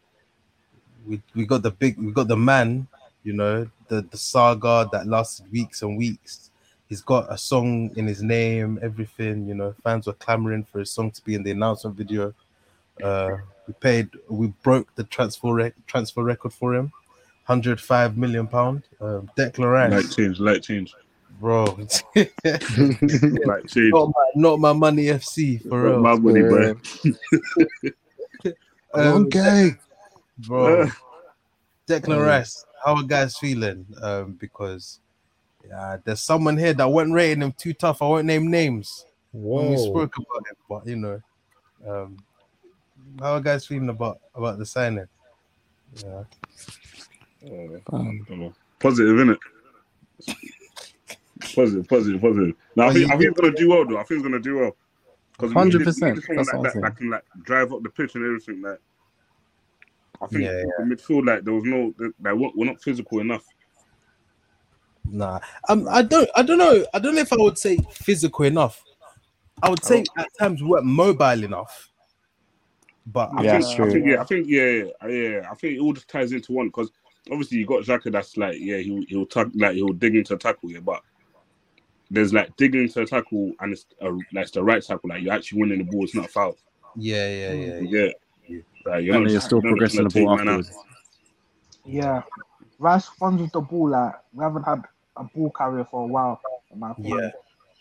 we 1.05 1.21
we 1.35 1.45
got 1.45 1.63
the 1.63 1.71
big, 1.71 1.97
we 1.97 2.11
got 2.11 2.27
the 2.27 2.37
man. 2.37 2.87
You 3.23 3.33
know, 3.33 3.69
the 3.87 4.01
the 4.01 4.17
saga 4.17 4.87
that 4.91 5.07
lasted 5.07 5.51
weeks 5.51 5.81
and 5.81 5.97
weeks. 5.97 6.49
He's 6.87 7.01
got 7.01 7.31
a 7.31 7.37
song 7.37 7.91
in 7.97 8.07
his 8.07 8.23
name, 8.23 8.79
everything. 8.81 9.47
You 9.47 9.55
know, 9.55 9.75
fans 9.83 10.07
were 10.07 10.13
clamoring 10.13 10.63
for 10.63 10.79
his 10.79 10.89
song 10.89 11.11
to 11.11 11.21
be 11.23 11.35
in 11.35 11.43
the 11.43 11.51
announcement 11.51 11.97
video. 11.97 12.33
Uh, 13.03 13.37
we 13.67 13.73
paid, 13.73 14.09
we 14.29 14.47
broke 14.63 14.95
the 14.95 15.03
transfer 15.03 15.53
rec- 15.53 15.85
transfer 15.85 16.23
record 16.23 16.53
for 16.53 16.73
him, 16.73 16.91
105 17.45 18.17
million 18.17 18.47
pound. 18.47 18.83
Um, 19.01 19.29
Declan 19.37 19.71
Rice, 19.71 19.91
Light 19.91 20.15
change, 20.15 20.39
light 20.39 20.63
change, 20.63 20.95
bro, 21.39 21.65
light 22.15 23.67
change. 23.67 23.91
not, 23.91 24.07
my, 24.07 24.31
not 24.35 24.59
my 24.59 24.73
money 24.73 25.05
FC 25.05 25.67
for 25.67 25.83
real, 25.83 25.99
My 25.99 26.15
money, 26.15 26.41
bro. 26.41 26.75
Um, 28.93 29.25
okay. 29.25 29.71
bro. 30.39 30.89
Declan 31.87 32.25
Rice, 32.25 32.65
how 32.83 32.95
are 32.95 33.03
guys 33.03 33.37
feeling? 33.37 33.85
Um, 34.01 34.33
because 34.33 34.99
yeah, 35.67 35.97
there's 36.03 36.21
someone 36.21 36.57
here 36.57 36.73
that 36.73 36.89
wasn't 36.89 37.13
rating 37.13 37.41
him 37.41 37.53
too 37.53 37.73
tough. 37.73 38.01
I 38.01 38.05
won't 38.05 38.25
name 38.25 38.51
names. 38.51 39.05
When 39.31 39.71
we 39.71 39.77
spoke 39.77 40.15
about 40.17 40.45
it, 40.51 40.57
but 40.67 40.87
you 40.87 40.95
know, 40.95 41.21
um, 41.87 42.17
how 43.19 43.33
are 43.33 43.41
guys 43.41 43.65
feeling 43.65 43.89
about 43.89 44.19
about 44.33 44.57
the 44.57 44.65
signing? 44.65 45.07
Yeah, 46.03 46.23
Um, 47.91 48.53
Positive, 48.79 49.29
it? 49.29 49.39
Positive, 51.55 51.87
positive, 51.87 52.19
positive. 52.19 52.55
Now 52.75 52.89
I 52.89 52.93
think, 52.93 53.05
I 53.11 53.17
think 53.17 53.29
he's 53.29 53.39
gonna 53.39 53.55
do 53.55 53.69
well 53.69 53.85
though. 53.85 53.97
I 53.97 54.03
think 54.03 54.19
he's 54.19 54.23
gonna 54.23 54.39
do 54.39 54.57
well. 54.57 54.75
Because 55.37 55.53
100%, 55.53 56.01
Like, 56.01 56.35
that's 56.35 56.53
what 56.53 56.59
I'm 56.59 56.63
that, 56.63 56.81
that, 56.81 56.97
can 56.97 57.09
like 57.11 57.23
drive 57.43 57.71
up 57.71 57.83
the 57.83 57.89
pitch 57.89 58.15
and 58.15 58.25
everything. 58.25 58.61
Like, 58.61 58.79
I 60.21 60.25
think 60.27 60.45
Yeah, 60.45 60.63
the 60.79 60.95
midfield 60.95 61.27
like 61.27 61.43
there 61.43 61.53
was 61.53 61.63
no 61.63 61.93
like 61.99 62.33
we're 62.35 62.49
we're 62.55 62.65
not 62.65 62.81
physical 62.81 63.19
enough. 63.19 63.45
nah. 65.05 65.39
Um, 65.69 65.87
I 65.89 66.01
don't, 66.01 66.29
I 66.35 66.41
don't 66.41 66.57
know. 66.57 66.85
I 66.93 66.99
don't 66.99 67.15
know 67.15 67.21
if 67.21 67.31
I 67.33 67.37
would 67.37 67.57
say 67.57 67.77
physical 67.91 68.45
enough. 68.45 68.83
I 69.61 69.69
would 69.69 69.83
say 69.83 70.05
at 70.17 70.29
times 70.39 70.61
we 70.61 70.69
weren't 70.69 70.85
mobile 70.85 71.43
enough. 71.43 71.91
But 73.05 73.31
I 73.37 73.43
Yeah, 73.43 73.59
think, 73.59 73.79
I 73.79 73.91
think 73.91 74.05
yeah, 74.07 74.21
I 74.21 74.23
think 74.25 74.47
yeah, 74.47 74.83
yeah, 75.03 75.07
yeah. 75.07 75.51
I 75.51 75.55
think 75.55 75.75
it 75.75 75.79
all 75.79 75.93
just 75.93 76.07
ties 76.09 76.31
into 76.31 76.51
one 76.51 76.67
because 76.67 76.91
obviously 77.31 77.57
you 77.57 77.65
got 77.65 77.83
Xhaka 77.83 78.11
that's 78.11 78.37
like 78.37 78.57
yeah, 78.59 78.77
he'll 78.77 79.03
he'll 79.07 79.25
tuck 79.25 79.47
like 79.55 79.75
he'll 79.75 79.93
dig 79.93 80.15
into 80.15 80.33
a 80.33 80.37
tackle, 80.37 80.71
yeah, 80.71 80.79
but 80.79 81.01
there's 82.09 82.33
like 82.33 82.55
digging 82.57 82.83
into 82.83 83.01
a 83.01 83.05
tackle 83.05 83.51
and 83.59 83.73
it's 83.73 83.85
a, 84.01 84.09
like 84.09 84.23
it's 84.35 84.51
the 84.51 84.63
right 84.63 84.83
tackle, 84.83 85.09
like 85.09 85.23
you're 85.23 85.33
actually 85.33 85.61
winning 85.61 85.79
the 85.79 85.83
ball, 85.83 86.03
it's 86.03 86.15
not 86.15 86.25
a 86.25 86.29
foul. 86.29 86.57
yeah, 86.95 87.29
yeah, 87.29 87.53
yeah, 87.53 87.79
yeah. 87.79 88.11
Yeah. 88.47 88.59
Like, 88.85 89.03
you're 89.03 89.15
and 89.15 89.29
you're 89.29 89.41
still 89.41 89.61
you're 89.61 89.71
progressing 89.71 90.07
the 90.07 90.09
ball 90.09 90.37
take 90.37 90.45
man 90.45 90.53
out. 90.53 90.59
afterwards. 90.59 90.85
Yeah, 91.85 92.21
Rice 92.79 93.09
runs 93.21 93.41
with 93.41 93.51
the 93.51 93.61
ball 93.61 93.89
like 93.89 94.13
we 94.33 94.43
haven't 94.43 94.63
had 94.63 94.83
a 95.17 95.23
ball 95.23 95.51
carrier 95.51 95.85
for 95.89 96.03
a 96.03 96.07
while. 96.07 96.41
In 96.71 96.79
my 96.79 96.91
opinion. 96.91 97.31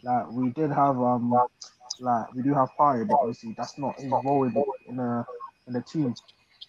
like 0.03 0.31
we 0.31 0.51
did 0.51 0.71
have 0.71 1.01
um 1.01 1.33
like 2.01 2.35
we 2.35 2.43
do 2.43 2.55
have 2.55 2.69
Partey, 2.79 3.07
but 3.07 3.19
obviously 3.21 3.55
that's 3.57 3.79
not 3.79 3.99
his 4.01 4.11
role 4.11 4.45
in 4.45 4.53
the 4.55 4.65
in 4.89 4.97
the, 4.97 5.25
in 5.67 5.73
the 5.73 5.83
team. 5.83 6.15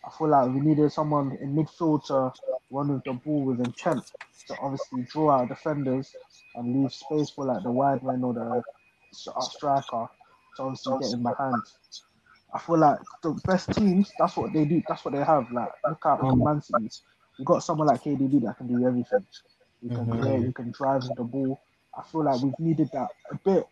I 0.05 0.09
feel 0.17 0.29
like 0.29 0.49
we 0.53 0.61
needed 0.61 0.91
someone 0.91 1.37
in 1.41 1.55
midfield 1.55 2.05
to 2.07 2.33
run 2.69 2.93
with 2.93 3.03
the 3.03 3.13
ball 3.13 3.45
with 3.45 3.59
intent 3.59 4.03
to 4.47 4.55
obviously 4.57 5.03
draw 5.03 5.31
out 5.31 5.49
defenders 5.49 6.15
and 6.55 6.73
leave 6.81 6.93
space 6.93 7.29
for 7.29 7.45
like 7.45 7.63
the 7.63 7.71
wide 7.71 8.03
man 8.03 8.23
or 8.23 8.33
the 8.33 8.63
uh, 9.35 9.47
striker 9.47 10.07
to 10.55 10.63
obviously 10.63 10.93
get 10.95 11.11
in 11.11 11.23
behind. 11.23 11.63
I 12.53 12.59
feel 12.59 12.77
like 12.79 12.99
the 13.23 13.31
best 13.45 13.71
teams, 13.73 14.13
that's 14.17 14.37
what 14.37 14.53
they 14.53 14.65
do. 14.65 14.81
That's 14.87 15.03
what 15.05 15.13
they 15.13 15.23
have. 15.23 15.51
Like 15.51 15.71
look 15.85 16.05
at 16.05 16.19
Man 16.33 16.61
City. 16.61 16.89
You 17.37 17.45
got 17.45 17.63
someone 17.63 17.87
like 17.87 18.03
KDB 18.03 18.39
that 18.45 18.57
can 18.57 18.67
do 18.67 18.85
everything. 18.85 19.25
You 19.81 19.91
can 19.91 20.07
Mhm. 20.07 20.09
create, 20.09 20.45
you 20.45 20.53
can 20.53 20.71
drive 20.71 21.03
with 21.05 21.15
the 21.15 21.23
ball. 21.23 21.61
I 21.97 22.03
feel 22.03 22.23
like 22.23 22.41
we've 22.41 22.59
needed 22.59 22.89
that 22.93 23.09
a 23.31 23.35
bit, 23.35 23.67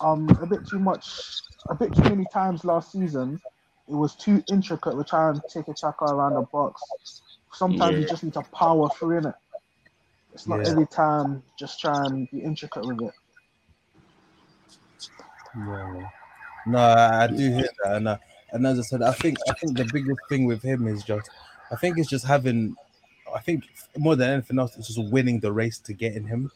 um, 0.00 0.36
a 0.40 0.46
bit 0.46 0.66
too 0.66 0.78
much, 0.78 1.42
a 1.68 1.74
bit 1.74 1.94
too 1.94 2.04
many 2.04 2.26
times 2.26 2.64
last 2.64 2.92
season. 2.92 3.40
It 3.88 3.94
was 3.94 4.14
too 4.16 4.42
intricate. 4.50 4.96
We're 4.96 5.04
trying 5.04 5.34
to 5.34 5.42
take 5.48 5.68
a 5.68 5.74
tackle 5.74 6.10
around 6.10 6.34
the 6.34 6.42
box. 6.42 6.82
Sometimes 7.52 7.98
you 7.98 8.04
just 8.06 8.24
need 8.24 8.32
to 8.34 8.42
power 8.42 8.88
through 8.98 9.18
in 9.18 9.26
it. 9.26 9.34
It's 10.32 10.46
not 10.46 10.60
Yeah. 10.60 10.70
every 10.70 10.86
time 10.86 11.42
just 11.58 11.80
try 11.80 12.06
and 12.06 12.28
be 12.30 12.40
intricate 12.40 12.84
with 12.86 13.08
it. 13.08 13.14
Yeah. 15.56 16.10
No, 16.66 16.78
I, 16.78 17.24
I 17.24 17.26
do 17.26 17.36
hear 17.36 17.68
that, 17.84 17.96
and 17.96 18.08
uh, 18.08 18.16
and 18.52 18.66
as 18.66 18.78
I 18.78 18.82
said, 18.82 19.02
I 19.02 19.12
think 19.12 19.38
I 19.48 19.52
think 19.52 19.76
the 19.76 19.84
biggest 19.84 20.20
thing 20.28 20.46
with 20.46 20.62
him 20.62 20.88
is 20.88 21.04
just, 21.04 21.28
I 21.70 21.76
think 21.76 21.98
it's 21.98 22.08
just 22.08 22.24
having, 22.24 22.74
I 23.34 23.40
think 23.40 23.64
more 23.98 24.16
than 24.16 24.30
anything 24.30 24.58
else, 24.58 24.76
it's 24.76 24.88
just 24.88 25.12
winning 25.12 25.40
the 25.40 25.52
race 25.52 25.78
to 25.80 25.92
getting 25.92 26.26
him, 26.26 26.50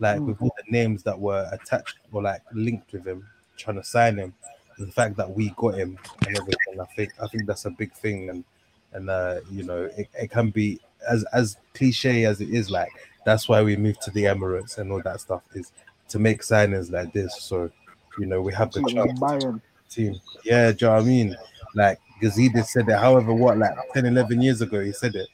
like 0.00 0.20
with 0.20 0.42
all 0.42 0.52
the 0.56 0.70
names 0.70 1.04
that 1.04 1.18
were 1.18 1.48
attached 1.52 1.96
or 2.10 2.22
like 2.22 2.42
linked 2.52 2.92
with 2.92 3.06
him, 3.06 3.26
trying 3.56 3.76
to 3.76 3.84
sign 3.84 4.16
him. 4.16 4.34
The 4.78 4.86
fact 4.88 5.16
that 5.16 5.30
we 5.30 5.50
got 5.56 5.74
him 5.74 5.98
and 6.26 6.36
everything, 6.36 6.80
I 6.80 6.84
think 6.94 7.12
I 7.22 7.26
think 7.28 7.46
that's 7.46 7.64
a 7.64 7.70
big 7.70 7.92
thing, 7.92 8.30
and 8.30 8.44
and 8.92 9.08
uh, 9.08 9.40
you 9.50 9.62
know, 9.62 9.84
it, 9.96 10.08
it 10.14 10.30
can 10.30 10.50
be 10.50 10.80
as 11.08 11.24
as 11.32 11.56
cliche 11.74 12.24
as 12.24 12.40
it 12.40 12.50
is, 12.50 12.70
like 12.70 12.90
that's 13.24 13.48
why 13.48 13.62
we 13.62 13.76
moved 13.76 14.02
to 14.02 14.10
the 14.10 14.24
Emirates 14.24 14.78
and 14.78 14.92
all 14.92 15.02
that 15.02 15.20
stuff 15.20 15.42
is 15.54 15.72
to 16.08 16.18
make 16.18 16.42
signings 16.42 16.92
like 16.92 17.12
this. 17.12 17.42
So 17.42 17.70
you 18.18 18.26
know, 18.26 18.40
we 18.40 18.52
have 18.52 18.72
the 18.72 18.82
chance 18.82 19.60
team. 19.88 20.20
Yeah, 20.44 20.72
do 20.72 20.84
you 20.84 20.90
know 20.90 20.96
what 20.96 21.02
I 21.02 21.06
mean? 21.06 21.36
Like 21.74 21.98
Gazidis 22.22 22.66
said 22.66 22.88
it, 22.88 22.98
however, 22.98 23.34
what, 23.34 23.58
like 23.58 23.74
10, 23.92 24.06
11 24.06 24.40
years 24.40 24.62
ago, 24.62 24.80
he 24.80 24.92
said 24.92 25.14
it. 25.14 25.28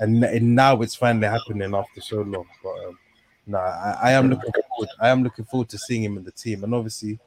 And, 0.00 0.24
and 0.24 0.54
now 0.54 0.80
it's 0.82 0.96
finally 0.96 1.28
happening 1.28 1.74
after 1.74 2.00
so 2.00 2.22
long. 2.22 2.46
But 2.62 2.88
um, 2.88 2.98
no, 3.46 3.58
I, 3.58 3.98
I 4.02 4.12
am 4.12 4.30
looking 4.30 4.50
forward. 4.68 4.88
I 5.00 5.08
am 5.10 5.22
looking 5.22 5.44
forward 5.44 5.68
to 5.70 5.78
seeing 5.78 6.02
him 6.02 6.16
in 6.16 6.24
the 6.24 6.32
team. 6.32 6.64
And 6.64 6.74
obviously, 6.74 7.18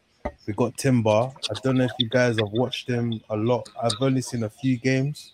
we 0.47 0.53
got 0.53 0.75
Timber. 0.77 1.09
I 1.09 1.53
don't 1.61 1.77
know 1.77 1.83
if 1.83 1.91
you 1.99 2.07
guys 2.07 2.37
have 2.39 2.51
watched 2.51 2.89
him 2.89 3.21
a 3.29 3.35
lot. 3.35 3.67
I've 3.83 3.91
only 3.99 4.21
seen 4.21 4.43
a 4.43 4.49
few 4.49 4.77
games, 4.77 5.33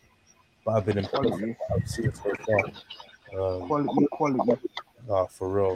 but 0.66 0.72
I've 0.76 0.86
been 0.86 0.98
impressed. 0.98 1.40
with 1.40 1.56
I've 1.74 1.88
seen 1.88 2.12
so 2.14 2.34
far. 2.46 2.60
Um, 3.40 3.68
Quality, 3.68 4.08
quality. 4.12 4.62
ah, 5.10 5.26
for 5.26 5.50
real, 5.50 5.74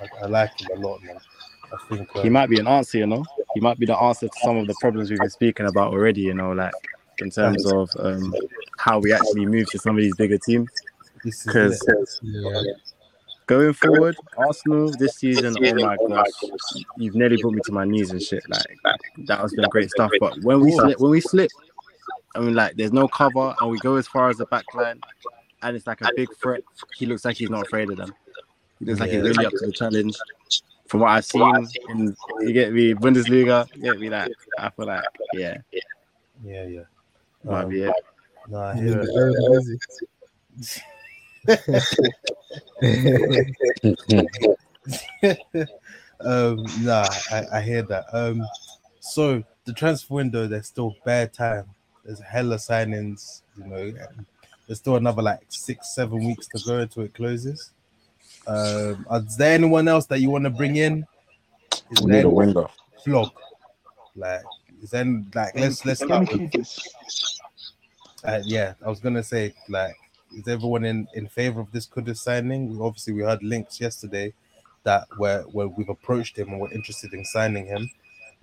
I, 0.00 0.24
I 0.24 0.26
like 0.26 0.60
him 0.60 0.68
a 0.76 0.80
lot, 0.86 1.02
man. 1.02 1.18
I 1.72 1.76
think 1.88 2.08
uh, 2.16 2.22
He 2.22 2.28
might 2.28 2.48
be 2.50 2.58
an 2.58 2.66
answer, 2.66 2.98
you 2.98 3.06
know. 3.06 3.24
He 3.54 3.60
might 3.60 3.78
be 3.78 3.86
the 3.86 3.96
answer 3.96 4.26
to 4.28 4.38
some 4.42 4.56
of 4.56 4.66
the 4.66 4.74
problems 4.80 5.10
we've 5.10 5.18
been 5.18 5.30
speaking 5.30 5.66
about 5.66 5.92
already, 5.92 6.22
you 6.22 6.34
know, 6.34 6.52
like 6.52 6.72
in 7.18 7.30
terms 7.30 7.64
of 7.72 7.90
um, 7.98 8.34
how 8.78 8.98
we 8.98 9.12
actually 9.12 9.46
move 9.46 9.70
to 9.70 9.78
some 9.78 9.96
of 9.96 10.02
these 10.02 10.14
bigger 10.16 10.38
teams. 10.38 10.68
Because. 11.24 11.82
Yeah. 12.22 12.62
Going 13.50 13.72
forward, 13.72 14.16
Arsenal 14.36 14.92
this 14.96 15.16
season, 15.16 15.56
oh 15.60 15.74
my 15.74 15.96
gosh, 16.08 16.28
you've 16.96 17.16
nearly 17.16 17.36
brought 17.42 17.54
me 17.54 17.60
to 17.64 17.72
my 17.72 17.84
knees 17.84 18.12
and 18.12 18.22
shit. 18.22 18.48
Like 18.48 18.78
that 19.26 19.40
has 19.40 19.52
been 19.52 19.68
great 19.70 19.90
stuff. 19.90 20.12
But 20.20 20.40
when 20.42 20.60
we 20.60 20.70
slip, 20.70 21.00
when 21.00 21.10
we 21.10 21.20
slip, 21.20 21.50
I 22.36 22.40
mean, 22.40 22.54
like 22.54 22.76
there's 22.76 22.92
no 22.92 23.08
cover, 23.08 23.52
and 23.60 23.68
we 23.70 23.78
go 23.80 23.96
as 23.96 24.06
far 24.06 24.30
as 24.30 24.36
the 24.36 24.46
back 24.46 24.72
line, 24.72 25.00
and 25.62 25.76
it's 25.76 25.88
like 25.88 26.00
a 26.02 26.10
big 26.14 26.28
threat. 26.40 26.62
He 26.96 27.06
looks 27.06 27.24
like 27.24 27.36
he's 27.36 27.50
not 27.50 27.66
afraid 27.66 27.90
of 27.90 27.96
them. 27.96 28.14
He 28.78 28.84
looks 28.84 29.00
like 29.00 29.10
he's 29.10 29.22
really 29.22 29.44
up 29.44 29.52
to 29.52 29.66
the 29.66 29.72
challenge. 29.72 30.16
From 30.86 31.00
what 31.00 31.10
I've 31.10 31.24
seen, 31.24 31.66
in, 31.88 32.16
you 32.40 32.52
get 32.52 32.72
me 32.72 32.94
Bundesliga, 32.94 33.66
you 33.76 33.82
get 33.82 33.98
me 34.00 34.08
that. 34.10 34.30
I 34.58 34.70
feel 34.70 34.86
like, 34.86 35.04
yeah, 35.34 35.58
Yeah, 36.44 36.66
yeah. 36.66 36.80
might 37.44 37.64
Um, 37.64 37.68
be 37.68 37.82
it. 37.82 37.94
no, 38.48 38.74
I 41.48 41.52
Yeah, 42.80 42.98
hear 43.02 43.18
it. 43.32 43.46
very 43.58 43.74
busy. 43.84 44.28
um, 46.20 46.64
nah, 46.82 47.08
I, 47.30 47.44
I 47.54 47.60
hear 47.62 47.82
that. 47.82 48.06
Um, 48.12 48.42
so 49.00 49.42
the 49.64 49.72
transfer 49.72 50.14
window, 50.14 50.46
there's 50.46 50.66
still 50.68 50.94
bad 51.04 51.32
time. 51.32 51.66
There's 52.04 52.20
hella 52.20 52.56
signings. 52.56 53.42
You 53.56 53.66
know, 53.66 53.92
there's 54.66 54.78
still 54.78 54.96
another 54.96 55.22
like 55.22 55.40
six, 55.48 55.94
seven 55.94 56.24
weeks 56.24 56.48
to 56.48 56.58
go 56.66 56.78
until 56.78 57.04
it 57.04 57.14
closes. 57.14 57.70
Um, 58.46 59.06
is 59.12 59.36
there 59.36 59.54
anyone 59.54 59.86
else 59.88 60.06
that 60.06 60.20
you 60.20 60.30
want 60.30 60.44
to 60.44 60.50
bring 60.50 60.76
in? 60.76 61.06
Is 61.90 62.00
We 62.02 62.12
need 62.12 62.24
a 62.24 62.30
winger. 62.30 62.66
flog? 63.04 63.30
Like, 64.16 64.42
is 64.82 64.90
then 64.90 65.30
like 65.34 65.54
let's 65.56 65.84
let's 65.84 66.00
Let 66.00 66.08
me 66.20 66.26
start 66.26 66.32
with 66.32 66.38
keep 66.38 66.52
this. 66.52 66.94
uh, 68.24 68.40
yeah, 68.44 68.74
I 68.84 68.88
was 68.88 69.00
gonna 69.00 69.22
say 69.22 69.54
like, 69.68 69.96
is 70.36 70.48
everyone 70.48 70.84
in 70.84 71.06
in 71.14 71.28
favor 71.28 71.60
of 71.60 71.70
this 71.72 71.86
Kudus 71.86 72.18
signing? 72.18 72.68
We, 72.68 72.84
obviously, 72.84 73.12
we 73.12 73.22
heard 73.22 73.42
links 73.42 73.80
yesterday 73.80 74.32
that 74.84 75.06
where 75.16 75.42
where 75.42 75.68
we've 75.68 75.88
approached 75.88 76.38
him 76.38 76.50
and 76.50 76.60
we're 76.60 76.72
interested 76.72 77.12
in 77.12 77.24
signing 77.24 77.66
him? 77.66 77.88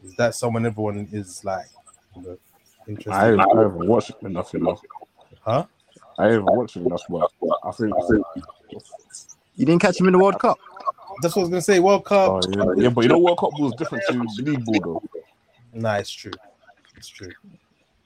Is 0.04 0.16
that 0.16 0.36
someone 0.36 0.66
everyone 0.66 1.08
is 1.12 1.44
like 1.44 1.66
you 2.16 2.22
know, 2.22 2.38
interested? 2.88 3.12
I 3.12 3.32
in? 3.32 3.40
haven't, 3.40 3.58
I 3.58 3.62
haven't 3.64 3.88
watched 3.88 4.12
enough 4.22 4.54
enough. 4.54 4.82
Huh? 5.42 5.66
I 6.20 6.26
haven't 6.26 6.46
watched 6.46 6.76
enough, 6.76 7.02
but 7.10 7.30
I 7.64 7.72
think. 7.72 7.94
You 9.56 9.66
didn't 9.66 9.82
catch 9.82 10.00
him 10.00 10.08
in 10.08 10.14
the 10.14 10.20
World 10.20 10.40
Cup. 10.40 10.58
That's 11.22 11.36
what 11.36 11.42
I 11.42 11.44
was 11.46 11.50
gonna 11.50 11.62
say. 11.62 11.80
World 11.80 12.06
Cup. 12.06 12.30
Oh, 12.30 12.42
yeah. 12.50 12.84
yeah, 12.84 12.90
but 12.90 13.02
you 13.02 13.10
know, 13.10 13.18
World 13.18 13.40
Cup 13.40 13.52
was 13.60 13.74
different 13.76 14.04
to 14.08 14.14
the 14.14 14.52
league 14.52 14.64
ball, 14.66 15.02
though. 15.14 15.80
Nah, 15.80 15.96
it's 15.96 16.12
true. 16.12 16.32
It's 16.96 17.08
true. 17.08 17.32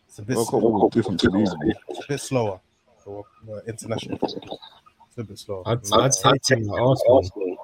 It's 0.07 0.19
a 0.19 0.21
bit, 0.21 0.35
World 0.37 0.49
Cup 0.49 0.61
was 0.61 0.91
different 0.93 1.19
to 1.21 1.29
league 1.29 1.45
ball. 1.45 1.73
it's 1.89 1.99
a 1.99 2.07
bit 2.07 2.21
slower. 2.21 2.59
For, 3.03 3.25
uh, 3.49 3.59
international 3.67 4.17
football. 4.17 4.59
It's 5.07 5.17
a 5.17 5.23
bit 5.23 5.39
slower. 5.39 5.63
I'd, 5.65 5.79
I'd 5.93 6.11
take 6.11 6.57
him 6.57 6.69
at 6.69 6.79
Arsenal. 6.79 7.57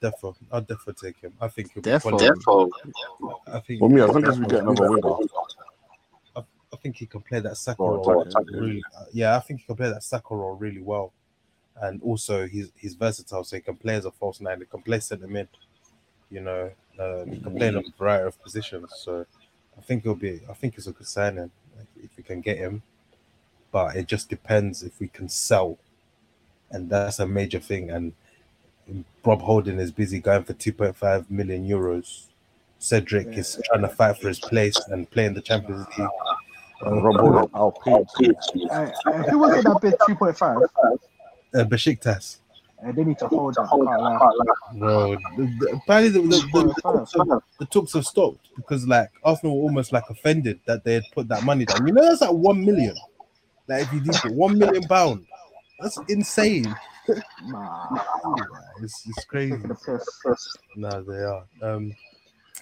Defo, 0.00 0.34
I'd 0.52 0.66
defo 0.68 0.96
take 1.00 1.18
him. 1.18 1.32
I 1.40 1.48
think 1.48 1.72
he'll 1.72 1.82
be 1.82 1.90
Defo. 1.90 2.70
I 3.46 3.58
think. 3.60 3.80
Well, 3.80 3.90
me, 3.90 4.00
as 4.00 4.10
long 4.10 4.24
as 4.26 4.38
we 4.38 4.46
get 4.46 4.60
another 4.60 4.90
winger, 4.90 5.16
I 6.36 6.76
think 6.82 6.96
he 6.96 7.06
can 7.06 7.20
play 7.20 7.40
that 7.40 7.56
Saka 7.56 7.82
role 7.82 8.22
attack, 8.22 8.32
attack, 8.32 8.54
really. 8.54 8.82
uh, 8.96 9.04
yeah, 9.12 9.36
I 9.36 9.40
think 9.40 9.60
he 9.60 9.66
can 9.66 9.76
play 9.76 9.90
that 9.90 10.02
Saka 10.02 10.34
role 10.34 10.54
really 10.54 10.80
well, 10.80 11.12
and 11.82 12.00
also 12.02 12.46
he's 12.46 12.70
he's 12.76 12.94
versatile, 12.94 13.44
so 13.44 13.56
he 13.56 13.62
can 13.62 13.76
play 13.76 13.96
as 13.96 14.04
a 14.04 14.10
false 14.10 14.40
nine. 14.40 14.60
He 14.60 14.66
can 14.66 14.82
play 14.82 15.00
centre 15.00 15.26
mid. 15.26 15.48
You 16.30 16.40
know, 16.40 16.70
um, 16.98 17.30
he 17.30 17.40
can 17.40 17.54
play 17.56 17.68
in 17.68 17.76
a 17.76 17.82
variety 17.98 18.26
of 18.28 18.42
positions. 18.42 18.90
So 19.04 19.26
I 19.76 19.80
think 19.82 20.04
it'll 20.04 20.14
be. 20.14 20.40
I 20.48 20.54
think 20.54 20.76
it's 20.78 20.86
a 20.86 20.92
good 20.92 21.06
signing 21.06 21.50
like, 21.76 21.86
if 22.02 22.16
we 22.16 22.22
can 22.22 22.40
get 22.40 22.56
him, 22.56 22.82
but 23.72 23.96
it 23.96 24.06
just 24.06 24.28
depends 24.28 24.82
if 24.82 25.00
we 25.00 25.08
can 25.08 25.28
sell, 25.28 25.78
and 26.70 26.88
that's 26.88 27.18
a 27.18 27.26
major 27.26 27.58
thing. 27.58 27.90
And 27.90 28.12
Rob 29.24 29.40
Holding 29.40 29.78
is 29.78 29.90
busy 29.90 30.20
going 30.20 30.44
for 30.44 30.52
two 30.52 30.72
point 30.72 30.96
five 30.96 31.30
million 31.30 31.66
euros. 31.66 32.26
Cedric 32.78 33.28
is 33.38 33.60
trying 33.64 33.82
to 33.82 33.88
fight 33.88 34.18
for 34.18 34.28
his 34.28 34.40
place 34.40 34.76
and 34.88 35.08
play 35.10 35.24
in 35.24 35.34
the 35.34 35.40
Champions 35.40 35.86
League. 35.96 36.08
Rob 36.82 37.16
Holding, 37.16 37.50
I'll 37.54 37.72
pay 37.72 37.92
him. 37.92 38.04
Who 39.30 39.38
was 39.38 39.56
it 39.56 39.64
that 39.64 39.78
bid 39.80 39.94
2.5? 40.00 40.68
Uh, 41.54 41.64
Besiktas. 41.64 42.38
Uh, 42.84 42.90
they 42.92 43.04
need 43.04 43.18
to 43.18 43.28
hold 43.28 43.54
that. 43.54 43.62
I 43.62 44.18
can't. 44.18 44.80
Bro, 44.80 45.16
the, 45.36 45.56
the, 45.60 45.72
apparently 45.76 46.20
the, 46.20 46.20
the, 46.20 46.36
the, 46.52 46.74
the, 46.74 46.74
talks 46.82 47.12
have, 47.14 47.42
the 47.60 47.66
talks 47.66 47.92
have 47.92 48.04
stopped 48.04 48.48
because 48.56 48.86
like 48.88 49.10
Arsenal 49.22 49.56
were 49.56 49.62
almost 49.62 49.92
like 49.92 50.04
offended 50.10 50.58
that 50.66 50.82
they 50.82 50.94
had 50.94 51.04
put 51.12 51.28
that 51.28 51.44
money 51.44 51.64
down. 51.64 51.86
You 51.86 51.92
know 51.92 52.02
that's 52.02 52.22
like 52.22 52.32
one 52.32 52.64
million. 52.64 52.96
Like 53.72 53.84
if 53.84 53.92
you 53.94 54.00
do 54.00 54.10
it, 54.10 54.32
one 54.34 54.58
million 54.58 54.82
pound. 54.84 55.24
That's 55.80 55.98
insane. 56.08 56.74
Nah, 57.46 57.88
It's, 58.80 59.04
it's 59.08 59.24
crazy. 59.24 59.58
No, 60.76 61.02
they 61.02 61.18
are. 61.24 61.44
Um, 61.60 61.92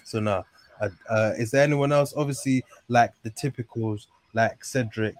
so 0.03 0.19
now, 0.19 0.45
uh, 0.81 0.89
uh, 1.09 1.33
is 1.37 1.51
there 1.51 1.63
anyone 1.63 1.91
else? 1.91 2.13
Obviously, 2.17 2.63
like 2.87 3.11
the 3.23 3.29
typicals, 3.29 4.07
like 4.33 4.63
Cedric, 4.65 5.15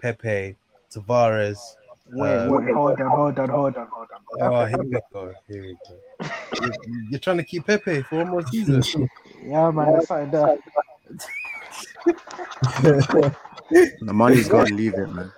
Pepe, 0.00 0.56
Tavares. 0.92 1.58
Wait, 2.08 2.48
wait, 2.48 2.74
hold 2.74 3.00
on, 3.00 3.08
hold 3.08 3.38
on, 3.38 3.48
hold 3.48 3.76
on, 3.76 3.86
hold 3.86 4.08
on. 4.42 4.52
Oh, 4.52 4.66
here 4.66 4.78
we 4.82 4.90
go. 4.90 5.34
Here 5.48 5.62
we 5.62 5.76
go. 5.88 6.30
You- 6.60 7.06
You're 7.10 7.20
trying 7.20 7.38
to 7.38 7.44
keep 7.44 7.66
Pepe 7.66 8.02
for 8.02 8.18
one 8.18 8.28
more 8.30 8.46
season. 8.46 8.82
Yeah, 9.46 9.70
man, 9.70 9.92
that's 9.92 10.08
something 10.08 10.30
there. 10.32 10.58
The 14.00 14.12
money's 14.12 14.48
gone. 14.48 14.76
Leave 14.76 14.94
it, 14.94 15.08
man. 15.08 15.32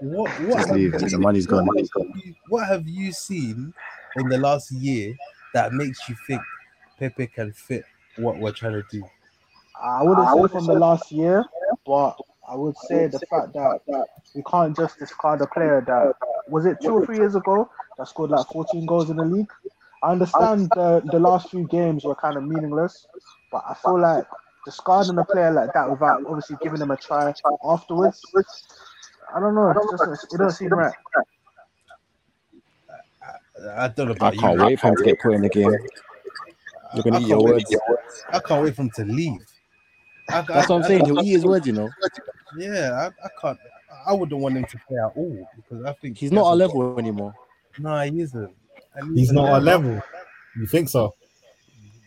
What 0.00 0.30
what 0.40 0.56
Just 0.56 0.68
have, 0.68 0.76
leave 0.76 0.94
it. 0.94 1.10
The 1.10 1.18
money's 1.18 1.46
gone. 1.90 2.12
you- 2.24 2.34
what 2.48 2.66
have 2.66 2.86
you 2.88 3.12
seen 3.12 3.72
in 4.16 4.28
the 4.28 4.38
last 4.38 4.72
year 4.72 5.14
that 5.54 5.72
makes 5.72 6.08
you 6.08 6.16
think 6.26 6.42
Pepe 6.98 7.26
can 7.28 7.52
fit 7.52 7.84
what 8.16 8.38
we're 8.38 8.52
trying 8.52 8.72
to 8.72 8.84
do? 8.90 9.04
I 9.80 10.02
wouldn't 10.02 10.28
say 10.28 10.48
from 10.48 10.66
the 10.66 10.74
last 10.74 11.10
year, 11.12 11.44
but 11.86 12.16
I 12.48 12.54
would 12.56 12.76
say 12.76 13.06
the 13.06 13.20
fact 13.30 13.52
that 13.54 13.80
we 14.34 14.42
can't 14.42 14.76
just 14.76 14.98
discard 14.98 15.40
a 15.40 15.46
player 15.46 15.82
that 15.86 16.14
was 16.48 16.66
it 16.66 16.78
two 16.82 16.94
or 16.94 17.06
three 17.06 17.16
years 17.18 17.34
ago 17.36 17.70
that 17.96 18.08
scored 18.08 18.30
like 18.30 18.46
14 18.48 18.84
goals 18.86 19.10
in 19.10 19.16
the 19.16 19.24
league. 19.24 19.50
I 20.02 20.12
understand 20.12 20.70
the, 20.74 21.02
the 21.12 21.20
last 21.20 21.50
few 21.50 21.66
games 21.68 22.04
were 22.04 22.14
kind 22.14 22.36
of 22.36 22.42
meaningless, 22.44 23.06
but 23.52 23.62
I 23.68 23.74
feel 23.74 24.00
like 24.00 24.26
discarding 24.64 25.18
a 25.18 25.24
player 25.24 25.50
like 25.52 25.72
that 25.74 25.90
without 25.90 26.24
obviously 26.26 26.56
giving 26.62 26.80
him 26.80 26.90
a 26.90 26.96
try 26.96 27.32
afterwards, 27.64 28.20
I 29.34 29.40
don't 29.40 29.54
know. 29.54 29.70
It 29.70 29.76
doesn't, 29.90 30.12
it 30.32 30.38
doesn't 30.38 30.50
seem 30.52 30.68
right. 30.70 30.92
I 33.76 33.88
don't 33.88 34.06
know 34.08 34.12
I 34.12 34.16
about 34.16 34.34
you. 34.34 34.40
can't 34.40 34.60
wait 34.60 34.80
for 34.80 34.88
him 34.88 34.96
to 34.96 35.04
get 35.04 35.20
put 35.20 35.34
in 35.34 35.42
the 35.42 35.48
game. 35.48 35.70
You're 36.94 37.02
gonna 37.04 37.18
I 37.18 37.20
eat 37.20 37.28
your 37.28 37.38
can't 37.40 37.50
words. 37.52 37.64
wait- 37.70 38.34
I 38.34 38.38
can't 38.40 38.64
wait 38.64 38.74
for 38.76 38.82
him 38.82 38.90
to 38.96 39.04
leave. 39.04 39.40
I, 40.30 40.40
That's 40.42 40.68
what 40.68 40.76
I'm 40.76 40.82
saying. 40.84 41.04
He'll 41.04 41.20
eat 41.22 41.30
his 41.32 41.44
words, 41.44 41.66
you 41.66 41.72
know. 41.72 41.90
Yeah, 42.56 42.92
I, 43.22 43.26
I 43.26 43.28
can't. 43.40 43.58
I 44.06 44.12
wouldn't 44.12 44.40
want 44.40 44.56
him 44.56 44.64
to 44.64 44.78
play 44.88 44.96
at 44.98 45.12
all 45.16 45.48
because 45.56 45.84
I 45.84 45.92
think 45.94 46.16
He's 46.16 46.32
not 46.32 46.46
our 46.46 46.56
level 46.56 46.98
anymore. 46.98 47.34
No, 47.78 48.00
he 48.00 48.20
isn't. 48.20 48.54
And 48.94 49.18
He's 49.18 49.30
not 49.32 49.48
our 49.50 49.60
level. 49.60 50.00
You 50.56 50.66
think 50.66 50.88
so? 50.88 51.14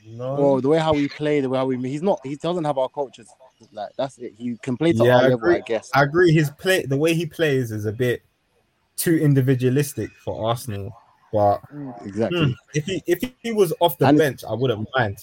No. 0.05 0.35
Well, 0.35 0.61
the 0.61 0.67
way 0.69 0.79
how 0.79 0.93
we 0.93 1.07
play, 1.07 1.39
the 1.41 1.49
way 1.49 1.57
how 1.57 1.65
we 1.65 1.77
he's 1.89 2.01
not 2.01 2.19
he 2.23 2.35
doesn't 2.35 2.63
have 2.65 2.77
our 2.77 2.89
cultures. 2.89 3.27
Like 3.71 3.91
that's 3.97 4.17
it. 4.17 4.33
He 4.37 4.57
can 4.57 4.75
play 4.75 4.91
to 4.93 5.03
Yeah, 5.05 5.15
our 5.15 5.19
I 5.19 5.23
level, 5.23 5.35
agree. 5.35 5.55
I 5.55 5.59
guess. 5.61 5.89
I 5.93 6.03
agree. 6.03 6.33
His 6.33 6.49
play, 6.51 6.85
the 6.85 6.97
way 6.97 7.13
he 7.13 7.25
plays, 7.25 7.71
is 7.71 7.85
a 7.85 7.91
bit 7.93 8.21
too 8.97 9.17
individualistic 9.17 10.11
for 10.23 10.45
Arsenal. 10.49 10.91
But 11.31 11.61
Exactly. 12.05 12.45
hmm, 12.45 12.51
if 12.73 12.85
he 12.85 13.01
if 13.07 13.23
he 13.39 13.51
was 13.53 13.73
off 13.79 13.97
the 13.97 14.07
And- 14.07 14.17
bench, 14.17 14.43
I 14.47 14.53
wouldn't 14.53 14.87
mind. 14.95 15.17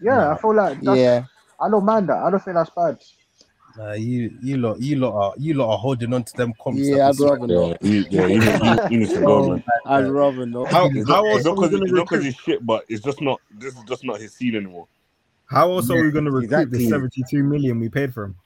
Yeah, 0.00 0.30
I 0.32 0.36
feel 0.38 0.54
like 0.54 0.80
that's, 0.80 0.98
Yeah. 0.98 1.24
I 1.60 1.68
don't 1.68 1.84
mind 1.84 2.08
that. 2.08 2.18
I 2.22 2.30
don't 2.30 2.42
think 2.42 2.54
that's 2.54 2.70
bad. 2.70 2.98
Nah, 3.78 3.92
you 3.92 4.36
you 4.42 4.56
lot 4.56 4.80
you 4.80 4.96
lot 4.96 5.14
are 5.14 5.34
you 5.38 5.54
lot 5.54 5.72
are 5.72 5.78
holding 5.78 6.12
on 6.12 6.24
to 6.24 6.36
them 6.36 6.52
comps. 6.60 6.80
Yeah, 6.80 7.08
I'd 7.08 7.20
rather 7.20 7.46
not. 7.46 7.80
Yeah, 7.80 8.02
yeah, 8.10 8.88
he 8.88 8.96
needs 8.96 9.12
to 9.12 9.20
go, 9.20 9.26
oh, 9.44 9.48
man. 9.50 9.64
I'd 9.86 10.08
rather 10.08 10.46
not. 10.46 10.66
How 10.68 10.88
how 10.88 10.88
it's 10.88 11.08
else 11.08 11.44
not 11.44 11.54
because 11.54 11.70
going 11.70 11.82
it's 11.84 11.90
to 11.92 11.96
not 11.96 12.08
'cause 12.08 12.18
recruit? 12.18 12.24
he's 12.24 12.34
shit, 12.34 12.66
but 12.66 12.84
it's 12.88 13.04
just 13.04 13.20
not. 13.20 13.40
This 13.56 13.74
is 13.76 13.84
just 13.84 14.04
not 14.04 14.20
his 14.20 14.34
scene 14.34 14.56
anymore. 14.56 14.88
How 15.46 15.70
else 15.70 15.90
are 15.90 16.02
we 16.02 16.10
going 16.10 16.24
to 16.24 16.32
recruit 16.32 16.44
exactly. 16.62 16.78
the 16.78 16.88
seventy-two 16.88 17.42
million 17.44 17.78
we 17.78 17.88
paid 17.88 18.12
for 18.12 18.24
him? 18.24 18.36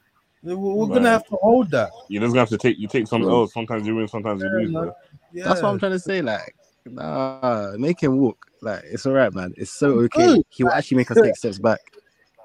We're, 0.43 0.57
we're 0.57 0.87
gonna 0.89 1.09
have 1.09 1.27
to 1.29 1.37
hold 1.37 1.71
that. 1.71 1.91
You're 2.09 2.21
just 2.21 2.33
gonna 2.33 2.41
have 2.41 2.49
to 2.51 2.59
take. 2.59 2.79
You 2.79 2.87
take 2.89 3.07
something 3.07 3.31
else. 3.31 3.55
Sometimes 3.55 3.87
you 3.87 3.97
win, 3.97 4.09
sometimes 4.09 4.43
you 4.43 4.51
lose. 4.51 4.71
man. 4.71 4.85
Man. 4.85 4.93
Yeah. 5.33 5.45
That's 5.45 5.63
what 5.63 5.71
I'm 5.71 5.79
trying 5.79 5.93
to 5.93 5.99
say. 5.99 6.21
Like, 6.21 6.55
nah, 6.85 7.73
make 7.79 8.03
him 8.03 8.19
walk. 8.19 8.45
Like, 8.61 8.83
it's 8.85 9.07
all 9.07 9.13
right, 9.13 9.33
man. 9.33 9.55
It's 9.57 9.71
so 9.71 9.93
okay. 10.01 10.27
Oh. 10.29 10.45
He 10.51 10.63
will 10.65 10.73
actually 10.73 10.99
make 10.99 11.11
us 11.11 11.19
take 11.23 11.37
steps 11.37 11.59
back. 11.59 11.81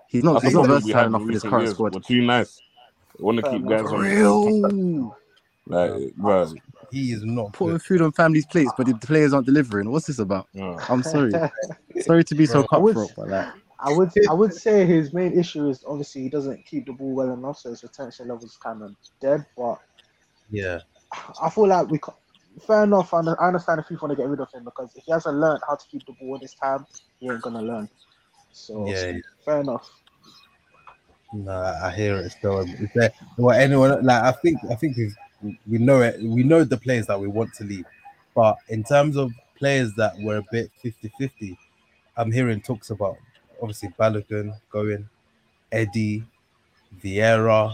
He's 0.08 0.24
not. 0.24 0.36
That's 0.36 0.46
He's 0.46 0.54
the 0.54 0.60
not 0.60 0.66
problem 0.68 0.84
we 0.86 0.92
versatile 0.94 1.08
enough 1.08 1.22
in 1.22 1.28
for 1.28 1.34
this 1.34 1.44
current 1.44 1.64
years. 1.66 1.74
squad. 1.74 1.96
We're 1.96 2.02
too 2.02 2.22
nice. 2.22 2.62
We 3.20 3.26
want 3.26 3.38
to 3.44 3.50
keep 3.52 3.66
guys 3.68 3.86
on. 3.86 4.00
Real. 4.02 5.16
Like, 5.70 6.16
bro, 6.16 6.54
he 6.92 7.12
is 7.12 7.26
not. 7.26 7.52
Putting 7.52 7.74
Good. 7.74 7.84
food 7.84 8.02
on 8.02 8.14
families' 8.14 8.46
plates, 8.46 8.72
but 8.78 8.88
the 8.88 8.96
players 8.96 9.34
aren't 9.34 9.46
delivering. 9.48 9.92
What's 9.92 10.08
this 10.08 10.20
about? 10.20 10.48
yeah. 10.54 10.78
I'm 10.88 11.04
sorry. 11.04 11.34
sorry 12.00 12.24
to 12.24 12.36
be 12.36 12.46
so 12.46 12.64
Bro, 12.64 12.68
I 12.72 12.78
would- 12.78 12.96
cutthroat, 12.96 13.12
but 13.18 13.28
like, 13.28 13.54
I 13.80 13.92
would 13.92 14.10
I 14.30 14.34
would 14.34 14.54
say 14.54 14.86
his 14.86 15.14
main 15.14 15.38
issue 15.38 15.68
is 15.68 15.84
obviously 15.86 16.22
he 16.24 16.30
doesn't 16.30 16.66
keep 16.66 16.86
the 16.86 16.94
ball 16.94 17.14
well 17.14 17.34
enough, 17.34 17.60
so 17.60 17.70
his 17.70 17.84
retention 17.84 18.30
level 18.30 18.46
is 18.46 18.56
kind 18.56 18.82
of 18.82 18.96
dead. 19.20 19.46
But 19.58 19.80
Yeah. 20.50 20.80
I 21.44 21.50
feel 21.50 21.68
like 21.68 21.90
we, 21.90 22.00
fair 22.66 22.86
enough. 22.86 23.14
I 23.14 23.20
understand 23.20 23.82
if 23.82 23.90
people 23.90 24.08
want 24.08 24.18
to 24.18 24.24
get 24.24 24.30
rid 24.30 24.40
of 24.40 24.50
him 24.54 24.64
because 24.64 24.96
if 24.96 25.04
he 25.04 25.12
hasn't 25.12 25.36
learned 25.36 25.60
how 25.68 25.76
to 25.76 25.86
keep 25.92 26.06
the 26.06 26.14
ball 26.14 26.36
in 26.36 26.42
his 26.42 26.54
time, 26.54 26.86
he 27.20 27.30
ain't 27.30 27.42
gonna 27.42 27.62
learn. 27.62 27.90
So 28.54 28.88
Yeah. 28.88 29.18
fair 29.44 29.60
enough. 29.60 29.92
Nah, 31.34 31.80
I 31.84 31.92
hear 31.92 32.18
it 32.18 32.32
still. 32.32 32.60
Is 32.60 32.90
there 32.96 33.12
or 33.38 33.54
anyone 33.54 34.06
like 34.06 34.24
I 34.24 34.32
think 34.32 34.60
I 34.70 34.76
think 34.76 34.98
we 35.42 35.60
we 35.68 35.78
know 35.78 36.02
it 36.02 36.22
we 36.22 36.44
know 36.44 36.64
the 36.64 36.78
players 36.78 37.08
that 37.08 37.20
we 37.20 37.28
want 37.28 37.54
to 37.56 37.64
leave. 37.64 37.86
But 38.34 38.58
in 38.70 38.84
terms 38.84 39.18
of 39.18 39.32
players 39.58 39.94
that 39.96 40.14
were 40.20 40.38
a 40.38 40.44
bit 40.52 40.72
50-50, 40.84 41.58
I'm 42.16 42.32
hearing 42.32 42.62
talks 42.62 42.92
about 42.92 43.18
obviously 43.62 43.90
Balogun 44.00 44.54
going, 44.70 45.10
Eddie, 45.72 46.24
Vieira, 47.04 47.74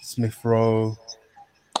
Smith 0.00 0.36
Rowe. 0.44 0.98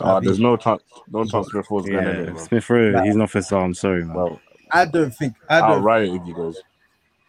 Uh, 0.00 0.20
there's 0.20 0.38
no 0.38 0.56
chance. 0.56 0.82
No 1.10 1.24
chance 1.24 1.48
Smith 1.48 1.70
was 1.70 1.86
going 1.86 2.26
yeah. 2.34 2.36
Smith 2.36 2.70
Rowe, 2.70 3.02
he's 3.02 3.16
not 3.16 3.30
for 3.30 3.42
sale. 3.42 3.60
I'm 3.60 3.74
sorry, 3.74 4.04
man. 4.04 4.14
Bro, 4.14 4.40
I 4.70 4.86
don't 4.86 5.14
think 5.14 5.34
I 5.50 5.58
I'll 5.58 5.74
don't 5.74 5.82
riot 5.82 6.14
if 6.14 6.24
he 6.24 6.32
goes. 6.32 6.58
I 6.58 6.62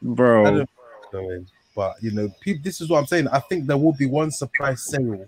Bro, 0.02 0.44
don't 0.44 0.70
going. 1.12 1.48
But 1.76 1.96
you 2.02 2.12
know, 2.12 2.30
pe- 2.42 2.58
this 2.60 2.82
is 2.82 2.90
what 2.90 3.00
I'm 3.00 3.08
saying. 3.08 3.28
I 3.30 3.40
think 3.40 3.66
there 3.66 3.78
will 3.78 3.94
be 3.94 4.06
one 4.06 4.32
surprise 4.32 4.84
sale 4.84 5.26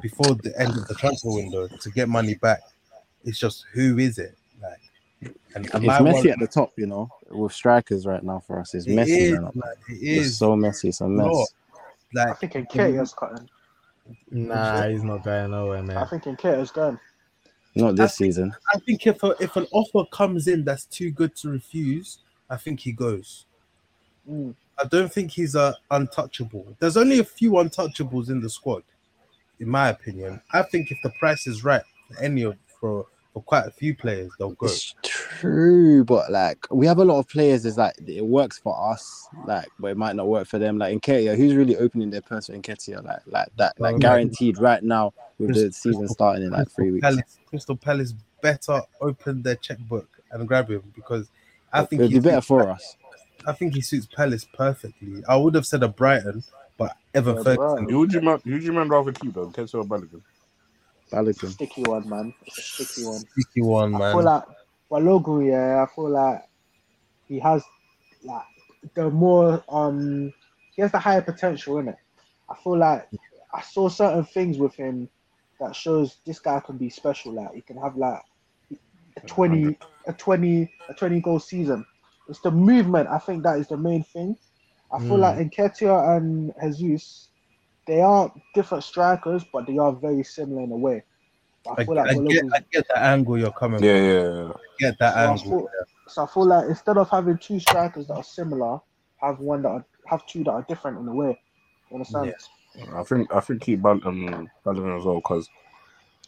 before 0.00 0.34
the 0.42 0.52
end 0.58 0.70
of 0.76 0.86
the 0.88 0.94
transfer 0.94 1.28
window 1.30 1.68
to 1.68 1.90
get 1.90 2.08
money 2.08 2.34
back. 2.34 2.60
It's 3.24 3.38
just 3.38 3.66
who 3.72 3.98
is 3.98 4.18
it? 4.18 4.34
Like, 4.62 5.34
and 5.54 5.66
am 5.74 5.84
it's 5.84 5.88
I 5.92 6.00
messy 6.00 6.18
worried- 6.20 6.30
at 6.32 6.38
the 6.38 6.46
top, 6.46 6.72
you 6.76 6.86
know, 6.86 7.10
with 7.28 7.52
strikers 7.52 8.06
right 8.06 8.22
now 8.22 8.40
for 8.46 8.58
us. 8.60 8.74
It's 8.74 8.86
It 8.86 8.94
messy 8.94 9.12
is, 9.12 9.32
right 9.32 9.42
now. 9.54 9.62
like, 9.66 9.78
it 9.90 9.94
It's 9.94 10.36
so 10.36 10.56
messy. 10.56 10.88
It's 10.88 11.02
a 11.02 11.08
mess. 11.08 11.26
lot. 11.26 11.48
I 12.16 12.24
like 12.30 12.38
think 12.38 12.52
Nketiah's 12.54 13.12
cutting. 13.12 13.48
Nah, 14.30 14.88
he's 14.88 15.04
not 15.04 15.22
going 15.22 15.50
nowhere, 15.50 15.82
man. 15.82 15.98
I 15.98 16.06
think 16.06 16.24
Nketiah's 16.24 16.70
gone. 16.72 16.98
Not 17.76 17.94
this 17.94 18.00
I 18.00 18.16
think- 18.16 18.16
season. 18.32 18.56
I 18.74 18.78
think 18.80 19.06
if 19.06 19.22
a, 19.22 19.36
if 19.38 19.54
an 19.56 19.66
offer 19.70 20.04
comes 20.10 20.48
in 20.48 20.64
that's 20.64 20.86
too 20.86 21.10
good 21.10 21.36
to 21.36 21.50
refuse, 21.50 22.18
I 22.48 22.56
think 22.56 22.80
he 22.80 22.90
goes. 22.92 23.44
Mm. 24.28 24.54
I 24.80 24.86
don't 24.86 25.12
think 25.12 25.30
he's 25.30 25.54
a 25.54 25.76
untouchable. 25.90 26.76
There's 26.78 26.96
only 26.96 27.18
a 27.18 27.24
few 27.24 27.52
untouchables 27.52 28.30
in 28.30 28.40
the 28.40 28.48
squad, 28.48 28.82
in 29.58 29.68
my 29.68 29.90
opinion. 29.90 30.40
I 30.52 30.62
think 30.62 30.90
if 30.90 30.98
the 31.02 31.10
price 31.18 31.46
is 31.46 31.64
right 31.64 31.82
for 32.08 32.22
any 32.22 32.42
of 32.42 32.56
for 32.80 33.06
for 33.32 33.42
quite 33.42 33.66
a 33.66 33.70
few 33.70 33.94
players, 33.94 34.30
they'll 34.38 34.52
go. 34.52 34.66
It's 34.66 34.94
true, 35.02 36.04
but 36.04 36.32
like 36.32 36.58
we 36.70 36.86
have 36.86 36.98
a 36.98 37.04
lot 37.04 37.18
of 37.18 37.28
players. 37.28 37.64
It's 37.64 37.76
like 37.76 37.94
it 38.06 38.24
works 38.24 38.58
for 38.58 38.92
us, 38.92 39.28
like 39.46 39.68
but 39.78 39.88
it 39.88 39.96
might 39.96 40.16
not 40.16 40.28
work 40.28 40.48
for 40.48 40.58
them. 40.58 40.78
Like 40.78 40.92
in 40.92 41.00
Nketiah, 41.00 41.36
who's 41.36 41.54
really 41.54 41.76
opening 41.76 42.10
their 42.10 42.22
purse 42.22 42.46
for 42.46 42.54
Nketiah? 42.54 43.04
Like 43.04 43.20
like 43.26 43.48
that, 43.56 43.78
like 43.78 43.96
Oh, 43.96 43.98
guaranteed 43.98 44.58
right 44.58 44.82
now 44.82 45.12
with 45.38 45.54
the 45.54 45.72
season 45.72 46.08
starting 46.08 46.44
in 46.44 46.50
like 46.50 46.70
three 46.70 46.90
weeks. 46.90 47.02
Palace, 47.02 47.38
Crystal 47.46 47.76
Palace 47.76 48.14
better 48.40 48.80
open 49.00 49.42
their 49.42 49.56
checkbook 49.56 50.08
and 50.32 50.48
grab 50.48 50.70
him 50.70 50.82
because 50.94 51.28
I 51.72 51.84
think 51.84 52.02
he 52.02 52.08
be 52.08 52.20
better 52.20 52.40
for 52.40 52.68
us. 52.70 52.96
I 53.46 53.52
think 53.52 53.74
he 53.74 53.80
suits 53.80 54.06
Palace 54.06 54.44
perfectly. 54.44 55.22
I 55.28 55.36
would 55.36 55.54
have 55.54 55.66
said 55.66 55.82
a 55.82 55.88
Brighton, 55.88 56.42
but 56.76 56.96
Evan 57.14 57.36
Yeah, 57.36 57.42
Ferguson. 57.42 57.56
Brighton. 57.56 57.88
Who 57.88 57.98
would 58.00 58.12
you 58.12 58.20
man? 58.20 58.40
Who 58.44 58.52
would 58.52 58.62
you 58.62 58.72
man 58.72 58.88
rather 58.88 59.12
keep 59.12 59.34
though? 59.34 59.48
Ketsu 59.48 59.74
or 59.74 59.84
Balogun? 59.84 60.22
Balogun. 61.10 61.50
Sticky 61.50 61.82
one, 61.82 62.08
man. 62.08 62.34
It's 62.46 62.58
a 62.58 62.84
sticky 62.84 63.06
one. 63.06 63.18
Sticky 63.18 63.62
one, 63.62 63.94
I 63.94 63.98
man. 63.98 64.14
feel 64.14 64.24
like 64.24 64.42
Balogun, 64.90 65.46
yeah, 65.48 65.82
I 65.82 65.94
feel 65.94 66.10
like 66.10 66.42
he 67.26 67.38
has 67.38 67.62
like 68.22 68.44
the 68.94 69.10
more 69.10 69.62
um 69.68 70.32
he 70.74 70.82
has 70.82 70.92
the 70.92 70.98
higher 70.98 71.22
potential 71.22 71.78
in 71.78 71.88
it. 71.88 71.96
I 72.48 72.54
feel 72.56 72.76
like 72.78 73.08
I 73.52 73.62
saw 73.62 73.88
certain 73.88 74.24
things 74.24 74.58
with 74.58 74.74
him 74.74 75.08
that 75.60 75.74
shows 75.76 76.18
this 76.24 76.38
guy 76.38 76.60
can 76.60 76.76
be 76.76 76.88
special. 76.88 77.32
Like 77.32 77.54
he 77.54 77.60
can 77.60 77.76
have 77.78 77.96
like 77.96 78.20
a 79.16 79.20
twenty, 79.26 79.76
a 80.06 80.12
twenty, 80.12 80.72
a 80.88 80.94
twenty 80.94 81.20
goal 81.20 81.38
season. 81.38 81.84
It's 82.30 82.40
the 82.40 82.50
movement. 82.50 83.08
I 83.08 83.18
think 83.18 83.42
that 83.42 83.58
is 83.58 83.68
the 83.68 83.76
main 83.76 84.04
thing. 84.04 84.36
I 84.92 84.98
feel 85.00 85.18
Mm. 85.18 85.20
like 85.20 85.50
Nketiah 85.50 86.16
and 86.16 86.76
Jesus, 86.76 87.28
they 87.86 88.00
are 88.00 88.32
different 88.54 88.84
strikers, 88.84 89.44
but 89.52 89.66
they 89.66 89.78
are 89.78 89.92
very 89.92 90.22
similar 90.22 90.62
in 90.62 90.72
a 90.72 90.76
way. 90.76 91.04
I 91.68 91.74
I, 91.82 91.84
feel 91.84 91.96
like 91.96 92.10
I 92.10 92.14
get, 92.14 92.44
Balogun- 92.44 92.54
I 92.54 92.60
get 92.72 92.88
the 92.88 92.98
angle 92.98 93.38
you're 93.38 93.52
coming. 93.52 93.82
Yeah, 93.82 93.94
from. 93.94 94.04
yeah, 94.04 94.44
yeah. 94.46 94.52
I 94.52 94.78
get 94.78 94.98
that 95.00 95.14
So 95.14 95.18
I 95.18 95.26
angle. 95.28 95.44
thought- 95.50 95.70
So 96.08 96.24
I 96.24 96.26
feel 96.26 96.46
like 96.46 96.68
instead 96.68 96.98
of 96.98 97.08
having 97.10 97.38
two 97.38 97.60
strikers 97.60 98.06
that 98.08 98.14
are 98.14 98.22
similar, 98.24 98.80
have 99.20 99.38
one 99.38 99.62
that 99.62 99.68
are, 99.68 99.84
have 100.06 100.26
two 100.26 100.42
that 100.44 100.50
are 100.50 100.62
different 100.62 100.98
in 100.98 101.06
a 101.06 101.14
way. 101.14 101.38
You 101.90 101.96
understand? 101.96 102.34
I 102.94 103.02
think 103.04 103.32
I 103.34 103.40
think 103.40 103.62
keep 103.62 103.82
Bal- 103.82 104.00
um, 104.04 104.48
Balogun 104.64 104.98
as 104.98 105.04
well 105.04 105.16
because 105.16 105.48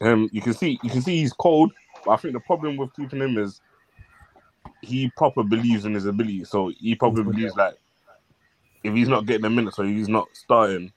um 0.00 0.28
you 0.32 0.40
can 0.40 0.52
see 0.54 0.78
you 0.82 0.90
can 0.90 1.02
see 1.02 1.18
he's 1.18 1.32
cold, 1.32 1.72
but 2.04 2.12
I 2.12 2.16
think 2.16 2.34
the 2.34 2.40
problem 2.40 2.76
with 2.76 2.94
keeping 2.94 3.20
him 3.20 3.38
is 3.38 3.60
he 4.80 5.10
proper 5.16 5.42
believes 5.42 5.84
in 5.84 5.94
his 5.94 6.06
ability. 6.06 6.44
So 6.44 6.72
he 6.78 6.94
probably 6.94 7.24
believes 7.24 7.56
like 7.56 7.74
if 8.84 8.94
he's 8.94 9.08
not 9.08 9.26
getting 9.26 9.44
a 9.44 9.50
minute, 9.50 9.74
so 9.74 9.82
he's 9.82 10.08
not 10.08 10.28
starting, 10.32 10.92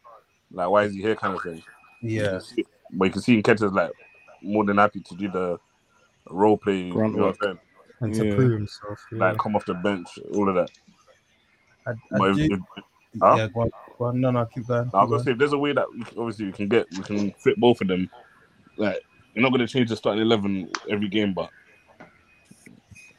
like 0.52 0.70
why 0.70 0.84
is 0.84 0.94
he 0.94 1.02
here 1.02 1.16
kind 1.16 1.36
of 1.36 1.42
thing. 1.42 1.62
Yeah, 2.02 2.40
But 2.92 3.06
you 3.06 3.12
can 3.12 3.22
see 3.22 3.42
Nketiah's 3.42 3.74
like 3.74 3.92
more 4.42 4.66
than 4.66 4.78
happy 4.78 5.02
to 5.02 5.16
do 5.16 5.30
the 5.30 5.60
role 6.30 6.58
play, 6.58 6.80
you 6.80 6.94
know 6.96 7.02
what 7.28 7.38
I'm 7.44 7.60
and 8.02 8.14
to 8.14 8.26
Yeah. 8.26 8.36
prove 8.36 8.52
himself. 8.54 9.00
Yeah. 9.12 9.20
Like 9.20 9.38
come 9.38 9.56
off 9.56 9.66
the 9.66 9.74
bench, 9.76 10.08
all 10.34 10.50
of 10.50 10.56
that. 10.56 10.72
I, 11.88 11.92
But 12.12 12.30
I 12.30 12.32
if, 12.32 12.38
do. 12.38 12.54
if, 12.54 12.60
Huh? 13.22 13.38
Yeah, 13.38 13.48
go 13.54 13.62
on, 13.62 13.70
go 13.98 14.06
on. 14.06 14.22
No, 14.22 14.32
no, 14.32 14.46
keep 14.46 14.68
going. 14.68 14.92
I 14.94 15.04
was 15.04 15.08
keep 15.08 15.10
gonna 15.10 15.24
say 15.24 15.32
if 15.32 15.38
there's 15.38 15.54
a 15.54 15.58
way 15.58 15.74
that 15.74 15.86
we 15.92 16.04
can, 16.04 16.18
obviously 16.20 16.46
we 16.46 16.52
can 16.52 16.68
get 16.68 16.86
we 16.92 17.04
can 17.04 17.32
fit 17.34 17.60
both 17.60 17.80
of 17.82 17.88
them. 17.88 18.10
Like 18.78 19.02
you're 19.34 19.44
not 19.44 19.52
gonna 19.52 19.68
change 19.68 19.90
the 19.90 19.96
starting 19.96 20.22
eleven 20.22 20.70
every 20.90 21.08
game, 21.08 21.34
but 21.34 21.50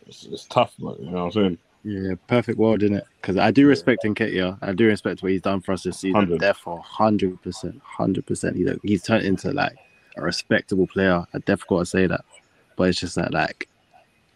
it's, 0.07 0.25
it's 0.25 0.45
tough. 0.45 0.75
But, 0.79 1.01
you 1.01 1.11
know 1.11 1.27
what 1.27 1.37
I'm 1.37 1.43
saying? 1.43 1.59
Yeah, 1.85 2.15
perfect 2.27 2.59
world, 2.59 2.83
isn't 2.83 2.97
it? 2.97 3.05
Because 3.21 3.37
I 3.37 3.51
do 3.51 3.67
respect 3.69 4.03
Nketiah. 4.03 4.59
I 4.61 4.73
do 4.73 4.87
respect 4.87 5.23
what 5.23 5.31
he's 5.31 5.43
done 5.43 5.61
for 5.61 5.73
us 5.73 5.85
this 5.85 5.99
season. 5.99 6.15
100. 6.15 6.41
Therefore, 6.41 6.81
hundred 6.81 7.41
percent, 7.43 7.81
hundred 7.85 8.27
percent, 8.27 8.57
he's 8.57 8.69
he's 8.83 9.03
turned 9.05 9.25
into 9.25 9.53
like 9.53 9.77
a 10.17 10.23
respectable 10.23 10.89
player. 10.89 11.25
I 11.33 11.39
definitely 11.39 11.77
got 11.77 11.79
to 11.81 11.87
say 11.87 12.07
that. 12.09 12.25
But 12.77 12.89
it's 12.89 13.01
just 13.01 13.15
that 13.15 13.33
like 13.33 13.69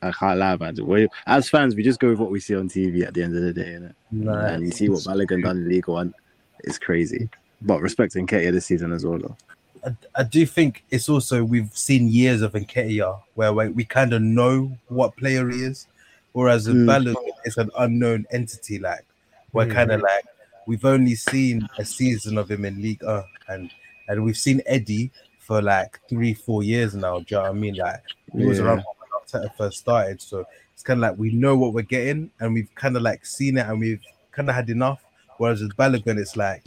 I 0.02 0.12
can't 0.12 0.38
lie, 0.38 0.56
man. 0.56 0.76
We, 0.82 1.08
as 1.26 1.48
fans, 1.48 1.74
we 1.74 1.82
just 1.82 2.00
go 2.00 2.10
with 2.10 2.18
what 2.18 2.30
we 2.30 2.40
see 2.40 2.54
on 2.54 2.68
TV 2.68 3.04
at 3.04 3.14
the 3.14 3.22
end 3.22 3.36
of 3.36 3.42
the 3.42 3.52
day, 3.52 3.70
innit? 3.70 3.94
Nah, 4.10 4.46
and 4.46 4.64
you 4.64 4.72
see 4.72 4.88
what 4.88 5.00
Balogun 5.00 5.42
done 5.42 5.58
in 5.58 5.68
League 5.68 5.88
One. 5.88 6.14
It's 6.60 6.78
crazy. 6.78 7.28
But 7.62 7.80
respecting 7.80 8.26
Nketiah 8.26 8.52
this 8.52 8.66
season 8.66 8.92
as 8.92 9.04
well, 9.04 9.18
though. 9.18 9.36
I, 9.84 9.94
I 10.14 10.22
do 10.24 10.44
think 10.46 10.84
it's 10.90 11.08
also 11.08 11.42
we've 11.44 11.74
seen 11.76 12.08
years 12.08 12.42
of 12.42 12.52
Nketiah 12.52 13.20
where 13.34 13.52
we, 13.52 13.68
we 13.68 13.84
kind 13.84 14.12
of 14.12 14.22
know 14.22 14.76
what 14.88 15.16
player 15.16 15.48
he 15.48 15.62
is, 15.62 15.86
whereas 16.32 16.66
Mm. 16.66 16.84
Balogun 16.86 17.30
it's 17.44 17.56
an 17.56 17.70
unknown 17.78 18.26
entity. 18.30 18.78
Like 18.78 19.04
we're 19.52 19.66
Mhm. 19.66 19.72
kind 19.74 19.90
of 19.92 20.00
like 20.02 20.24
we've 20.66 20.84
only 20.84 21.14
seen 21.14 21.68
a 21.78 21.84
season 21.84 22.36
of 22.38 22.50
him 22.50 22.64
in 22.64 22.80
League 22.82 23.02
uh, 23.04 23.22
and 23.48 23.70
and 24.08 24.24
we've 24.24 24.36
seen 24.36 24.60
Eddie 24.66 25.10
for 25.38 25.62
like 25.62 25.98
three 26.08 26.34
four 26.34 26.62
years 26.62 26.94
now. 26.94 27.18
Do 27.20 27.24
you 27.28 27.36
know 27.36 27.42
what 27.42 27.50
I 27.50 27.54
mean? 27.54 27.74
Like 27.76 28.02
he 28.36 28.44
was 28.44 28.58
Yeah. 28.58 28.64
around 28.66 28.84
when 28.98 29.42
Arteta 29.42 29.54
first 29.56 29.78
started, 29.78 30.20
so 30.20 30.46
it's 30.74 30.82
kind 30.82 30.98
of 31.02 31.10
like 31.10 31.18
we 31.18 31.32
know 31.32 31.56
what 31.56 31.72
we're 31.72 31.82
getting 31.82 32.30
and 32.40 32.52
we've 32.54 32.72
kind 32.74 32.96
of 32.96 33.02
like 33.02 33.24
seen 33.24 33.56
it 33.58 33.66
and 33.66 33.80
we've 33.80 34.00
kind 34.32 34.48
of 34.48 34.54
had 34.54 34.68
enough. 34.70 35.02
Whereas 35.38 35.62
with 35.62 35.74
Balogun, 35.76 36.18
it's 36.18 36.36
like 36.36 36.62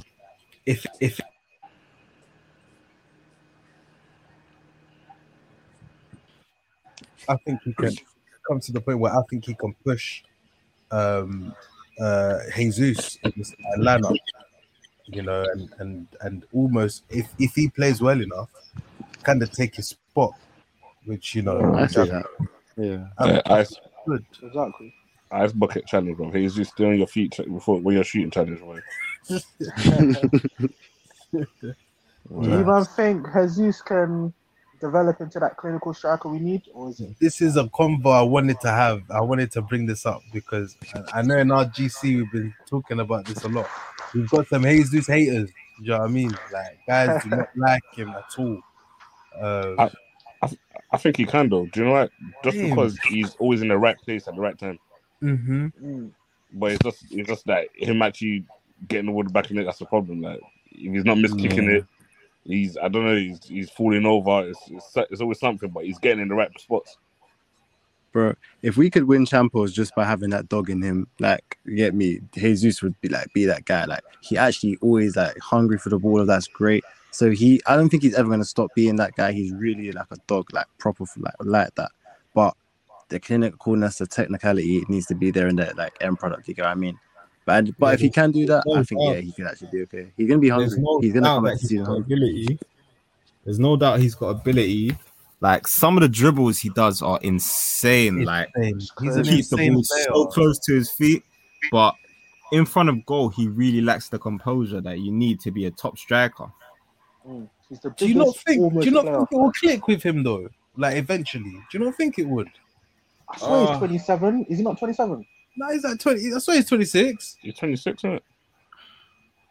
if 0.66 0.86
if 0.99 1.20
I 7.30 7.36
think 7.45 7.59
he 7.63 7.74
can 7.74 7.95
come 8.47 8.59
to 8.59 8.71
the 8.71 8.82
point 8.82 8.99
where 8.99 9.13
I 9.13 9.21
think 9.30 9.45
he 9.45 9.53
can 9.53 9.74
push 9.86 10.24
um 10.91 11.55
uh 11.99 12.39
Jesus 12.55 13.17
in 13.24 13.34
this 13.38 13.53
lineup, 13.80 14.17
you 15.07 15.21
know, 15.21 15.45
and 15.53 15.69
and 15.80 16.07
and 16.21 16.45
almost 16.53 17.03
if 17.09 17.28
if 17.39 17.55
he 17.55 17.69
plays 17.69 18.01
well 18.01 18.19
enough, 18.19 18.49
kind 19.24 19.41
of 19.41 19.51
take 19.51 19.76
his 19.76 19.89
spot, 19.89 20.34
which 21.05 21.36
you 21.36 21.41
know, 21.41 21.74
I 21.76 21.88
see 21.88 22.01
I 22.01 22.05
that. 22.05 22.26
Yeah. 22.78 23.07
Yeah, 23.26 23.41
ice 23.45 23.80
good. 24.05 24.26
Exactly. 24.41 24.93
ice 25.32 25.51
bucket 25.51 25.86
challenge, 25.86 26.17
bro. 26.17 26.32
He's 26.32 26.55
just 26.55 26.76
doing 26.76 26.97
your 26.97 27.07
feet 27.07 27.38
before 27.38 27.80
when 27.80 27.95
you're 27.95 28.03
shooting 28.03 28.32
challenge, 28.32 28.59
bro. 28.59 28.80
Do 32.41 32.49
you 32.49 32.59
even 32.61 32.86
think 32.86 33.28
Jesus 33.34 33.82
can 33.82 34.34
develop 34.84 35.21
into 35.21 35.39
that 35.39 35.55
clinical 35.57 35.93
striker 35.93 36.27
we 36.29 36.39
need, 36.39 36.63
or 36.73 36.89
is 36.89 36.99
it? 36.99 37.15
This 37.19 37.41
is 37.41 37.55
a 37.57 37.63
convo 37.65 38.11
I 38.13 38.21
wanted 38.21 38.59
to 38.61 38.69
have. 38.69 39.01
I 39.09 39.21
wanted 39.21 39.51
to 39.53 39.61
bring 39.61 39.86
this 39.86 40.05
up 40.05 40.21
because 40.34 40.75
I- 40.93 41.19
I 41.19 41.21
know 41.21 41.38
in 41.38 41.51
our 41.51 41.65
GC 41.65 42.17
we've 42.17 42.31
been 42.31 42.53
talking 42.67 42.99
about 42.99 43.25
this 43.25 43.43
a 43.43 43.47
lot. 43.47 43.67
We've 44.13 44.29
got 44.29 44.47
some 44.47 44.63
Jesus 44.63 45.07
haters. 45.07 45.49
Do 45.49 45.53
you 45.86 45.89
know 45.91 45.99
what 45.99 46.09
I 46.09 46.13
mean? 46.13 46.31
Like 46.51 46.79
guys 46.88 47.23
do 47.23 47.29
not 47.29 47.49
like 47.55 47.84
him 47.95 48.09
at 48.09 48.25
all. 48.38 48.59
Um, 49.41 49.79
I- 49.79 49.91
I 50.91 50.97
think 50.97 51.17
he 51.17 51.25
can 51.25 51.49
though. 51.49 51.65
Do 51.65 51.79
you 51.79 51.86
know 51.88 51.93
what? 51.93 52.11
Just 52.43 52.57
Damn. 52.57 52.69
because 52.69 52.99
he's 52.99 53.34
always 53.36 53.61
in 53.63 53.69
the 53.69 53.77
right 53.77 53.97
place 53.97 54.27
at 54.27 54.36
the 54.36 54.41
right 54.41 54.57
time. 54.57 54.77
Mm-hmm. 55.23 55.65
Mm. 55.84 56.11
But 56.53 56.73
it's 56.73 56.84
just 56.84 57.05
it's 57.09 57.27
just 57.29 57.47
like 57.47 57.71
him 57.75 58.01
actually 58.03 58.45
getting 58.88 59.07
the 59.07 59.11
ball 59.13 59.23
back 59.23 59.49
in 59.49 59.57
it. 59.57 59.63
That's 59.63 59.79
the 59.79 59.86
problem. 59.86 60.21
Like 60.21 60.39
if 60.71 60.93
he's 60.93 61.05
not 61.05 61.17
miss 61.17 61.34
kicking 61.34 61.63
Yeah. 61.63 61.77
it, 61.77 61.86
he's 62.45 62.77
I 62.77 62.87
don't 62.87 63.05
know. 63.05 63.15
He's 63.15 63.43
he's 63.45 63.69
falling 63.69 64.05
over. 64.05 64.47
It's, 64.49 64.59
it's 64.67 64.97
it's 65.11 65.21
always 65.21 65.39
something, 65.39 65.69
but 65.69 65.85
he's 65.85 65.99
getting 65.99 66.21
in 66.21 66.27
the 66.27 66.35
right 66.35 66.51
spots. 66.59 66.97
Bro, 68.11 68.35
if 68.61 68.77
we 68.77 68.91
could 68.91 69.05
win 69.05 69.25
Champions 69.25 69.73
just 69.73 69.95
by 69.95 70.05
having 70.05 70.29
that 70.29 70.47
dog 70.47 70.69
in 70.69 70.83
him, 70.83 71.07
like 71.19 71.57
get 71.75 71.95
me, 71.95 72.19
Jesus 72.31 72.83
would 72.83 72.99
be 73.01 73.09
like 73.09 73.33
be 73.33 73.45
that 73.45 73.65
guy. 73.65 73.85
Like 73.85 74.03
he 74.21 74.37
actually 74.37 74.77
always 74.81 75.15
like 75.15 75.37
hungry 75.39 75.79
for 75.79 75.89
the 75.89 75.97
ball. 75.97 76.23
That's 76.25 76.47
great. 76.47 76.83
So 77.09 77.31
he, 77.31 77.61
I 77.65 77.75
don't 77.75 77.89
think 77.89 78.03
he's 78.03 78.15
ever 78.15 78.29
gonna 78.29 78.45
stop 78.45 78.69
being 78.75 78.97
that 78.97 79.15
guy. 79.15 79.31
He's 79.31 79.51
really 79.53 79.91
like 79.91 80.11
a 80.11 80.17
dog, 80.27 80.53
like 80.53 80.67
proper, 80.77 81.05
like 81.17 81.33
like 81.39 81.73
that. 81.75 81.91
But 82.35 82.55
the 83.09 83.19
clinicalness, 83.19 83.97
the 83.97 84.07
technicality, 84.07 84.77
it 84.77 84.89
needs 84.89 85.07
to 85.07 85.15
be 85.15 85.31
there 85.31 85.47
in 85.47 85.55
that 85.55 85.75
like 85.75 85.95
end 86.01 86.19
product. 86.19 86.47
You 86.47 86.53
get 86.53 86.63
what 86.63 86.71
I 86.71 86.75
mean? 86.75 86.99
But 87.45 87.77
but 87.77 87.93
if 87.95 87.99
he 87.99 88.09
can 88.09 88.31
do 88.31 88.45
that, 88.45 88.63
no 88.65 88.75
I 88.75 88.83
think 88.83 89.01
doubt. 89.01 89.15
yeah, 89.15 89.21
he 89.21 89.31
can 89.33 89.47
actually 89.47 89.69
be 89.71 89.81
okay. 89.83 90.11
He's 90.15 90.27
gonna 90.27 90.39
be 90.39 90.49
hungry. 90.49 90.77
no 90.79 90.99
he's 91.01 91.13
gonna 91.13 91.25
come 91.25 91.43
back 91.43 91.53
to 91.55 91.59
he's 91.59 91.69
season 91.69 91.85
ability. 91.87 92.59
There's 93.43 93.59
no 93.59 93.75
doubt 93.75 93.99
he's 93.99 94.15
got 94.15 94.29
ability. 94.29 94.95
Like 95.41 95.67
some 95.67 95.97
of 95.97 96.01
the 96.01 96.07
dribbles 96.07 96.59
he 96.59 96.69
does 96.69 97.01
are 97.01 97.19
insane. 97.21 98.23
Like 98.23 98.49
Insane. 98.55 98.79
He's 99.01 99.13
an 99.17 99.25
He 99.25 99.35
keeps 99.37 99.49
the 99.49 99.57
ball 99.57 99.83
so 99.83 100.25
close 100.27 100.57
to 100.59 100.73
his 100.73 100.89
feet, 100.89 101.23
but 101.69 101.95
in 102.53 102.65
front 102.65 102.87
of 102.87 103.05
goal, 103.05 103.27
he 103.29 103.49
really 103.49 103.81
lacks 103.81 104.07
the 104.07 104.19
composure 104.19 104.79
that 104.79 104.99
you 104.99 105.11
need 105.11 105.41
to 105.41 105.51
be 105.51 105.65
a 105.65 105.71
top 105.71 105.97
striker. 105.97 106.45
Mm. 107.27 107.49
Do 107.97 108.07
you 108.07 108.15
not 108.15 108.37
think? 108.37 108.73
Do 108.73 108.85
you 108.85 108.91
not 108.91 109.05
player. 109.05 109.17
think 109.17 109.31
it 109.31 109.35
will 109.37 109.51
click 109.51 109.87
with 109.87 110.03
him 110.03 110.23
though? 110.23 110.47
Like 110.77 110.95
eventually, 110.95 111.51
do 111.71 111.77
you 111.77 111.85
not 111.85 111.95
think 111.95 112.19
it 112.19 112.27
would? 112.27 112.49
I 113.29 113.37
swear 113.37 113.59
he's 113.61 113.69
Ah. 113.69 113.77
27. 113.79 114.45
Is 114.49 114.57
he 114.59 114.63
not 114.63 114.77
27? 114.77 115.25
No, 115.55 115.71
he's 115.71 115.85
at 115.85 115.99
twenty. 115.99 116.33
I 116.33 116.37
saw 116.39 116.51
he's 116.53 116.67
twenty 116.67 116.85
six. 116.85 117.37
He's 117.41 117.55
26, 117.55 117.99
isn't 117.99 118.13
it? 118.17 118.23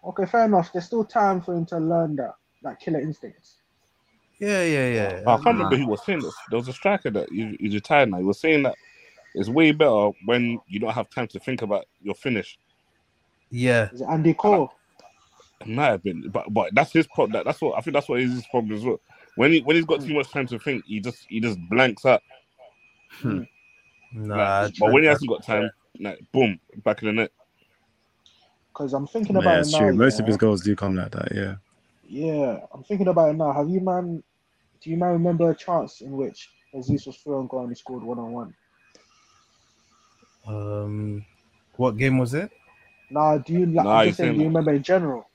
Okay, 0.05 0.27
fair 0.27 0.47
enough. 0.47 0.73
There's 0.73 0.87
still 0.87 1.05
time 1.05 1.41
for 1.41 1.55
him 1.55 1.65
to 1.67 1.79
learn 1.79 2.17
that, 2.17 2.35
that 2.63 2.81
killer 2.81 3.01
instincts. 3.01 3.59
Yeah, 4.41 4.65
yeah, 4.65 4.89
yeah. 4.89 5.21
I 5.21 5.37
can't 5.37 5.47
remember 5.47 5.77
who 5.77 5.87
was 5.87 6.05
saying 6.05 6.21
this. 6.21 6.35
There 6.51 6.59
was 6.59 6.67
a 6.67 6.73
striker 6.73 7.11
that 7.11 7.29
he- 7.31 7.57
he's 7.61 7.75
retired 7.75 8.11
now. 8.11 8.19
He 8.19 8.25
was 8.25 8.41
saying 8.41 8.65
that 8.65 8.75
it's 9.35 9.49
way 9.49 9.71
better 9.71 10.11
when 10.25 10.61
you 10.67 10.81
don't 10.81 10.93
have 10.93 11.09
time 11.09 11.29
to 11.29 11.39
think 11.39 11.63
about 11.63 11.87
your 12.03 12.17
finish. 12.17 12.59
Yeah, 13.51 13.91
Is 13.93 14.01
it 14.01 14.09
Andy 14.11 14.35
Cole? 14.35 14.73
It 15.61 15.69
might 15.69 15.87
have 15.89 16.03
been, 16.03 16.29
but 16.31 16.53
but 16.53 16.75
that's 16.75 16.93
his 16.93 17.07
problem. 17.07 17.33
That, 17.33 17.45
that's 17.45 17.61
what 17.61 17.79
I 17.79 17.81
think. 17.83 17.95
That's 17.95 18.09
what 18.09 18.21
is 18.21 18.33
his 18.33 18.47
problem 18.47 18.77
as 18.77 18.85
well. 18.85 19.01
When 19.37 19.53
he 19.53 19.61
when 19.61 19.77
he's 19.77 19.85
got 19.85 20.01
too 20.01 20.15
much 20.15 20.31
time 20.33 20.47
to 20.49 20.59
think, 20.59 20.85
he 20.87 20.99
just 20.99 21.25
he 21.29 21.39
just 21.39 21.59
blanks 21.71 22.05
out. 22.05 22.23
Hmm. 23.21 23.43
Hmm. 24.13 24.27
nah. 24.27 24.63
Like, 24.63 24.75
but 24.81 24.93
when 24.93 25.03
he 25.05 25.09
hasn't 25.09 25.29
got 25.31 25.45
time, 25.45 25.71
like 26.03 26.21
boom, 26.33 26.59
back 26.85 27.03
in 27.03 27.07
the 27.09 27.13
net. 27.13 27.31
Because 28.73 28.93
I'm 28.95 29.07
thinking 29.07 29.37
about 29.37 29.51
Yeah, 29.55 29.61
it 29.61 29.71
now. 29.71 29.79
true. 29.79 29.93
Most 29.95 30.21
of 30.21 30.27
his 30.27 30.37
goals 30.37 30.63
do 30.63 30.75
come 30.75 30.97
like 30.97 31.11
that. 31.13 31.35
Yeah. 31.35 31.55
Yeah, 32.09 32.61
I'm 32.73 32.83
thinking 32.85 33.09
about 33.09 33.31
it 33.31 33.35
now. 33.35 33.53
Have 33.53 33.69
you 33.69 33.81
man? 33.81 34.23
Do 34.83 34.91
you 34.91 34.97
man 34.97 35.13
remember 35.13 35.51
a 35.51 35.55
chance 35.55 36.01
in 36.01 36.13
which 36.13 36.49
Jesus 36.75 37.07
was 37.07 37.17
through 37.19 37.41
and 37.41 37.49
goal 37.49 37.61
and 37.61 37.69
he 37.71 37.75
scored 37.75 38.03
one 38.03 38.19
on 38.19 38.33
one? 38.33 38.55
Um, 40.47 41.25
what 41.77 41.97
game 41.97 42.19
was 42.19 42.35
it? 42.35 42.51
Nah, 43.11 43.39
do 43.39 43.53
you? 43.53 43.67
Like, 43.67 43.85
Nah, 43.85 43.93
I'm 44.01 44.05
you 44.07 44.11
just 44.11 44.17
saying, 44.19 44.29
saying- 44.31 44.35
do 44.39 44.41
you 44.43 44.49
remember 44.49 44.73
in 44.73 44.83
general? 44.83 45.29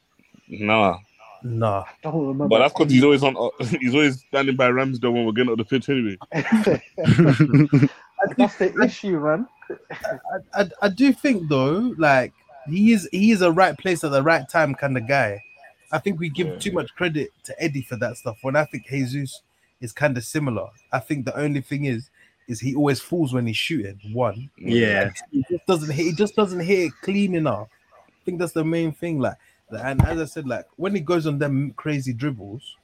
Nah, 0.50 0.98
Nah. 1.44 1.84
I 1.84 1.94
don't 2.04 2.22
remember. 2.28 2.48
but 2.50 2.60
that's 2.60 2.74
because 2.74 2.92
he's 2.92 3.04
always 3.04 3.24
on. 3.24 3.36
He's 3.80 3.94
always 3.94 4.20
standing 4.22 4.56
by 4.56 4.70
Ramsdale 4.70 5.14
when 5.14 5.26
we're 5.26 5.32
getting 5.34 5.52
on 5.52 5.58
the 5.58 5.66
pitch 5.66 5.88
anyway. 5.90 6.18
that's 8.38 8.56
the 8.58 8.74
issue, 8.84 9.20
man. 9.20 9.48
I, 9.92 10.62
I, 10.62 10.70
I 10.84 10.90
do 10.90 11.12
think 11.14 11.50
though, 11.50 11.94
like 11.98 12.34
he 12.68 12.92
is 12.94 13.08
he 13.12 13.32
is 13.32 13.42
a 13.42 13.52
right 13.52 13.78
place 13.78 14.04
at 14.04 14.12
the 14.12 14.24
right 14.24 14.48
time 14.48 14.76
kind 14.76 14.98
of 14.98 15.08
guy. 15.08 15.44
I 15.92 16.00
think 16.00 16.20
we 16.20 16.30
give 16.30 16.48
Yeah. 16.48 16.58
too 16.58 16.72
much 16.74 16.94
credit 16.96 17.30
to 17.46 17.64
Eddie 17.64 17.82
for 17.82 17.96
that 17.98 18.18
stuff. 18.18 18.38
When 18.42 18.56
I 18.56 18.66
think 18.66 18.88
Jesus 18.88 19.42
is 19.80 19.94
kind 19.94 20.18
of 20.18 20.24
similar. 20.24 20.68
I 20.92 21.00
think 21.00 21.26
the 21.26 21.38
only 21.38 21.62
thing 21.62 21.86
is, 21.86 22.10
is 22.48 22.60
he 22.60 22.76
always 22.76 23.00
falls 23.00 23.34
when 23.34 23.46
he's 23.48 23.58
shooting. 23.58 24.00
One, 24.12 24.50
Yeah. 24.58 25.12
he 25.32 25.46
just 25.50 25.66
doesn't 25.66 25.94
hit. 25.94 26.06
He 26.06 26.14
just 26.14 26.36
doesn't 26.36 26.60
hit 26.60 26.80
it 26.88 26.94
clean 27.04 27.36
enough. 27.36 27.68
I 28.08 28.26
think 28.26 28.40
that's 28.40 28.54
the 28.54 28.66
main 28.66 28.92
thing. 28.92 29.20
Like, 29.20 29.36
and 29.70 30.02
as 30.06 30.20
I 30.20 30.26
said, 30.26 30.48
like 30.48 30.66
when 30.78 30.94
he 30.96 31.02
goes 31.02 31.28
on 31.28 31.38
them 31.40 31.72
crazy 31.78 32.12
dribbles, 32.14 32.76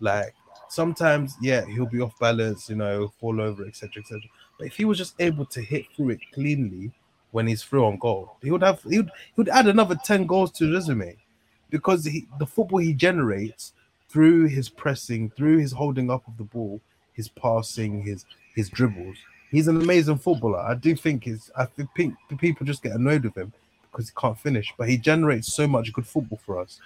like 0.00 0.34
sometimes, 0.68 1.34
yeah, 1.40 1.64
he'll 1.66 1.86
be 1.86 2.00
off 2.00 2.18
balance. 2.18 2.68
You 2.68 2.76
know, 2.76 2.98
he'll 2.98 3.14
fall 3.20 3.40
over, 3.40 3.64
etc., 3.66 4.02
etc. 4.02 4.20
But 4.60 4.66
if 4.66 4.76
he 4.76 4.84
was 4.84 4.98
just 4.98 5.14
able 5.18 5.46
to 5.46 5.62
hit 5.62 5.86
through 5.96 6.10
it 6.10 6.20
cleanly 6.34 6.92
when 7.30 7.46
he's 7.46 7.62
through 7.62 7.86
on 7.86 7.96
goal, 7.96 8.36
he 8.42 8.50
would 8.50 8.62
have. 8.62 8.82
He 8.82 8.98
would. 8.98 9.06
He 9.06 9.32
would 9.38 9.48
add 9.48 9.66
another 9.66 9.96
ten 10.04 10.26
goals 10.26 10.52
to 10.52 10.66
his 10.66 10.74
resume 10.74 11.16
because 11.70 12.04
he, 12.04 12.26
the 12.38 12.44
football 12.44 12.78
he 12.78 12.92
generates 12.92 13.72
through 14.10 14.48
his 14.48 14.68
pressing, 14.68 15.30
through 15.30 15.58
his 15.60 15.72
holding 15.72 16.10
up 16.10 16.28
of 16.28 16.36
the 16.36 16.44
ball, 16.44 16.78
his 17.14 17.26
passing, 17.30 18.02
his 18.02 18.26
his 18.54 18.68
dribbles. 18.68 19.16
He's 19.50 19.66
an 19.66 19.80
amazing 19.80 20.18
footballer. 20.18 20.58
I 20.58 20.74
do 20.74 20.94
think 20.94 21.26
is 21.26 21.50
I 21.56 21.64
think 21.64 21.88
people 22.38 22.66
just 22.66 22.82
get 22.82 22.92
annoyed 22.92 23.24
with 23.24 23.38
him 23.38 23.54
because 23.90 24.10
he 24.10 24.14
can't 24.20 24.38
finish, 24.38 24.74
but 24.76 24.90
he 24.90 24.98
generates 24.98 25.54
so 25.54 25.66
much 25.66 25.90
good 25.94 26.06
football 26.06 26.38
for 26.44 26.58
us, 26.58 26.80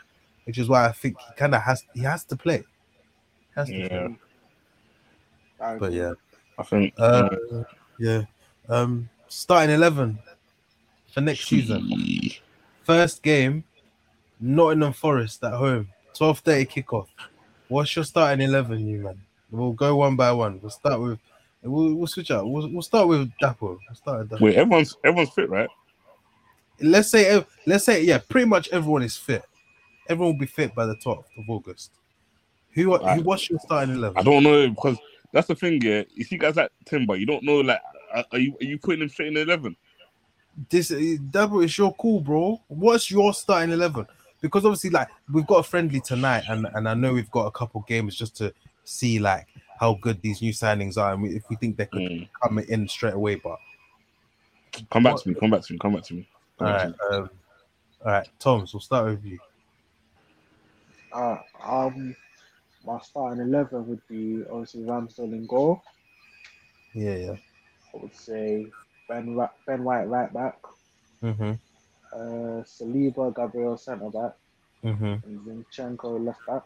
which 0.44 0.58
is 0.58 0.68
why 0.68 0.86
I 0.86 0.92
think 0.92 1.16
he 1.18 1.34
kind 1.34 1.56
of 1.56 1.62
has 1.62 1.84
he 1.92 2.02
has 2.02 2.22
to 2.26 2.36
play. 2.36 2.62
Has 3.56 3.66
to 3.66 3.74
Yeah. 3.74 4.06
play. 5.58 5.76
But 5.80 5.92
yeah, 5.92 6.12
I 6.58 6.62
think. 6.62 6.94
uh, 6.98 7.30
yeah. 7.98 8.22
Um, 8.68 9.08
starting 9.28 9.74
eleven 9.74 10.18
for 11.12 11.20
next 11.20 11.46
season. 11.48 11.90
First 12.82 13.22
game, 13.22 13.64
Nottingham 14.40 14.92
Forest 14.92 15.42
at 15.44 15.52
home. 15.52 15.88
Twelve 16.14 16.38
thirty 16.40 16.64
kickoff. 16.66 17.08
What's 17.68 17.94
your 17.96 18.04
starting 18.04 18.46
eleven, 18.46 18.86
you 18.86 18.98
man? 18.98 19.20
We'll 19.50 19.72
go 19.72 19.96
one 19.96 20.16
by 20.16 20.32
one. 20.32 20.60
We'll 20.60 20.70
start 20.70 21.00
with. 21.00 21.18
We'll, 21.62 21.94
we'll 21.94 22.06
switch 22.06 22.30
out. 22.30 22.48
We'll, 22.48 22.68
we'll 22.70 22.82
start 22.82 23.08
with 23.08 23.32
Dapo. 23.42 23.60
We'll 23.60 23.78
start 23.94 24.18
with 24.20 24.30
Dapo. 24.30 24.40
Wait, 24.40 24.56
everyone's 24.56 24.96
everyone's 25.04 25.30
fit, 25.30 25.48
right? 25.48 25.68
Let's 26.80 27.10
say. 27.10 27.44
Let's 27.66 27.84
say. 27.84 28.02
Yeah, 28.04 28.18
pretty 28.28 28.46
much 28.46 28.68
everyone 28.70 29.02
is 29.02 29.16
fit. 29.16 29.44
Everyone 30.08 30.34
will 30.34 30.40
be 30.40 30.46
fit 30.46 30.74
by 30.74 30.86
the 30.86 30.96
twelfth 30.96 31.30
of 31.38 31.44
August. 31.48 31.90
Who? 32.72 32.82
Who? 32.82 32.98
Right. 32.98 33.24
What's 33.24 33.48
your 33.48 33.58
starting 33.60 33.94
eleven? 33.94 34.18
I 34.18 34.22
don't 34.22 34.42
know 34.42 34.68
because 34.68 34.98
that's 35.34 35.48
the 35.48 35.54
thing. 35.54 35.82
Yeah, 35.82 36.04
you 36.14 36.24
see 36.24 36.38
guys 36.38 36.56
like 36.56 36.70
Timber, 36.86 37.16
you 37.16 37.26
don't 37.26 37.42
know 37.44 37.60
like 37.60 37.80
are 38.14 38.24
are 38.32 38.38
you 38.38 38.56
are 38.60 38.64
you 38.64 38.78
putting 38.78 39.02
him 39.02 39.08
straight 39.10 39.28
in 39.28 39.36
eleven? 39.36 39.76
this 40.70 40.90
double 41.30 41.60
it's 41.62 41.76
your 41.76 41.92
call, 41.94 42.20
bro. 42.20 42.62
What's 42.68 43.10
your 43.10 43.34
starting 43.34 43.72
eleven? 43.72 44.06
Because 44.40 44.64
obviously, 44.64 44.90
like 44.90 45.08
we've 45.32 45.46
got 45.46 45.56
a 45.56 45.62
friendly 45.62 46.00
tonight, 46.00 46.44
and 46.48 46.66
and 46.74 46.88
I 46.88 46.94
know 46.94 47.12
we've 47.12 47.30
got 47.30 47.46
a 47.46 47.50
couple 47.50 47.84
games 47.88 48.14
just 48.16 48.36
to 48.38 48.54
see 48.84 49.18
like 49.18 49.46
how 49.80 49.94
good 50.00 50.22
these 50.22 50.40
new 50.40 50.52
signings 50.52 50.96
are, 50.96 51.12
and 51.12 51.22
we, 51.22 51.30
if 51.36 51.42
we 51.50 51.56
think 51.56 51.76
they 51.76 51.86
could 51.86 52.02
Mm. 52.02 52.28
come 52.42 52.58
in 52.60 52.86
straight 52.88 53.14
away. 53.14 53.34
But 53.34 53.58
Come 54.90 55.02
back 55.04 55.14
What- 55.14 55.22
to 55.22 55.28
me. 55.28 55.34
Come 55.34 55.50
back 55.50 55.62
to 55.62 55.72
me. 55.72 55.78
Come 55.78 55.94
back 55.94 56.02
to 56.04 56.14
me. 56.14 56.28
Come 56.58 56.68
all 56.68 56.74
back 56.74 56.84
right, 56.86 56.94
to 56.98 57.10
me. 57.10 57.16
um, 57.16 57.30
all 58.04 58.12
right, 58.12 58.28
Toms, 58.38 58.72
we'll 58.74 58.80
start 58.80 59.06
with 59.06 59.24
you. 59.24 59.38
Uh, 61.12 61.36
um, 61.62 62.16
my 62.84 62.98
starting 63.00 63.40
eleven 63.40 63.86
would 63.88 64.06
be 64.08 64.44
obviously 64.50 64.82
Ramsdale 64.82 65.32
in 65.32 65.46
goal. 65.46 65.82
Yeah, 66.94 67.14
yeah. 67.16 67.36
I 67.94 67.98
would 67.98 68.14
say 68.14 68.72
Ben 69.08 69.34
Ra- 69.34 69.52
Ben 69.66 69.84
White 69.84 70.08
right 70.08 70.32
back, 70.32 70.58
Mm-hmm. 71.22 71.52
uh, 72.12 72.62
Saliba 72.64 73.34
Gabriel 73.34 73.76
centre 73.76 74.10
back, 74.10 74.34
Mm-hmm. 74.84 75.14
and 75.24 75.40
Zinchenko 75.46 76.24
left 76.24 76.44
back. 76.46 76.62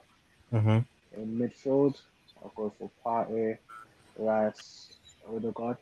Mm-hmm. 0.52 0.78
In 1.16 1.38
midfield, 1.38 2.02
I'll 2.42 2.52
go 2.56 2.70
for 2.78 2.90
Partey, 3.04 3.58
Rice, 4.16 4.92
Odegaard, 5.28 5.78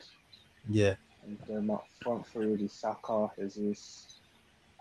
Yeah, 0.68 0.94
and 1.22 1.38
then 1.46 1.70
up 1.70 1.86
front 2.02 2.26
three 2.26 2.46
would 2.46 2.60
be 2.60 2.68
Saka, 2.68 3.28
Jesus, 3.38 4.20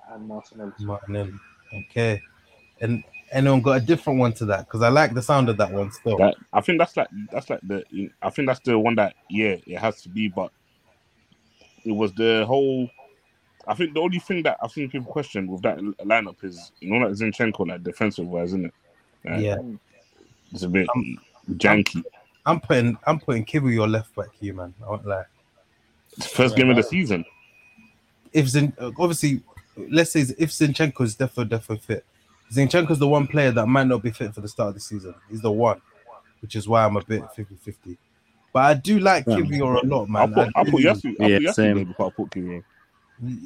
and 0.10 0.28
Martinelli. 0.28 0.74
Martinelli. 0.80 1.34
Okay, 1.74 2.22
and 2.82 3.03
anyone 3.32 3.61
got 3.61 3.82
a 3.82 3.86
different 3.86 4.19
one 4.19 4.34
to 4.34 4.45
that? 4.45 4.65
Because 4.65 4.82
I 4.82 4.89
like 4.89 5.13
the 5.13 5.21
sound 5.21 5.49
of 5.49 5.57
that 5.57 5.71
one 5.71 5.91
still. 5.91 6.17
That, 6.17 6.36
I 6.53 6.61
think 6.61 6.80
that's 6.80 6.95
like 6.97 7.07
that's 7.32 7.49
like 7.49 7.61
the 7.63 7.84
I 8.21 8.30
think 8.30 8.47
that's 8.47 8.59
the 8.61 8.78
one 8.78 8.95
that 8.95 9.15
yeah 9.30 9.55
it 9.65 9.78
has 9.78 10.01
to 10.03 10.09
be, 10.09 10.28
but 10.28 10.51
it 11.84 11.91
was 11.91 12.13
the 12.13 12.45
whole. 12.45 12.89
I 13.67 13.73
think 13.73 13.93
the 13.95 13.99
only 13.99 14.19
thing 14.19 14.43
that 14.43 14.57
I've 14.61 14.71
seen 14.71 14.89
people 14.89 15.11
question 15.11 15.47
with 15.47 15.63
that 15.63 15.80
lineup 15.80 16.43
is 16.43 16.71
you 16.80 16.91
know 16.91 17.07
like 17.07 17.15
Zinchenko 17.15 17.67
like 17.67 17.84
defensive 17.84 18.28
wise, 18.28 18.49
isn't 18.49 18.65
it? 18.65 18.73
Like, 19.23 19.41
Yeah, 19.41 19.57
it's 20.51 20.63
a 20.63 20.69
bit 20.69 20.88
Um, 20.95 21.19
janky. 21.53 22.03
I'm 22.45 22.59
putting 22.59 22.97
I'm 23.07 23.19
putting 23.19 23.43
Kiwior 23.43 23.89
left 23.89 24.15
back 24.15 24.28
here, 24.39 24.53
man. 24.53 24.73
I 24.86 24.89
won't 24.89 25.05
lie. 25.05 25.26
First 26.21 26.55
game 26.55 26.69
of 26.69 26.76
the 26.76 26.84
season. 26.84 27.26
if 28.32 28.47
Zin, 28.47 28.73
obviously, 28.80 29.41
let's 29.89 30.11
say 30.11 30.21
if 30.38 30.51
Zinchenko 30.51 31.01
is 31.01 31.15
defo 31.15 31.47
defo 31.47 31.80
fit, 31.80 32.05
Zinchenko's 32.52 33.00
the 33.00 33.08
one 33.08 33.28
player 33.28 33.52
that 33.52 33.66
might 33.68 33.88
not 33.88 34.02
be 34.04 34.12
fit 34.12 34.34
for 34.34 34.41
the 34.41 34.48
start 34.48 34.70
of 34.70 34.74
the 34.76 34.80
season. 34.80 35.16
He's 35.30 35.41
the 35.41 35.52
one, 35.52 35.82
which 36.41 36.56
is 36.56 36.68
why 36.68 36.86
I'm 36.86 36.96
a 36.98 37.04
bit 37.04 37.24
50-50. 37.36 37.98
But 38.54 38.60
I 38.64 38.74
do 38.76 39.00
like 39.00 39.26
Yeah. 39.28 39.38
Kiwior 39.38 39.84
a 39.84 39.86
lot, 39.88 40.04
I 40.08 40.12
man. 40.12 40.34
put 40.34 40.48
I 40.56 40.64
put 40.64 40.82
do. 40.82 40.88
Yasu. 40.88 41.16
I 41.20 41.26
Yeah, 41.28 41.38
put 41.39 41.48
Yasu 41.48 41.54
same. 41.54 41.84
before 41.86 42.08
I 42.08 42.10
put 42.12 42.30
Kiwior. 42.32 42.64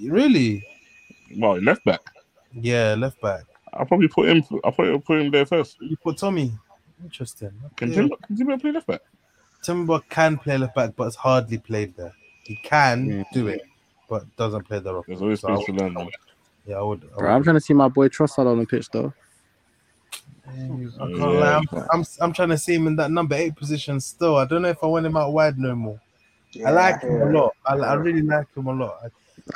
Really? 0.07 0.65
Well, 1.37 1.57
left 1.61 1.83
back. 1.85 2.01
Yeah, 2.53 2.95
left 2.97 3.21
back. 3.21 3.43
I'll 3.73 3.85
probably 3.85 4.07
put 4.07 4.29
him. 4.29 4.43
I'll 4.63 4.71
put 4.71 5.05
put 5.05 5.21
him 5.21 5.31
there 5.31 5.45
first. 5.45 5.77
You 5.81 5.95
put 5.97 6.17
Tommy. 6.17 6.51
Interesting. 7.03 7.51
Can 7.77 7.89
Okay. 7.89 7.95
Timber, 7.95 8.15
can 8.25 8.35
Timber 8.35 8.57
play 8.57 8.71
left 8.71 8.87
back? 8.87 9.01
Timber 9.63 9.99
can 10.09 10.37
play 10.37 10.57
left 10.57 10.75
back, 10.75 10.91
but 10.95 11.07
it's 11.07 11.15
hardly 11.15 11.57
played 11.59 11.95
there. 11.95 12.13
He 12.43 12.55
can 12.63 13.05
Yeah. 13.09 13.23
do 13.33 13.47
it, 13.47 13.61
but 14.09 14.23
doesn't 14.37 14.63
play 14.67 14.79
there 14.79 14.97
often. 14.97 15.11
There's 15.13 15.21
always 15.21 15.39
So 15.41 15.55
space 15.55 15.65
to 15.67 15.71
would- 15.73 15.81
learn. 15.81 16.09
Man. 16.69 16.75
Yeah, 16.75 16.79
I 16.79 16.83
would. 16.83 17.09
I 17.15 17.17
Bro, 17.17 17.29
I'm 17.31 17.43
trying 17.43 17.55
to 17.55 17.61
see 17.61 17.73
my 17.73 17.87
boy 17.87 18.07
Trossard 18.07 18.47
on 18.47 18.59
the 18.59 18.65
pitch 18.65 18.89
though. 18.91 19.13
I 20.47 20.51
can't 20.51 21.17
Yeah, 21.17 21.25
lie. 21.25 21.61
I'm, 21.73 21.83
I'm, 21.93 22.05
I'm 22.21 22.33
trying 22.33 22.49
to 22.49 22.57
see 22.57 22.75
him 22.75 22.87
in 22.87 22.95
that 22.95 23.11
number 23.11 23.35
eight 23.35 23.55
position 23.55 23.99
still. 23.99 24.37
I 24.37 24.45
don't 24.45 24.61
know 24.61 24.69
if 24.69 24.83
I 24.83 24.87
want 24.87 25.05
him 25.05 25.17
out 25.17 25.33
wide 25.33 25.57
no 25.59 25.75
more. 25.75 25.99
I 26.65 26.71
like 26.71 27.01
him 27.01 27.21
a 27.21 27.25
lot. 27.31 27.55
I, 27.65 27.75
I 27.75 27.93
really 27.93 28.23
like 28.23 28.47
him 28.55 28.67
a 28.67 28.73
lot. 28.73 28.97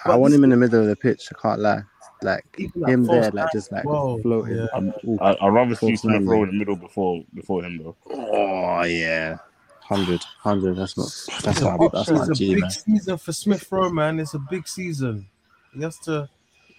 I, 0.06 0.12
I 0.12 0.16
want 0.16 0.34
him 0.34 0.44
in 0.44 0.52
the 0.52 0.58
middle 0.58 0.82
of 0.82 0.88
the 0.88 0.96
pitch. 0.96 1.30
I 1.32 1.42
can't 1.42 1.60
lie. 1.60 1.82
Like 2.22 2.46
him 2.88 3.06
false 3.06 3.24
there, 3.24 3.32
like 3.32 3.52
just 3.52 3.72
like 3.72 3.82
as 3.82 3.86
well. 3.86 4.20
floating. 4.22 4.56
Yeah. 4.56 4.92
Ooh. 5.06 5.18
I, 5.20 5.36
I'd 5.42 5.50
rather 5.50 5.76
see 5.76 5.88
False 5.96 6.02
Smith 6.02 6.24
Rowe 6.26 6.44
in 6.44 6.50
the 6.52 6.56
middle 6.58 6.76
before 6.76 7.24
before 7.34 7.64
him 7.64 7.80
though. 7.84 7.96
Oh 8.10 8.84
yeah, 8.84 9.38
hundred, 9.82 10.24
hundred. 10.24 10.76
That's 10.76 10.98
not. 10.98 11.08
That's 11.44 11.58
It's 11.58 11.62
a 11.62 11.66
my. 11.66 11.78
big- 11.78 11.92
That's 11.92 12.10
it's 12.10 12.20
my 12.20 12.26
a 12.32 12.36
G 12.36 12.54
big 12.54 12.62
man. 12.62 12.72
season 12.72 13.18
for 13.18 13.34
Smith 13.34 13.70
Rowe, 13.70 13.90
man. 13.90 14.20
It's 14.22 14.36
a 14.36 14.40
big 14.40 14.68
season. 14.70 15.28
He 15.74 15.82
has 15.82 15.98
to, 16.00 16.30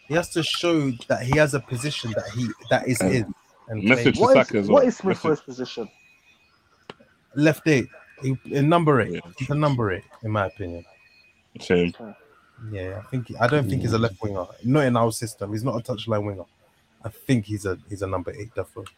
he 0.09 0.15
has 0.15 0.29
to 0.31 0.43
show 0.43 0.91
that 1.09 1.23
he 1.23 1.37
has 1.39 1.55
a 1.55 1.61
position 1.61 2.13
that 2.13 2.29
he 2.35 2.49
that 2.71 2.87
is 2.89 3.01
Um, 3.01 3.09
his. 3.11 3.25
And 3.69 3.83
message 3.85 4.17
claim- 4.17 4.27
What 4.37 4.47
Saka 4.47 4.59
is, 4.59 4.65
as 4.65 4.71
well. 4.71 4.83
is 4.87 4.97
Smith 4.99 5.17
Message- 5.17 5.25
Rowe's 5.25 5.41
position? 5.41 5.89
left 7.35 7.67
eight, 7.67 7.89
he, 8.23 8.37
in 8.51 8.69
number 8.69 9.01
eight. 9.01 9.15
Yeah. 9.15 9.21
He's 9.39 9.51
a 9.51 9.55
number 9.55 9.93
eight, 9.93 10.05
in 10.23 10.31
my 10.31 10.47
opinion. 10.47 10.85
Same. 11.61 11.93
Yeah, 12.71 13.01
I 13.05 13.09
think 13.11 13.29
I 13.41 13.47
don't 13.47 13.69
think 13.69 13.83
he's 13.83 13.93
a 13.93 13.99
left 13.99 14.23
winger. 14.23 14.47
Not 14.65 14.85
in 14.85 14.97
our 14.97 15.11
system. 15.13 15.53
He's 15.53 15.65
not 15.65 15.77
a 15.77 15.93
touchline 15.93 16.25
winger. 16.25 16.45
I 17.05 17.09
think 17.09 17.45
he's 17.47 17.67
a 17.67 17.79
he's 17.89 18.03
a 18.03 18.07
number 18.07 18.33
eight, 18.33 18.55
definitely. 18.55 18.93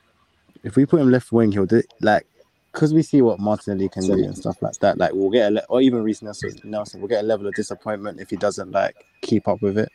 If 0.63 0.77
we 0.77 0.85
put 0.87 1.01
him 1.01 1.11
left 1.11 1.33
wing, 1.33 1.53
he'll 1.53 1.67
do 1.67 1.83
like 2.01 2.27
because 2.73 2.93
we 2.93 3.03
see 3.03 3.23
what 3.23 3.39
Martinelli 3.41 3.89
can 3.89 4.05
do 4.07 4.13
and 4.13 4.37
stuff 4.37 4.61
like 4.61 4.75
that. 4.81 4.99
Like 4.99 5.13
we'll 5.15 5.31
get 5.31 5.49
a 5.51 5.55
le- 5.55 5.65
or 5.69 5.81
even 5.81 6.03
Reiss 6.03 6.23
Nelson, 6.23 6.53
Nelson, 6.65 7.01
we'll 7.01 7.09
get 7.09 7.25
a 7.25 7.27
level 7.27 7.47
of 7.47 7.55
disappointment 7.55 8.21
if 8.21 8.31
he 8.31 8.37
doesn't 8.37 8.71
like 8.73 8.95
keep 9.23 9.49
up 9.49 9.63
with 9.63 9.79
it. 9.79 9.91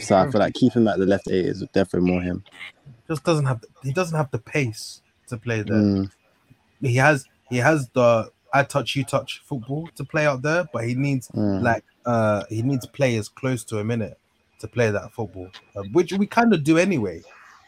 So 0.00 0.16
I 0.16 0.30
feel 0.30 0.40
like 0.40 0.54
keeping 0.54 0.86
at 0.88 0.98
the 0.98 1.06
left 1.06 1.28
eight 1.28 1.46
is 1.46 1.64
definitely 1.72 2.10
more 2.10 2.20
him. 2.20 2.44
Just 3.08 3.24
doesn't 3.24 3.46
have. 3.46 3.60
The, 3.60 3.68
he 3.82 3.92
doesn't 3.92 4.16
have 4.16 4.30
the 4.30 4.38
pace 4.38 5.00
to 5.28 5.36
play 5.36 5.62
there. 5.62 5.76
Mm, 5.76 6.10
He 6.80 6.96
has. 6.96 7.26
He 7.48 7.58
has 7.58 7.88
the 7.90 8.30
I 8.52 8.62
touch 8.62 8.96
you 8.96 9.04
touch 9.04 9.42
football 9.44 9.88
to 9.96 10.04
play 10.04 10.26
out 10.26 10.42
there, 10.42 10.64
but 10.72 10.84
he 10.84 10.94
needs 10.94 11.28
mm. 11.28 11.62
like 11.62 11.84
uh 12.04 12.44
he 12.48 12.62
needs 12.62 12.86
players 12.86 13.28
close 13.28 13.64
to 13.64 13.78
him 13.78 13.90
in 13.90 14.02
it 14.02 14.18
to 14.60 14.68
play 14.68 14.90
that 14.90 15.12
football, 15.12 15.48
uh, 15.76 15.82
which 15.92 16.12
we 16.14 16.26
kind 16.26 16.52
of 16.52 16.64
do 16.64 16.78
anyway. 16.78 17.22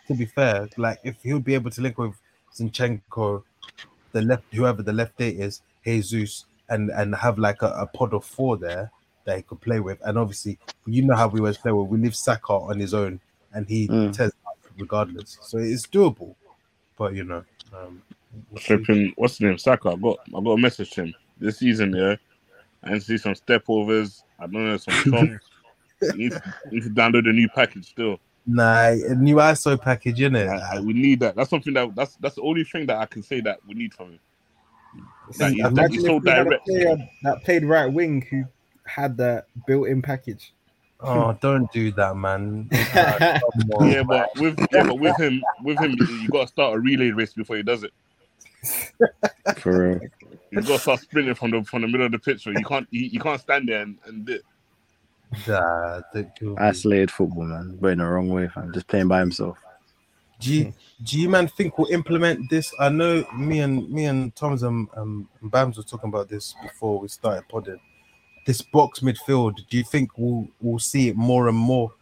To 0.07 0.15
be 0.15 0.25
fair, 0.25 0.69
like 0.79 0.99
if 1.05 1.17
he 1.23 1.35
would 1.35 1.45
be 1.45 1.55
able 1.55 1.71
to 1.71 1.81
link 1.83 1.99
with 1.99 2.15
Zinchenko, 2.55 3.43
the 4.13 4.23
left 4.23 4.45
whoever 4.53 4.83
the 4.83 4.93
left 4.93 5.21
eight 5.21 5.39
is, 5.39 5.61
Jesus, 5.85 6.47
and 6.69 6.91
and 6.91 7.15
have 7.15 7.39
like 7.39 7.63
a, 7.63 7.69
a 7.73 7.87
pod 7.87 8.15
of 8.15 8.25
four 8.25 8.57
there 8.57 8.91
that 9.29 9.37
he 9.37 9.43
could 9.43 9.61
play 9.61 9.79
with, 9.79 9.99
and 10.07 10.17
obviously 10.19 10.59
you 10.87 11.03
know 11.03 11.15
how 11.15 11.29
we 11.29 11.39
always 11.39 11.59
play 11.59 11.71
with. 11.71 11.87
We 11.89 11.99
leave 11.99 12.17
Saka 12.17 12.51
on 12.55 12.81
his 12.81 12.95
own, 12.95 13.21
and 13.53 13.69
he 13.69 13.87
Mm. 13.89 14.17
tears 14.17 14.33
up 14.47 14.57
regardless, 14.79 15.37
so 15.43 15.59
it's 15.59 15.87
doable. 15.87 16.35
But 16.97 17.15
you 17.15 17.25
know, 17.25 17.45
um, 17.77 18.03
we'll. 18.51 18.61
Flipping, 18.61 19.13
what's 19.17 19.37
the 19.37 19.47
name? 19.47 19.59
Saka. 19.59 19.91
I 19.91 19.97
got 19.97 20.19
I 20.29 20.41
got 20.41 20.53
a 20.53 20.57
message 20.59 20.91
to 20.93 21.03
him 21.05 21.15
this 21.39 21.59
season. 21.59 21.95
Yeah, 21.95 22.17
I 22.83 22.93
need 22.93 23.01
to 23.01 23.05
see 23.05 23.19
some 23.19 23.35
step 23.35 23.65
overs. 23.69 24.25
I 24.39 24.47
don't 24.47 24.65
know 24.65 24.77
some 24.79 24.95
chops. 25.11 25.51
need, 26.15 26.33
to, 26.33 26.43
need 26.71 26.83
to 26.85 26.91
download 26.91 27.29
a 27.29 27.33
new 27.33 27.49
package 27.51 27.91
still. 27.91 28.19
Nah, 28.47 28.93
a 28.93 29.15
new 29.15 29.37
ISO 29.37 29.79
package 29.79 30.23
in 30.23 30.35
it. 30.37 30.49
I, 30.49 30.77
I, 30.77 30.81
we 30.81 30.95
need 30.95 31.21
that. 31.21 31.37
That's 31.37 31.51
something 31.51 31.75
that 31.75 31.95
that's 31.95 32.17
that's 32.17 32.37
the 32.37 32.43
only 32.43 32.65
thing 32.65 32.87
that 32.87 32.97
I 32.97 33.05
can 33.05 33.23
say 33.23 33.43
that 33.43 33.59
we 33.67 33.75
need 33.75 33.93
from 33.93 34.13
him. 34.13 34.21
Like, 35.39 35.53
he's, 35.53 35.67
Imagine 35.67 35.93
he's 35.93 36.07
so 36.07 36.17
we 36.17 36.31
had 36.31 36.41
a 36.41 36.45
direct. 36.45 36.67
player 36.67 36.97
that 37.25 37.45
played 37.45 37.65
right 37.67 37.93
wing 37.93 38.23
who 38.31 38.45
had 38.89 39.17
that 39.19 39.47
built-in 39.67 40.03
package. 40.03 40.53
Oh, 41.01 41.37
don't 41.41 41.71
do 41.73 41.93
that, 41.93 42.17
man. 42.17 42.69
Come 42.95 43.71
on, 43.75 43.89
Yeah, 43.89 44.03
man. 44.03 44.07
but 44.07 44.31
with 44.41 44.59
yeah, 44.73 44.83
but 44.85 44.99
with 44.99 45.17
him, 45.21 45.43
with 45.63 45.79
him, 45.79 45.95
you, 45.99 46.07
you 46.23 46.29
got 46.29 46.43
to 46.43 46.49
start 46.49 46.77
a 46.77 46.81
relay 46.81 47.11
race 47.11 47.35
before 47.35 47.57
he 47.57 47.63
does 47.63 47.85
it. 47.85 47.93
For 49.59 49.91
real. 49.91 50.01
You 50.51 50.63
got 50.63 50.67
to 50.69 50.79
start 50.79 51.01
sprinting 51.01 51.35
from 51.35 51.53
the 51.53 51.63
from 51.63 51.83
the 51.83 51.89
middle 51.89 52.07
of 52.07 52.13
the 52.13 52.19
pitch. 52.19 52.43
So 52.43 52.51
you 52.51 52.65
can't 52.65 52.89
you, 52.91 53.03
you 53.07 53.21
can't 53.21 53.41
stand 53.41 53.69
there 53.69 53.83
and, 53.83 53.99
and 54.07 54.27
do 54.27 54.35
it. 54.35 54.43
Nah, 55.47 56.01
don't. 56.13 56.59
Isolated 56.59 57.11
football, 57.11 57.45
man. 57.45 57.79
But 57.81 57.89
in 57.93 57.99
the 57.99 58.05
wrong 58.07 58.29
way, 58.29 58.49
fam. 58.49 58.73
Just 58.73 58.89
playing 58.89 59.09
by 59.09 59.21
himself. 59.21 59.59
Do 60.41 60.55
you, 60.55 60.73
do 61.03 61.21
you 61.21 61.29
man 61.29 61.49
think 61.49 61.79
we'll 61.79 61.91
implement 61.93 62.49
this? 62.49 62.73
I 62.79 62.89
know 62.91 63.25
me 63.37 63.61
and 63.61 63.91
me 63.91 64.05
and 64.07 64.35
Thomas 64.37 64.63
and 64.63 64.89
um, 64.97 65.29
Bams 65.43 65.77
were 65.77 65.83
talking 65.83 66.09
about 66.09 66.29
this 66.29 66.55
before 66.63 67.01
we 67.01 67.09
started 67.09 67.45
podding. 67.49 67.81
This 68.49 68.63
box 68.63 69.01
midfield, 69.01 69.57
do 69.69 69.77
you 69.77 69.85
think 69.85 70.17
we'll 70.17 70.49
we'll 70.63 70.79
see 70.79 71.09
it 71.11 71.17
more 71.17 71.49
and 71.49 71.57
more 71.59 71.93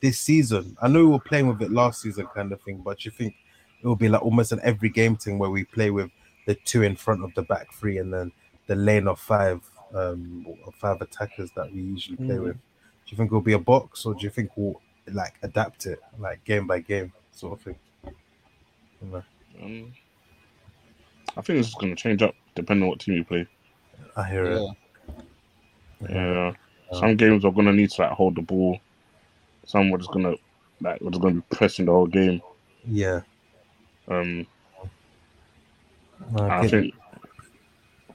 this 0.00 0.18
season? 0.18 0.76
I 0.82 0.88
know 0.88 1.04
we 1.04 1.12
were 1.12 1.20
playing 1.20 1.46
with 1.46 1.62
it 1.62 1.70
last 1.70 2.02
season, 2.02 2.26
kind 2.34 2.50
of 2.50 2.60
thing, 2.62 2.78
but 2.78 2.98
do 2.98 3.04
you 3.06 3.12
think 3.12 3.32
it 3.80 3.86
will 3.86 3.94
be 3.94 4.08
like 4.08 4.22
almost 4.22 4.50
an 4.50 4.58
every 4.64 4.88
game 4.88 5.14
thing 5.14 5.38
where 5.38 5.50
we 5.50 5.62
play 5.62 5.90
with 5.90 6.10
the 6.46 6.56
two 6.56 6.82
in 6.82 6.96
front 6.96 7.22
of 7.22 7.32
the 7.36 7.42
back 7.42 7.72
three 7.74 7.98
and 7.98 8.12
then 8.12 8.32
the 8.66 8.74
lane 8.74 9.06
of 9.06 9.20
five, 9.20 9.60
um, 9.94 10.44
five 10.80 11.00
attackers 11.00 11.50
that 11.54 11.72
we 11.72 11.80
usually 11.82 12.16
play 12.16 12.38
Mm. 12.38 12.42
with? 12.42 12.56
Do 12.56 13.10
you 13.10 13.16
think 13.16 13.28
it'll 13.28 13.40
be 13.40 13.52
a 13.52 13.58
box, 13.60 14.04
or 14.04 14.14
do 14.14 14.24
you 14.24 14.30
think 14.30 14.50
we'll 14.56 14.80
like 15.12 15.34
adapt 15.42 15.86
it 15.86 16.00
like 16.18 16.42
game 16.44 16.66
by 16.66 16.80
game 16.80 17.12
sort 17.30 17.52
of 17.52 17.64
thing? 17.64 17.76
You 19.00 19.08
know, 19.12 19.22
Um, 19.62 19.92
I 21.36 21.40
think 21.42 21.60
it's 21.60 21.74
going 21.74 21.94
to 21.94 22.02
change 22.02 22.20
up 22.20 22.34
depending 22.56 22.82
on 22.82 22.88
what 22.88 22.98
team 22.98 23.14
you 23.14 23.24
play. 23.24 23.46
I 24.16 24.28
hear 24.28 24.44
it. 24.46 24.60
Yeah, 26.10 26.52
some 26.92 27.16
games 27.16 27.44
are 27.44 27.52
going 27.52 27.66
to 27.66 27.72
need 27.72 27.90
to 27.90 28.02
like 28.02 28.10
hold 28.12 28.36
the 28.36 28.42
ball. 28.42 28.78
Some 29.66 29.90
we're 29.90 29.98
just 29.98 30.10
going 30.12 30.24
to 30.24 30.38
like 30.80 31.00
we're 31.00 31.10
just 31.10 31.22
going 31.22 31.36
to 31.36 31.40
be 31.40 31.56
pressing 31.56 31.86
the 31.86 31.92
whole 31.92 32.06
game. 32.06 32.40
Yeah. 32.86 33.20
Um, 34.08 34.46
No, 36.32 36.44
I 36.44 36.60
I 36.60 36.68
think. 36.68 36.94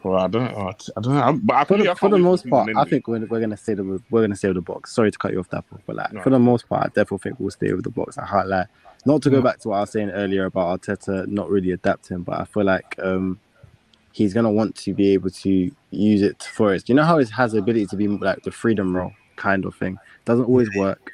Well, 0.04 0.18
I 0.20 0.28
don't. 0.28 0.44
I 0.56 1.02
don't 1.02 1.14
know. 1.14 1.40
But 1.44 1.56
I 1.56 1.64
For 1.66 1.78
the, 1.78 1.96
for 1.96 2.10
the 2.10 2.18
most 2.18 2.50
part, 2.50 2.70
I 2.76 2.86
think 2.86 3.08
we're, 3.08 3.26
we're 3.26 3.42
gonna 3.42 3.58
stay 3.58 3.74
the 3.74 4.02
we're 4.10 4.22
gonna 4.22 4.36
stay 4.36 4.48
with 4.48 4.56
the 4.56 4.62
box. 4.62 4.94
Sorry 4.96 5.12
to 5.12 5.18
cut 5.18 5.34
you 5.34 5.40
off 5.40 5.50
that, 5.50 5.66
but 5.86 5.94
like 5.96 6.14
No. 6.14 6.22
for 6.22 6.30
the 6.30 6.40
most 6.40 6.70
part, 6.70 6.84
I 6.86 6.88
definitely 6.88 7.18
think 7.18 7.40
we'll 7.40 7.52
stay 7.52 7.74
with 7.74 7.84
the 7.84 7.90
box. 7.90 8.18
I 8.18 8.26
highlight. 8.26 8.68
Not 9.06 9.22
to 9.24 9.30
go 9.30 9.42
Mm. 9.42 9.44
back 9.44 9.60
to 9.60 9.70
what 9.70 9.78
I 9.78 9.82
was 9.82 9.90
saying 9.92 10.10
earlier 10.12 10.46
about 10.46 10.82
Arteta 10.82 11.28
not 11.28 11.50
really 11.50 11.72
adapting, 11.72 12.22
but 12.22 12.40
I 12.40 12.46
feel 12.46 12.64
like 12.64 12.96
um 13.04 13.40
he's 14.20 14.34
gonna 14.34 14.52
want 14.52 14.76
to 14.76 14.94
be 14.94 15.14
able 15.14 15.30
to 15.30 15.72
use 15.92 16.22
it 16.22 16.44
for 16.44 16.74
it. 16.74 16.90
You 16.90 16.96
know 16.96 17.06
how 17.06 17.20
it 17.20 17.30
has 17.30 17.54
the 17.54 17.60
ability 17.60 17.86
to 17.86 17.96
be 17.96 18.06
like 18.10 18.44
the 18.44 18.52
freedom 18.52 18.94
role 18.94 19.14
kind 19.38 19.64
of 19.64 19.74
thing. 19.76 19.98
Doesn't 20.26 20.44
always 20.44 20.70
work, 20.76 21.14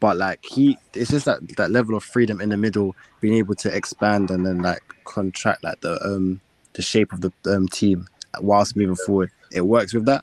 but 0.00 0.18
like 0.18 0.44
he, 0.44 0.76
it's 0.92 1.10
just 1.10 1.24
that 1.24 1.40
that 1.56 1.70
level 1.70 1.94
of 1.96 2.04
freedom 2.04 2.42
in 2.42 2.50
the 2.50 2.58
middle, 2.58 2.94
being 3.22 3.32
able 3.34 3.54
to 3.54 3.74
expand 3.74 4.30
and 4.30 4.44
then 4.44 4.58
like 4.60 4.82
contract 5.04 5.64
like 5.64 5.80
the 5.80 5.94
um 6.04 6.42
the 6.74 6.82
shape 6.82 7.10
of 7.14 7.22
the 7.22 7.32
um, 7.46 7.68
team 7.68 8.06
whilst 8.40 8.76
moving 8.76 8.96
forward. 8.96 9.30
It 9.50 9.62
works 9.62 9.94
with 9.94 10.04
that. 10.04 10.22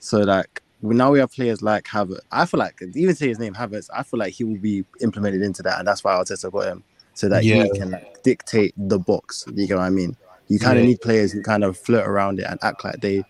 So 0.00 0.18
like 0.18 0.62
we- 0.82 0.94
now 0.94 1.10
we 1.10 1.20
have 1.20 1.32
players 1.32 1.62
like 1.62 1.84
Havertz. 1.86 2.20
I 2.30 2.44
feel 2.44 2.60
like 2.60 2.82
even 2.94 3.14
say 3.14 3.28
his 3.28 3.38
name 3.38 3.54
Havertz. 3.54 3.88
I 3.94 4.02
feel 4.02 4.20
like 4.20 4.34
he 4.34 4.44
will 4.44 4.58
be 4.58 4.84
implemented 5.00 5.40
into 5.40 5.62
that, 5.62 5.78
and 5.78 5.88
that's 5.88 6.04
why 6.04 6.12
Arteta 6.12 6.52
got 6.52 6.66
him 6.66 6.84
so 7.14 7.30
that 7.30 7.44
Yeah. 7.44 7.62
he 7.62 7.70
can 7.70 7.92
like, 7.92 8.22
dictate 8.22 8.74
the 8.76 8.98
box. 8.98 9.46
You 9.54 9.66
get 9.66 9.78
what 9.78 9.84
I 9.84 9.90
mean? 9.90 10.14
You 10.48 10.58
kind 10.58 10.78
of 10.78 10.84
Yeah. 10.84 10.86
need 10.86 11.00
players 11.00 11.32
who 11.32 11.42
kind 11.42 11.64
of 11.64 11.76
flirt 11.78 12.06
around 12.06 12.38
it 12.40 12.46
and 12.48 12.58
act 12.62 12.84
like 12.84 13.00
they 13.00 13.24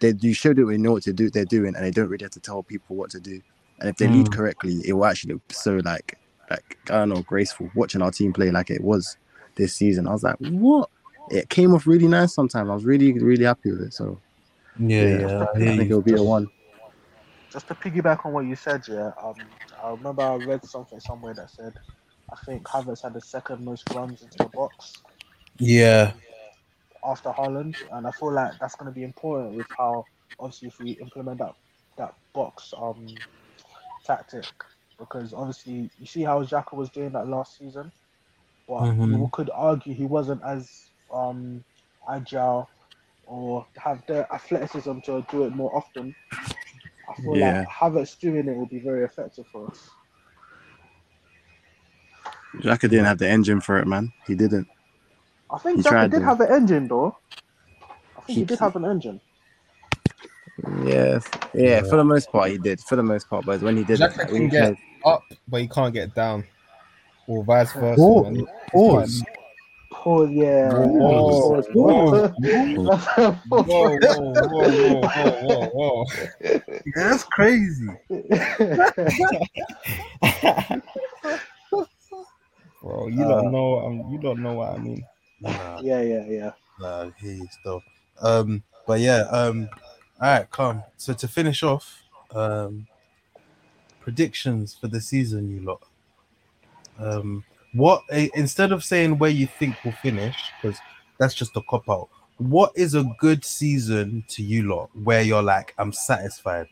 they 0.00 0.14
you 0.20 0.34
show 0.34 0.54
that 0.54 0.64
they 0.64 0.78
know 0.78 0.92
what 0.92 1.02
to 1.04 1.12
do 1.12 1.30
they're 1.30 1.44
doing, 1.44 1.74
and 1.76 1.84
they 1.84 1.90
don't 1.90 2.08
really 2.08 2.24
have 2.24 2.32
to 2.32 2.40
tell 2.40 2.62
people 2.62 2.96
what 2.96 3.10
to 3.10 3.20
do. 3.20 3.40
And 3.80 3.88
if 3.90 3.96
they 3.96 4.08
lead 4.08 4.30
Mm. 4.30 4.32
correctly, 4.32 4.80
it 4.86 4.94
will 4.94 5.06
actually 5.06 5.34
look 5.34 5.42
so 5.52 5.80
like 5.84 6.18
like 6.50 6.78
I 6.88 6.94
don't 6.94 7.10
know 7.10 7.22
graceful 7.22 7.70
watching 7.74 8.02
our 8.02 8.10
team 8.10 8.32
play 8.32 8.50
like 8.50 8.70
it 8.70 8.82
was 8.82 9.16
this 9.56 9.74
season. 9.74 10.08
I 10.08 10.12
was 10.12 10.22
like, 10.24 10.36
what? 10.38 10.90
It 11.30 11.48
came 11.48 11.74
off 11.74 11.86
really 11.86 12.08
nice. 12.08 12.34
Sometimes 12.34 12.70
I 12.70 12.74
was 12.74 12.84
really 12.84 13.12
really 13.14 13.44
happy 13.44 13.70
with 13.72 13.82
it. 13.82 13.94
So 13.94 14.20
Yeah, 14.78 15.06
yeah. 15.08 15.46
I 15.54 15.58
I 15.70 15.72
think 15.76 15.90
it'll 15.90 16.02
be 16.02 16.14
a 16.14 16.22
one. 16.22 16.48
just 17.52 17.68
to 17.68 17.74
piggyback 17.74 18.26
on 18.26 18.32
what 18.32 18.46
you 18.46 18.56
said, 18.56 18.82
yeah, 18.88 19.12
um, 19.22 19.36
I 19.82 19.90
remember 19.90 20.22
I 20.22 20.34
read 20.36 20.64
something 20.64 21.00
somewhere 21.00 21.34
that 21.34 21.50
said 21.50 21.74
I 22.32 22.36
think 22.46 22.64
Havertz 22.64 23.02
had 23.02 23.14
the 23.14 23.20
second 23.20 23.64
most 23.64 23.84
runs 23.94 24.22
into 24.22 24.38
the 24.38 24.48
box 24.48 25.02
Yeah, 25.58 26.12
after 27.04 27.30
Haaland, 27.30 27.76
and 27.92 28.06
I 28.06 28.10
feel 28.10 28.32
like 28.32 28.52
that's 28.60 28.76
going 28.76 28.90
to 28.90 28.94
be 28.94 29.04
important 29.04 29.54
with 29.54 29.66
how 29.76 30.06
obviously 30.38 30.68
if 30.68 30.80
we 30.80 30.92
implement 30.92 31.38
that 31.38 31.52
that 31.98 32.14
box 32.34 32.72
um 32.76 33.06
tactic, 34.04 34.44
because 34.98 35.32
obviously 35.34 35.90
you 35.98 36.06
see 36.06 36.22
how 36.22 36.42
Xhaka 36.42 36.74
was 36.74 36.90
doing 36.90 37.12
that 37.12 37.28
last 37.28 37.58
season, 37.58 37.92
but 38.68 38.84
Mhm. 38.84 39.10
you 39.10 39.28
could 39.32 39.50
argue 39.54 39.94
he 39.94 40.06
wasn't 40.06 40.42
as 40.44 40.90
um 41.12 41.64
agile 42.10 42.68
or 43.24 43.66
have 43.76 44.02
the 44.06 44.26
athleticism 44.32 45.00
to 45.00 45.24
do 45.30 45.44
it 45.44 45.54
more 45.54 45.74
often. 45.76 46.14
I 47.08 47.14
feel 47.22 47.38
Yeah. 47.38 47.60
like 47.60 47.66
Havertz 47.68 48.18
doing 48.18 48.48
it 48.48 48.56
will 48.56 48.66
be 48.66 48.80
very 48.80 49.04
effective 49.04 49.46
for 49.48 49.68
us. 49.70 49.90
Xhaka 52.56 52.82
didn't 52.82 53.06
have 53.06 53.18
the 53.18 53.28
engine 53.28 53.60
for 53.60 53.78
it, 53.78 53.86
man. 53.86 54.12
He 54.26 54.34
didn't. 54.34 54.68
I 55.54 55.58
think 55.58 55.76
He 55.76 55.82
Xhaka 55.82 56.10
did 56.10 56.18
to. 56.18 56.24
have 56.24 56.40
an 56.40 56.52
engine 56.52 56.88
though. 56.88 57.16
I 58.16 58.20
think 58.22 58.26
he, 58.26 58.34
He- 58.34 58.44
did 58.44 58.58
have 58.58 58.74
an 58.76 58.84
engine. 58.84 59.20
Yeah, 60.84 61.18
yeah. 61.52 61.82
For 61.82 61.96
the 61.96 62.04
most 62.04 62.30
part, 62.30 62.50
he 62.50 62.58
did. 62.58 62.80
For 62.80 62.96
the 62.96 63.02
most 63.02 63.28
part, 63.28 63.44
but 63.44 63.60
when 63.60 63.76
he 63.76 63.84
did, 63.84 64.00
Xhaka 64.00 64.28
can 64.28 64.48
get 64.48 64.74
played- 64.74 64.78
up, 65.04 65.22
but 65.48 65.60
he 65.60 65.68
can't 65.68 65.92
get 65.92 66.14
down, 66.14 66.44
or 67.26 67.44
vice 67.44 67.72
versa. 67.72 67.96
Pause. 67.96 68.24
man. 68.24 68.36
It's 68.36 68.46
Pause. 68.72 69.22
Oh 70.06 70.26
yeah. 70.26 70.70
Whoa, 70.72 71.62
Pause. 71.62 71.66
whoa, 71.72 72.10
That's 72.10 72.38
Whoa, 72.38 72.88
pause. 72.88 73.36
whoa, 73.48 73.64
whoa, 73.68 75.00
whoa, 75.00 75.40
whoa, 75.42 75.66
whoa, 75.72 76.04
that's 76.94 77.24
crazy. 77.24 77.88
bro! 82.82 83.06
You 83.08 83.24
Uh, 83.24 83.28
don't 83.28 83.52
know. 83.52 83.86
Um, 83.86 84.04
you 84.12 84.18
don't 84.18 84.42
know 84.42 84.54
what 84.54 84.70
I 84.74 84.78
mean. 84.78 85.04
Nah, 85.40 85.80
yeah, 85.82 86.00
yeah, 86.00 86.26
yeah. 86.26 86.52
nah, 86.80 87.02
I 87.02 87.12
hear. 87.18 87.44
Um, 88.20 88.62
but 88.86 89.00
yeah, 89.00 89.22
um, 89.30 89.68
all 90.20 90.28
right, 90.28 90.50
come. 90.50 90.82
So 90.96 91.12
to 91.14 91.28
finish 91.28 91.62
off, 91.62 92.02
um, 92.34 92.86
predictions 94.00 94.74
for 94.74 94.88
the 94.88 95.00
season, 95.00 95.50
you 95.50 95.60
lot. 95.60 95.82
Um, 96.98 97.44
what 97.72 98.02
instead 98.34 98.70
of 98.70 98.84
saying 98.84 99.18
where 99.18 99.30
you 99.30 99.46
think 99.46 99.76
we'll 99.84 99.94
finish, 99.94 100.36
because 100.60 100.78
that's 101.18 101.34
just 101.34 101.56
a 101.56 101.62
cop 101.62 101.88
out. 101.88 102.08
What 102.38 102.72
is 102.74 102.94
a 102.94 103.04
good 103.18 103.44
season 103.44 104.24
to 104.28 104.42
you 104.42 104.68
lot 104.68 104.90
where 105.02 105.22
you're 105.22 105.42
like, 105.42 105.74
I'm 105.78 105.92
satisfied? 105.92 106.66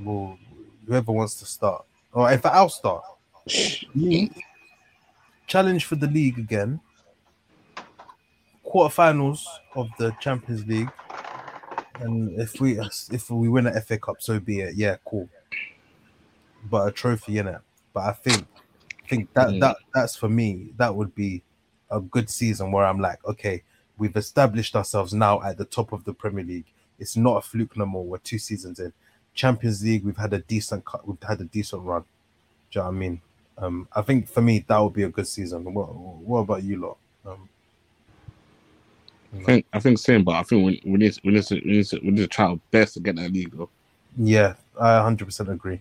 Well, 0.00 0.38
whoever 0.86 1.12
wants 1.12 1.34
to 1.36 1.46
start, 1.46 1.84
or 2.12 2.30
if 2.32 2.44
I'll 2.46 2.68
start, 2.68 3.02
challenge 5.46 5.84
for 5.84 5.96
the 5.96 6.06
league 6.06 6.38
again. 6.38 6.80
Quarterfinals 8.70 9.42
of 9.74 9.88
the 9.98 10.12
Champions 10.20 10.66
League, 10.66 10.90
and 12.00 12.40
if 12.40 12.60
we 12.60 12.78
if 12.78 13.30
we 13.30 13.48
win 13.48 13.66
an 13.66 13.80
FA 13.82 13.98
Cup, 13.98 14.16
so 14.20 14.38
be 14.38 14.60
it. 14.60 14.74
Yeah, 14.76 14.96
cool. 15.04 15.28
But 16.70 16.88
a 16.88 16.92
trophy 16.92 17.38
in 17.38 17.48
it. 17.48 17.60
But 17.92 18.00
I 18.04 18.12
think 18.12 18.46
I 19.04 19.08
think 19.08 19.32
that 19.34 19.48
Mm. 19.48 19.60
that 19.60 19.76
that's 19.94 20.16
for 20.16 20.28
me. 20.28 20.72
That 20.76 20.94
would 20.94 21.14
be 21.14 21.42
a 21.90 22.00
good 22.00 22.30
season 22.30 22.70
where 22.70 22.84
I'm 22.84 23.00
like, 23.00 23.24
okay, 23.24 23.62
we've 23.98 24.16
established 24.16 24.76
ourselves 24.76 25.12
now 25.12 25.42
at 25.42 25.58
the 25.58 25.64
top 25.64 25.92
of 25.92 26.04
the 26.04 26.14
Premier 26.14 26.44
League. 26.44 26.66
It's 26.98 27.16
not 27.16 27.38
a 27.38 27.40
fluke 27.40 27.76
no 27.76 27.86
more. 27.86 28.04
We're 28.04 28.18
two 28.18 28.38
seasons 28.38 28.78
in. 28.78 28.92
Champions 29.34 29.82
League, 29.82 30.04
we've 30.04 30.16
had 30.16 30.32
a 30.32 30.40
decent 30.40 30.84
cut. 30.84 31.06
We've 31.06 31.22
had 31.22 31.40
a 31.40 31.44
decent 31.44 31.82
run. 31.82 32.02
Do 32.70 32.78
you 32.78 32.80
know 32.82 32.88
what 32.90 32.94
I 32.94 32.98
mean? 32.98 33.20
Um, 33.58 33.88
I 33.94 34.02
think 34.02 34.28
for 34.28 34.40
me 34.42 34.64
that 34.68 34.78
would 34.78 34.92
be 34.92 35.02
a 35.02 35.08
good 35.08 35.26
season. 35.26 35.64
What, 35.74 35.94
what 35.94 36.38
about 36.40 36.62
you 36.62 36.76
lot? 36.76 36.96
Um, 37.26 37.48
I 39.34 39.42
think 39.42 39.66
I 39.72 39.80
think 39.80 39.98
same, 39.98 40.24
but 40.24 40.34
I 40.34 40.42
think 40.42 40.64
we, 40.66 40.82
we 40.84 40.98
need 40.98 41.18
we 41.24 41.32
need 41.32 41.44
to 41.44 41.54
we 41.64 41.72
need 41.72 41.86
to 41.86 42.00
we 42.02 42.10
need 42.10 42.22
to 42.22 42.26
try 42.28 42.46
our 42.46 42.60
best 42.70 42.94
to 42.94 43.00
get 43.00 43.16
that 43.16 43.32
legal. 43.32 43.70
yeah, 44.18 44.54
I 44.80 44.98
100% 44.98 45.48
agree. 45.48 45.80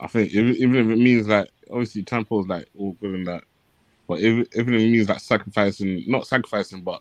I 0.00 0.06
think 0.06 0.32
even, 0.32 0.54
even 0.56 0.74
if 0.76 0.86
it 0.98 1.02
means 1.02 1.28
like 1.28 1.48
obviously 1.70 2.02
Champo's 2.04 2.48
like 2.48 2.68
all 2.76 2.92
good 3.00 3.14
and 3.14 3.26
that, 3.26 3.44
but 4.08 4.20
if, 4.20 4.46
even 4.56 4.74
if 4.74 4.80
it 4.80 4.90
means 4.90 5.08
like 5.08 5.20
sacrificing, 5.20 6.04
not 6.06 6.26
sacrificing, 6.26 6.82
but 6.82 7.00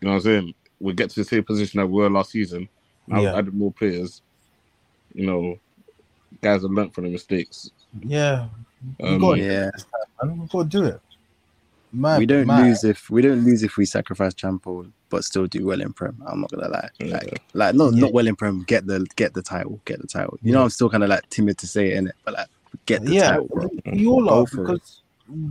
you 0.00 0.06
know 0.06 0.14
what 0.14 0.16
I'm 0.18 0.22
saying, 0.22 0.54
we 0.80 0.92
get 0.92 1.10
to 1.10 1.20
the 1.20 1.24
same 1.24 1.44
position 1.44 1.78
that 1.80 1.86
we 1.86 2.02
were 2.02 2.10
last 2.10 2.30
season. 2.30 2.68
Now 3.06 3.22
Yeah. 3.22 3.36
added 3.36 3.54
more 3.54 3.72
players. 3.72 4.22
You 5.14 5.26
know, 5.26 5.58
guys 6.42 6.62
have 6.62 6.70
learned 6.70 6.94
from 6.94 7.04
the 7.04 7.10
mistakes. 7.10 7.70
Yeah, 8.02 8.48
we 9.00 9.06
Um, 9.06 9.20
got 9.20 9.38
Yeah, 9.38 9.70
man. 10.22 10.40
We 10.40 10.46
got 10.46 10.62
to 10.62 10.68
do 10.68 10.84
it. 10.84 11.00
Man, 11.92 12.18
we 12.18 12.26
don't 12.26 12.46
man. 12.46 12.64
lose 12.66 12.84
if 12.84 13.08
we 13.08 13.22
don't 13.22 13.44
lose 13.44 13.62
if 13.62 13.76
we 13.78 13.86
sacrifice 13.86 14.34
Champo, 14.34 14.90
but 15.08 15.24
still 15.24 15.46
do 15.46 15.64
well 15.66 15.80
in 15.80 15.92
Prem. 15.92 16.22
I'm 16.26 16.40
not 16.42 16.50
gonna 16.50 16.68
lie, 16.68 16.88
Yeah. 16.98 17.14
like, 17.14 17.42
like 17.54 17.74
not 17.74 17.94
Yeah. 17.94 18.00
not 18.02 18.12
well 18.12 18.26
in 18.26 18.36
Prem. 18.36 18.62
Get 18.64 18.86
the 18.86 19.06
get 19.16 19.32
the 19.34 19.42
title, 19.42 19.80
get 19.86 20.00
the 20.00 20.06
title. 20.06 20.38
You 20.42 20.52
know, 20.52 20.62
I'm 20.62 20.70
still 20.70 20.90
kind 20.90 21.02
of 21.02 21.08
like 21.08 21.28
timid 21.30 21.56
to 21.58 21.66
say 21.66 21.92
it 21.92 21.96
in 21.96 22.08
it, 22.08 22.14
but 22.24 22.34
like 22.34 22.48
get 22.86 23.02
the 23.04 23.12
yeah, 23.12 23.30
title, 23.30 23.48
bro. 23.48 23.70
we 23.92 24.06
all 24.06 24.24
Go 24.24 24.42
are 24.42 24.46
for 24.46 24.60
it. 24.60 24.66
because 24.66 25.02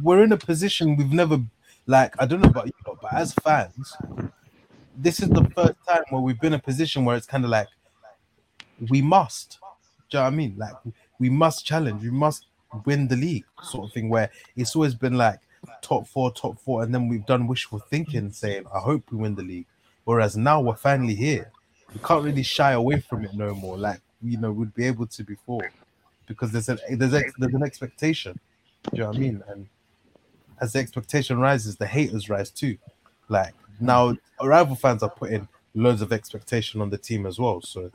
we're 0.04 0.24
in 0.24 0.32
a 0.32 0.38
position 0.38 0.96
we've 0.96 1.12
never 1.12 1.40
like. 1.88 2.14
I 2.22 2.26
don't 2.28 2.42
know 2.42 2.50
about 2.50 2.68
you, 2.68 2.74
lot, 2.86 3.00
but 3.02 3.14
as 3.14 3.34
fans, 3.34 3.96
this 4.96 5.20
is 5.20 5.30
the 5.30 5.44
first 5.56 5.76
time 5.88 6.04
where 6.10 6.22
we've 6.22 6.40
been 6.40 6.54
in 6.54 6.60
a 6.60 6.64
position 6.64 7.04
where 7.04 7.16
it's 7.18 7.26
kind 7.28 7.44
of 7.46 7.50
like 7.50 7.68
we 8.90 9.02
must. 9.02 9.58
Do 10.10 10.18
you 10.18 10.20
know 10.20 10.26
what 10.26 10.34
I 10.34 10.36
mean? 10.36 10.56
Like 10.58 10.74
we 11.20 11.30
must 11.32 11.66
challenge. 11.66 12.04
We 12.04 12.12
must 12.12 12.46
win 12.86 13.08
the 13.08 13.16
league, 13.16 13.46
sort 13.64 13.88
of 13.88 13.94
thing. 13.94 14.10
Where 14.10 14.30
it's 14.56 14.76
always 14.76 14.94
been 14.94 15.18
like 15.18 15.40
top 15.82 16.08
four, 16.08 16.32
top 16.32 16.60
four, 16.60 16.84
and 16.84 16.94
then 16.94 17.08
we've 17.08 17.26
done 17.26 17.48
wishful 17.48 17.80
thinking, 17.80 18.32
saying, 18.32 18.66
"I 18.74 18.80
hope 18.80 19.12
we 19.12 19.18
win 19.18 19.36
the 19.36 19.44
league." 19.44 19.68
Whereas 20.06 20.38
now 20.38 20.62
we're 20.62 20.76
finally 20.76 21.16
here. 21.16 21.52
We 21.94 22.00
can't 22.04 22.24
really 22.24 22.44
shy 22.44 22.72
away 22.72 23.00
from 23.02 23.26
it 23.26 23.34
no 23.34 23.54
more. 23.54 23.78
Like 23.78 24.02
you 24.22 24.38
know, 24.38 24.52
we'd 24.52 24.74
be 24.74 24.86
able 24.86 25.08
to 25.08 25.24
before 25.24 25.70
because 26.28 26.52
there's 26.52 26.70
an 26.70 26.80
there's 26.92 27.14
ex, 27.14 27.34
there's 27.38 27.54
an 27.54 27.64
expectation. 27.64 28.40
Do 28.92 28.98
you 28.98 29.04
know 29.04 29.10
what 29.10 29.18
I 29.18 29.20
mean? 29.20 29.44
And 29.48 29.68
as 30.62 30.74
the 30.74 30.80
expectation 30.80 31.40
rises, 31.40 31.78
the 31.78 31.88
haters 31.88 32.30
rise 32.30 32.52
too. 32.52 32.78
Like 33.30 33.54
now, 33.80 34.16
rival 34.42 34.76
fans 34.76 35.04
are 35.04 35.10
putting 35.10 35.48
loads 35.76 36.02
of 36.02 36.12
expectation 36.12 36.82
on 36.82 36.90
the 36.90 36.98
team 36.98 37.26
as 37.26 37.40
well. 37.40 37.62
So 37.62 37.92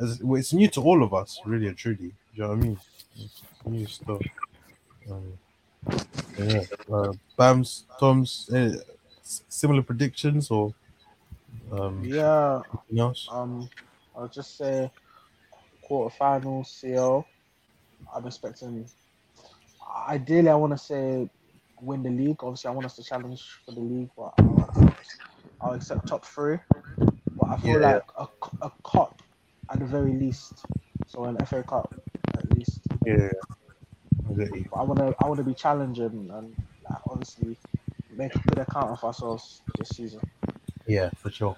as, 0.00 0.20
well, 0.22 0.38
it's 0.38 0.52
new 0.52 0.68
to 0.68 0.82
all 0.82 1.02
of 1.02 1.14
us, 1.14 1.40
really 1.44 1.66
and 1.66 1.76
truly. 1.76 1.96
Do 1.96 2.14
you 2.34 2.42
know 2.42 2.48
what 2.48 2.58
I 2.58 2.60
mean? 2.60 2.80
It's 3.16 3.42
new 3.64 3.86
stuff. 3.86 4.22
Um, 5.10 5.38
yeah. 6.38 6.60
Uh, 6.92 7.12
Bams, 7.38 7.84
Tom's, 7.98 8.50
uh, 8.50 8.76
similar 9.22 9.82
predictions 9.82 10.50
or 10.50 10.74
um, 11.70 12.08
Yeah, 12.08 12.62
else? 12.98 13.28
um, 13.30 13.68
I'll 14.16 14.28
just 14.28 14.56
say 14.56 14.90
quarterfinals, 15.88 16.66
CL. 16.66 17.26
I'm 18.14 18.26
expecting. 18.26 18.86
Ideally, 20.08 20.48
I 20.48 20.54
want 20.54 20.72
to 20.72 20.78
say 20.78 21.28
win 21.80 22.02
the 22.02 22.10
league. 22.10 22.42
Obviously, 22.42 22.68
I 22.68 22.72
want 22.72 22.86
us 22.86 22.96
to 22.96 23.04
challenge 23.04 23.42
for 23.64 23.72
the 23.72 23.80
league, 23.80 24.10
but 24.16 24.32
I'll, 24.38 24.94
I'll 25.60 25.72
accept 25.72 26.06
top 26.06 26.24
three. 26.24 26.58
But 27.36 27.48
I 27.48 27.56
feel 27.58 27.80
Yeah. 27.80 27.94
like 27.94 28.02
a, 28.18 28.26
a 28.62 28.72
cup 28.84 29.22
at 29.70 29.78
the 29.78 29.86
very 29.86 30.12
least. 30.12 30.64
So 31.06 31.24
an 31.24 31.36
FA 31.46 31.62
Cup 31.62 31.94
at 32.34 32.56
least. 32.56 32.80
Yeah. 33.04 33.30
I. 34.40 34.66
But 34.70 34.76
I 34.76 34.82
want 34.82 34.98
to. 35.00 35.14
I 35.20 35.28
want 35.28 35.38
to 35.38 35.44
be 35.44 35.54
challenging 35.54 36.30
and 36.32 36.56
like, 36.88 36.98
obviously 37.08 37.56
make 38.10 38.34
a 38.34 38.38
good 38.38 38.58
account 38.58 38.90
of 38.90 39.02
ourselves 39.02 39.62
this 39.78 39.88
season. 39.90 40.20
Yeah, 40.86 41.10
for 41.16 41.30
sure. 41.30 41.56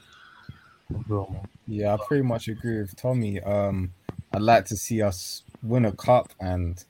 For 0.92 1.04
sure. 1.06 1.40
Yeah, 1.66 1.94
I 1.94 1.98
pretty 2.06 2.22
much 2.22 2.48
agree 2.48 2.80
with 2.80 2.94
Tommy. 2.96 3.40
Um, 3.40 3.92
I'd 4.32 4.42
like 4.42 4.66
to 4.66 4.76
see 4.76 5.02
us 5.02 5.42
win 5.62 5.84
a 5.84 5.92
cup 5.92 6.32
and 6.40 6.84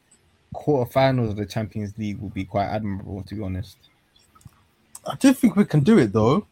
quarterfinals 0.55 1.31
of 1.31 1.37
the 1.37 1.47
Champions 1.47 1.97
League 1.99 2.19
will 2.19 2.31
be 2.31 2.45
quite 2.45 2.67
admirable, 2.67 3.23
to 3.23 3.35
be 3.35 3.43
honest. 3.43 3.77
I 5.07 5.17
do 5.17 5.33
think 5.35 5.57
we 5.57 5.65
can 5.65 5.81
do 5.81 5.99
it 5.99 6.13
though. 6.13 6.47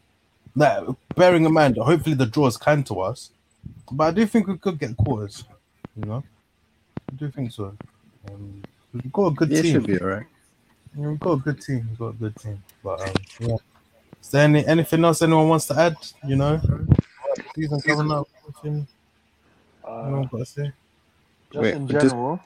Like, 0.54 0.84
bearing 1.16 1.44
in 1.44 1.52
mind, 1.52 1.78
hopefully 1.78 2.14
the 2.14 2.26
draw 2.26 2.46
is 2.46 2.58
kind 2.58 2.84
to 2.86 3.00
us, 3.00 3.30
but 3.90 4.04
I 4.04 4.10
do 4.10 4.26
think 4.26 4.46
we 4.46 4.58
could 4.58 4.78
get 4.78 4.96
quarters. 4.96 5.44
You 5.96 6.04
know, 6.04 6.24
I 7.10 7.14
do 7.16 7.30
think 7.30 7.52
so. 7.52 7.74
Um, 8.30 8.62
we've 8.92 9.12
got 9.12 9.26
a 9.26 9.30
good 9.34 9.50
Yeah, 9.50 9.58
it 9.58 9.62
team. 9.62 9.72
should 9.72 9.86
be 9.86 10.00
alright. 10.00 10.26
We've 10.94 11.18
got 11.20 11.32
a 11.32 11.36
good 11.38 11.60
team. 11.60 11.86
We've 11.88 11.98
got 11.98 12.08
a 12.08 12.12
good 12.12 12.36
team. 12.36 12.62
But 12.84 13.00
um, 13.00 13.14
yeah. 13.40 13.56
Is 14.20 14.28
there 14.30 14.44
any 14.44 14.66
anything 14.66 15.04
else 15.04 15.22
anyone 15.22 15.48
wants 15.48 15.66
to 15.68 15.78
add? 15.78 15.96
You 16.26 16.36
know, 16.36 16.60
season 17.54 17.80
coming 17.80 18.10
up. 18.12 18.28
Anything 18.64 18.86
Uh, 19.84 20.02
anyone 20.04 20.28
got 20.30 20.38
to 20.38 20.46
say? 20.46 20.72
just 21.50 21.62
Wait, 21.62 21.74
in 21.74 21.86
but 21.86 21.92
just- 21.92 22.06
general. 22.10 22.40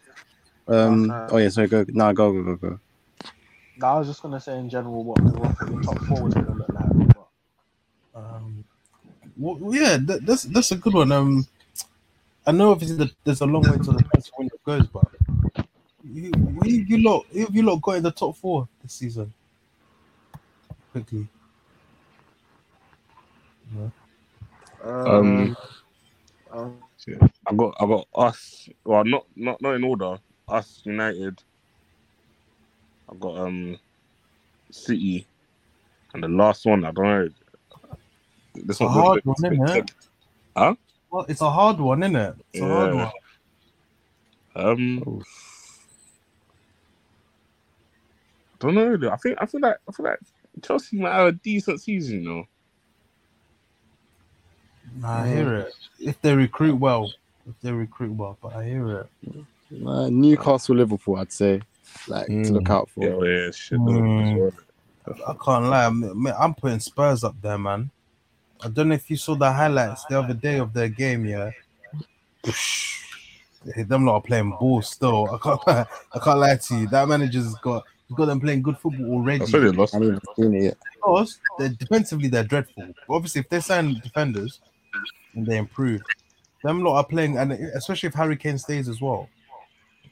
Um. 0.68 1.10
Uh, 1.10 1.28
Oh 1.30 1.36
yeah. 1.36 1.48
Sorry. 1.48 1.68
Go. 1.68 1.84
Nah. 1.88 2.12
Go. 2.12 2.32
Go. 2.32 2.42
Go. 2.42 2.56
Go. 2.56 2.80
No, 3.78 3.86
I 3.86 3.98
was 3.98 4.08
just 4.08 4.22
gonna 4.22 4.40
say 4.40 4.58
in 4.58 4.70
general 4.70 5.04
what 5.04 5.16
the 5.18 5.30
what 5.38 5.82
top 5.84 5.98
four 6.06 6.22
was 6.24 6.34
gonna 6.34 6.54
look 6.54 6.68
like. 6.70 7.08
But 7.14 7.28
Um, 8.20 8.64
well, 9.36 9.74
yeah, 9.74 9.98
that, 10.00 10.24
that's 10.24 10.44
that's 10.44 10.72
a 10.72 10.76
good 10.76 10.94
one. 10.94 11.12
Um, 11.12 11.46
I 12.46 12.52
know 12.52 12.70
obviously 12.70 12.96
that 12.96 13.12
there's 13.22 13.42
a 13.42 13.46
long 13.46 13.62
way 13.62 13.76
to 13.76 13.92
the 13.92 14.02
transfer 14.02 14.32
window 14.38 14.56
goes, 14.64 14.86
but 14.86 15.04
you, 16.12 16.30
who 16.34 16.60
have 16.60 16.90
you 16.90 16.98
lot, 17.02 17.26
who 17.32 17.40
have 17.40 17.54
you 17.54 17.62
lot 17.62 17.82
got 17.82 17.96
in 17.96 18.02
the 18.02 18.10
top 18.10 18.36
four 18.36 18.68
this 18.82 18.92
season? 18.92 19.32
Quickly, 20.92 21.28
Um, 24.84 25.56
um, 26.50 26.78
I 27.46 27.54
got 27.54 27.74
I 27.80 27.86
got 27.86 28.06
us. 28.14 28.68
Well, 28.84 29.04
not 29.04 29.26
not 29.34 29.60
not 29.60 29.74
in 29.74 29.84
order. 29.84 30.18
Us 30.48 30.80
United. 30.84 31.42
I 33.10 33.14
got 33.16 33.38
um 33.38 33.78
City, 34.70 35.26
and 36.14 36.22
the 36.22 36.28
last 36.28 36.66
one 36.66 36.84
I 36.84 36.92
don't 36.92 37.04
know. 37.04 37.28
This 38.54 38.64
it's 38.68 38.80
a 38.80 38.84
one 38.84 38.94
hard 38.94 39.20
one, 39.24 39.36
isn't 39.44 39.68
it? 39.70 39.90
Huh? 40.56 40.74
Well, 41.10 41.26
it's 41.28 41.40
a 41.40 41.50
hard 41.50 41.78
one, 41.78 42.02
isn't 42.02 42.16
it? 42.16 42.34
It's 42.52 42.62
a 42.62 42.66
hard 42.66 42.94
one. 42.94 43.12
Um, 44.54 45.22
don't 48.58 48.74
know. 48.74 48.86
really. 48.86 49.08
I 49.08 49.16
think 49.16 49.38
I 49.40 49.46
feel 49.46 49.60
like 49.60 49.76
I 49.88 49.92
feel 49.92 50.06
like 50.06 50.18
Chelsea 50.62 50.98
might 50.98 51.12
have 51.14 51.26
a 51.28 51.32
decent 51.32 51.80
season, 51.80 52.22
you 52.22 52.28
know. 52.28 52.44
Nah, 54.98 55.22
I 55.22 55.28
hear 55.28 55.54
it. 55.56 55.72
If 55.98 56.20
they 56.22 56.34
recruit 56.34 56.76
well, 56.76 57.12
if 57.48 57.54
they 57.60 57.72
recruit 57.72 58.12
well, 58.12 58.38
but 58.40 58.54
I 58.56 58.64
hear 58.64 59.00
it. 59.00 59.10
Uh, 59.84 60.08
Newcastle, 60.08 60.76
Liverpool. 60.76 61.16
I'd 61.16 61.32
say 61.32 61.60
like 62.08 62.26
to 62.26 62.32
Mm. 62.32 62.50
look 62.52 62.70
out 62.70 62.88
for. 62.90 63.24
Yeah, 63.24 63.44
yeah, 63.44 63.50
shit. 63.50 63.78
Mm. 63.78 64.52
I 65.06 65.34
can't 65.44 65.64
lie. 65.66 65.86
I'm, 65.86 66.26
I'm 66.26 66.54
putting 66.54 66.80
Spurs 66.80 67.22
up 67.24 67.40
there, 67.40 67.58
man. 67.58 67.90
I 68.60 68.68
don't 68.68 68.88
know 68.88 68.94
if 68.94 69.10
you 69.10 69.16
saw 69.16 69.34
the 69.34 69.52
highlights 69.52 70.04
the 70.06 70.18
other 70.18 70.34
day 70.34 70.58
of 70.58 70.72
their 70.72 70.88
game. 70.88 71.26
Yeah, 71.26 71.50
them 73.76 74.06
lot 74.06 74.16
are 74.16 74.22
playing 74.22 74.50
ball 74.50 74.82
still. 74.82 75.28
I 75.30 75.38
can't. 75.38 75.60
I 76.14 76.18
can't 76.22 76.38
lie 76.38 76.56
to 76.56 76.76
you. 76.76 76.88
That 76.88 77.08
manager's 77.08 77.54
got. 77.56 77.84
He's 78.08 78.16
got 78.16 78.26
them 78.26 78.40
playing 78.40 78.62
good 78.62 78.78
football 78.78 79.12
already. 79.12 79.40
That's 79.40 79.52
why 79.52 79.60
they 79.60 79.72
lost. 79.72 79.94
I 79.94 79.98
haven't 79.98 80.22
seen 80.36 80.54
it 80.54 80.62
yet. 80.62 80.76
Because 80.94 81.40
they're 81.58 81.68
defensively 81.68 82.28
they're 82.28 82.44
dreadful. 82.44 82.94
But 83.06 83.14
obviously, 83.14 83.40
if 83.40 83.48
they 83.48 83.60
sign 83.60 84.00
defenders 84.02 84.60
and 85.34 85.46
they 85.46 85.56
improve, 85.58 86.02
them 86.62 86.82
lot 86.82 86.96
are 86.96 87.04
playing, 87.04 87.38
and 87.38 87.52
especially 87.52 88.08
if 88.08 88.14
Harry 88.14 88.36
Kane 88.36 88.58
stays 88.58 88.88
as 88.88 89.00
well, 89.00 89.28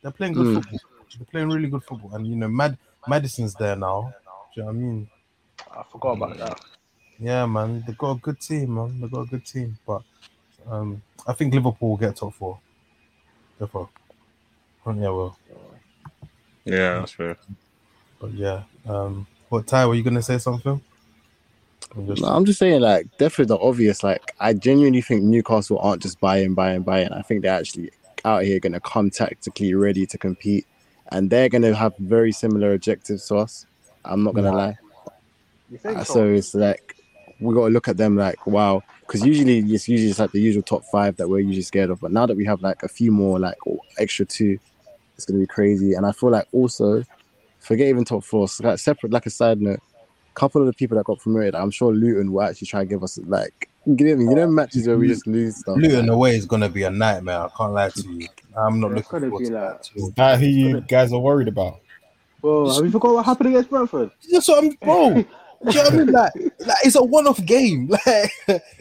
they're 0.03 0.13
playing 0.13 0.35
good 0.35 0.47
Mm. 0.47 0.55
football. 0.55 0.81
They're 1.19 1.27
playing 1.27 1.49
really 1.49 1.69
good 1.69 1.85
football, 1.85 2.15
and 2.15 2.27
you 2.27 2.37
know, 2.37 2.49
Mad 2.49 2.77
Maddison's 3.09 3.55
there 3.55 3.77
now. 3.77 4.15
Do 4.55 4.61
you 4.61 4.67
know 4.67 4.67
what 4.67 4.71
I 4.71 4.79
mean? 4.79 5.09
I 5.71 5.83
forgot 5.91 6.13
about 6.13 6.39
that. 6.39 6.61
Yeah, 7.19 7.47
man, 7.47 7.85
they 7.87 7.93
got 7.93 8.13
a 8.13 8.21
good 8.21 8.41
team, 8.41 8.75
man. 8.75 9.01
They 9.01 9.09
got 9.09 9.23
a 9.23 9.27
good 9.27 9.45
team, 9.45 9.79
but 9.87 10.03
um, 10.69 11.03
I 11.27 11.33
think 11.33 11.55
Liverpool 11.55 11.91
will 11.91 11.97
get 11.97 12.17
top 12.17 12.35
four. 12.35 12.59
Therefore, 13.59 13.89
yeah, 14.87 14.93
well, 15.09 15.39
Yeah, 16.65 16.95
that's 17.01 17.13
fair. 17.13 17.37
But 18.25 18.33
yeah. 18.35 18.63
Um, 18.87 19.27
what 19.51 19.67
Ty? 19.67 19.87
Were 19.87 19.95
you 19.95 20.03
gonna 20.03 20.23
say 20.23 20.39
something? 20.39 20.81
I'm 21.97 22.07
just- 22.07 22.23
No, 22.23 22.29
I'm 22.29 22.45
just 22.45 22.59
saying, 22.59 22.81
like, 22.81 23.07
definitely 23.19 23.55
the 23.55 23.59
obvious. 23.63 24.03
Like, 24.03 24.23
I 24.41 24.53
genuinely 24.55 25.01
think 25.03 25.23
Newcastle 25.23 25.79
aren't 25.79 26.03
just 26.03 26.19
buying, 26.19 26.55
buying, 26.55 26.83
buying. 26.83 27.09
I 27.13 27.23
think 27.23 27.43
they're 27.43 27.55
actually 27.55 27.91
out 28.25 28.43
here 28.43 28.59
going 28.59 28.73
to 28.73 28.81
come 28.81 29.11
tactically 29.11 29.75
ready 29.75 30.07
to 30.07 30.19
compete, 30.19 30.67
and 31.13 31.29
they're 31.31 31.49
going 31.51 31.63
to 31.63 31.75
have 31.75 31.95
very 31.99 32.33
similar 32.33 32.73
objectives 32.73 33.29
to 33.29 33.37
us. 33.37 33.67
I'm 34.05 34.25
not 34.25 34.35
going 34.35 34.47
to 34.47 34.51
Yeah. 34.51 34.57
lie. 35.85 35.91
Uh, 36.01 36.05
so? 36.05 36.15
so 36.15 36.29
it's 36.29 36.55
like 36.55 36.97
we 37.41 37.55
got 37.55 37.67
to 37.67 37.71
look 37.73 37.89
at 37.89 37.97
them 37.97 38.17
like 38.17 38.47
wow, 38.47 38.83
because 39.01 39.25
usually 39.25 39.59
it's 39.59 39.89
usually 39.89 40.09
just 40.09 40.21
like 40.21 40.33
the 40.33 40.41
usual 40.41 40.63
top 40.63 40.85
five 40.91 41.17
that 41.17 41.29
we're 41.29 41.41
usually 41.41 41.63
scared 41.63 41.91
of. 41.91 42.01
But 42.01 42.13
now 42.13 42.27
that 42.27 42.37
we 42.37 42.45
have 42.47 42.63
like 42.63 42.83
a 42.83 42.89
few 42.89 43.13
more 43.13 43.39
like 43.39 43.57
extra 43.99 44.25
two, 44.25 44.59
it's 45.17 45.27
gonna 45.27 45.39
be 45.41 45.47
crazy. 45.47 45.95
And 45.95 46.07
I 46.07 46.13
feel 46.13 46.31
like 46.31 46.47
also 46.53 47.05
forget 47.65 47.89
even 47.89 48.05
top 48.05 48.25
four. 48.25 48.49
So 48.49 48.67
like 48.69 48.79
separate, 48.79 49.13
like 49.13 49.27
a 49.27 49.31
side 49.31 49.61
note, 49.61 49.81
a 49.81 50.35
couple 50.35 50.61
of 50.61 50.67
the 50.67 50.73
people 50.73 50.97
that 50.97 51.05
got 51.05 51.19
promoted, 51.19 51.55
I'm 51.55 51.71
sure 51.71 51.93
Luton 51.93 52.33
will 52.33 52.43
actually 52.43 52.67
try 52.67 52.81
and 52.81 52.89
give 52.89 53.03
us 53.03 53.19
like 53.27 53.69
give 53.97 54.19
me 54.19 54.25
you 54.25 54.35
know 54.35 54.47
matches 54.47 54.87
where 54.87 54.97
we 54.99 55.09
just 55.09 55.27
lose 55.27 55.57
stuff. 55.57 55.77
Luton 55.77 56.09
away 56.09 56.37
is 56.37 56.47
gonna 56.47 56.69
be 56.69 56.85
a 56.85 56.91
nightmare. 56.91 57.41
I 57.41 57.49
can't 57.57 57.73
lie 57.73 57.91
to 57.91 58.03
you. 58.13 58.29
I'm 58.57 58.81
not 58.81 58.91
Yeah, 58.91 58.97
looking 58.97 59.21
forward 59.31 59.45
to 59.47 59.53
like- 59.53 59.83
that. 59.83 59.91
at 60.09 60.15
that 60.17 60.41
who 60.41 60.47
you 60.47 60.81
guys 60.83 61.13
are 61.13 61.21
worried 61.21 61.49
about? 61.49 61.81
Bro, 62.41 62.75
have 62.75 62.85
you 62.85 62.91
forgot 62.91 63.15
what 63.15 63.25
happened 63.25 63.49
against 63.51 63.71
Brentford? 63.71 64.11
That's 64.31 64.47
what 64.49 64.63
I'm, 64.65 64.71
bro. 64.83 65.25
Do 65.65 65.71
you 65.71 65.77
know 65.77 65.83
what 65.85 65.93
I 65.93 65.97
mean? 65.97 66.07
Like, 66.13 66.33
like 66.67 66.77
it's 66.85 66.95
a 66.95 67.03
one-off 67.03 67.43
game. 67.47 67.89
Like, 68.07 68.31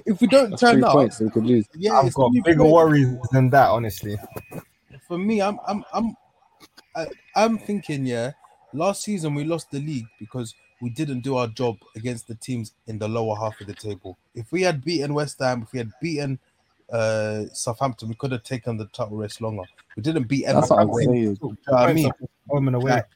if 0.06 0.20
we 0.20 0.28
don't 0.28 0.50
That's 0.50 0.60
turn 0.62 0.74
three 0.76 0.84
up, 0.84 0.92
points 0.92 1.18
so 1.18 1.24
we 1.26 1.32
could 1.32 1.46
lose. 1.46 1.66
yeah, 1.78 1.94
I've 1.98 2.14
got 2.14 2.30
bigger 2.44 2.58
points. 2.60 2.74
worries 2.74 3.16
than 3.32 3.50
that, 3.52 3.70
honestly. 3.70 4.18
For 5.08 5.18
me, 5.18 5.42
I'm, 5.42 5.58
I'm, 5.66 5.86
I'm, 5.94 6.14
I, 6.94 7.08
I'm 7.38 7.58
thinking. 7.58 8.06
Yeah, 8.06 8.32
last 8.74 9.04
season 9.04 9.34
we 9.36 9.44
lost 9.44 9.72
the 9.72 9.80
league 9.80 10.08
because 10.20 10.54
we 10.82 10.90
didn't 10.90 11.22
do 11.22 11.38
our 11.38 11.48
job 11.48 11.78
against 11.96 12.28
the 12.28 12.36
teams 12.36 12.74
in 12.88 13.00
the 13.00 13.08
lower 13.08 13.36
half 13.36 13.60
of 13.62 13.68
the 13.68 13.74
table. 13.74 14.18
If 14.36 14.52
we 14.52 14.62
had 14.62 14.84
beaten 14.84 15.14
West 15.14 15.40
Ham, 15.40 15.62
if 15.64 15.72
we 15.72 15.80
had 15.80 15.92
beaten 16.02 16.40
uh, 16.92 17.46
Southampton, 17.54 18.10
we 18.10 18.16
could 18.16 18.32
have 18.32 18.44
taken 18.44 18.78
the 18.78 18.86
title 18.88 19.18
race 19.18 19.40
longer. 19.40 19.64
We 19.96 20.04
didn't 20.04 20.28
beat 20.28 20.46
That's 20.46 20.70
what 20.70 20.82
I'm 20.82 20.94
saying. 20.94 21.12
Do 21.12 21.18
you 21.18 21.38
know 21.42 21.74
what 21.74 21.90
I 21.90 21.94
mean? 21.94 22.12
Home 22.50 22.68
and 22.68 22.76
away. 22.76 22.92
Like, 22.92 23.08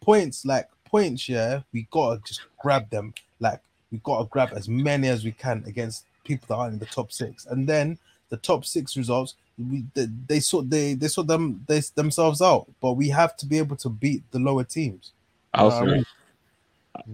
points, 0.00 0.44
like 0.44 0.68
points, 0.84 1.28
yeah, 1.28 1.60
we 1.72 1.86
gotta 1.90 2.20
just 2.24 2.42
grab 2.58 2.88
them. 2.90 3.14
Like 3.38 3.60
we 3.92 3.98
gotta 4.02 4.24
grab 4.26 4.50
as 4.54 4.68
many 4.68 5.08
as 5.08 5.24
we 5.24 5.32
can 5.32 5.62
against 5.66 6.06
people 6.24 6.46
that 6.48 6.54
aren't 6.54 6.74
in 6.74 6.78
the 6.78 6.86
top 6.86 7.12
six, 7.12 7.46
and 7.46 7.68
then 7.68 7.98
the 8.30 8.36
top 8.38 8.64
six 8.64 8.96
results, 8.96 9.34
we 9.68 9.84
they, 9.94 10.06
they 10.26 10.40
sort 10.40 10.70
they 10.70 10.94
they 10.94 11.08
sort 11.08 11.26
them 11.26 11.64
they 11.66 11.80
themselves 11.94 12.40
out. 12.40 12.66
But 12.80 12.92
we 12.92 13.08
have 13.08 13.36
to 13.38 13.46
be 13.46 13.58
able 13.58 13.76
to 13.76 13.88
beat 13.88 14.22
the 14.30 14.38
lower 14.38 14.64
teams. 14.64 15.12
I'll 15.52 15.70
say. 15.70 16.04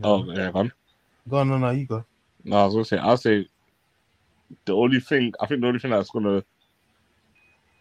Oh 0.02 0.24
yeah, 0.32 0.50
man. 0.50 0.72
Go 1.28 1.38
on, 1.38 1.48
no, 1.48 1.58
no, 1.58 1.70
you 1.70 1.86
go. 1.86 2.04
No, 2.44 2.56
I 2.56 2.64
was 2.64 2.74
gonna 2.74 2.84
say. 2.84 2.98
I'll 2.98 3.16
say. 3.16 3.48
The 4.64 4.76
only 4.76 5.00
thing 5.00 5.32
I 5.40 5.46
think 5.46 5.60
the 5.60 5.66
only 5.66 5.80
thing 5.80 5.90
that's 5.90 6.10
gonna 6.10 6.44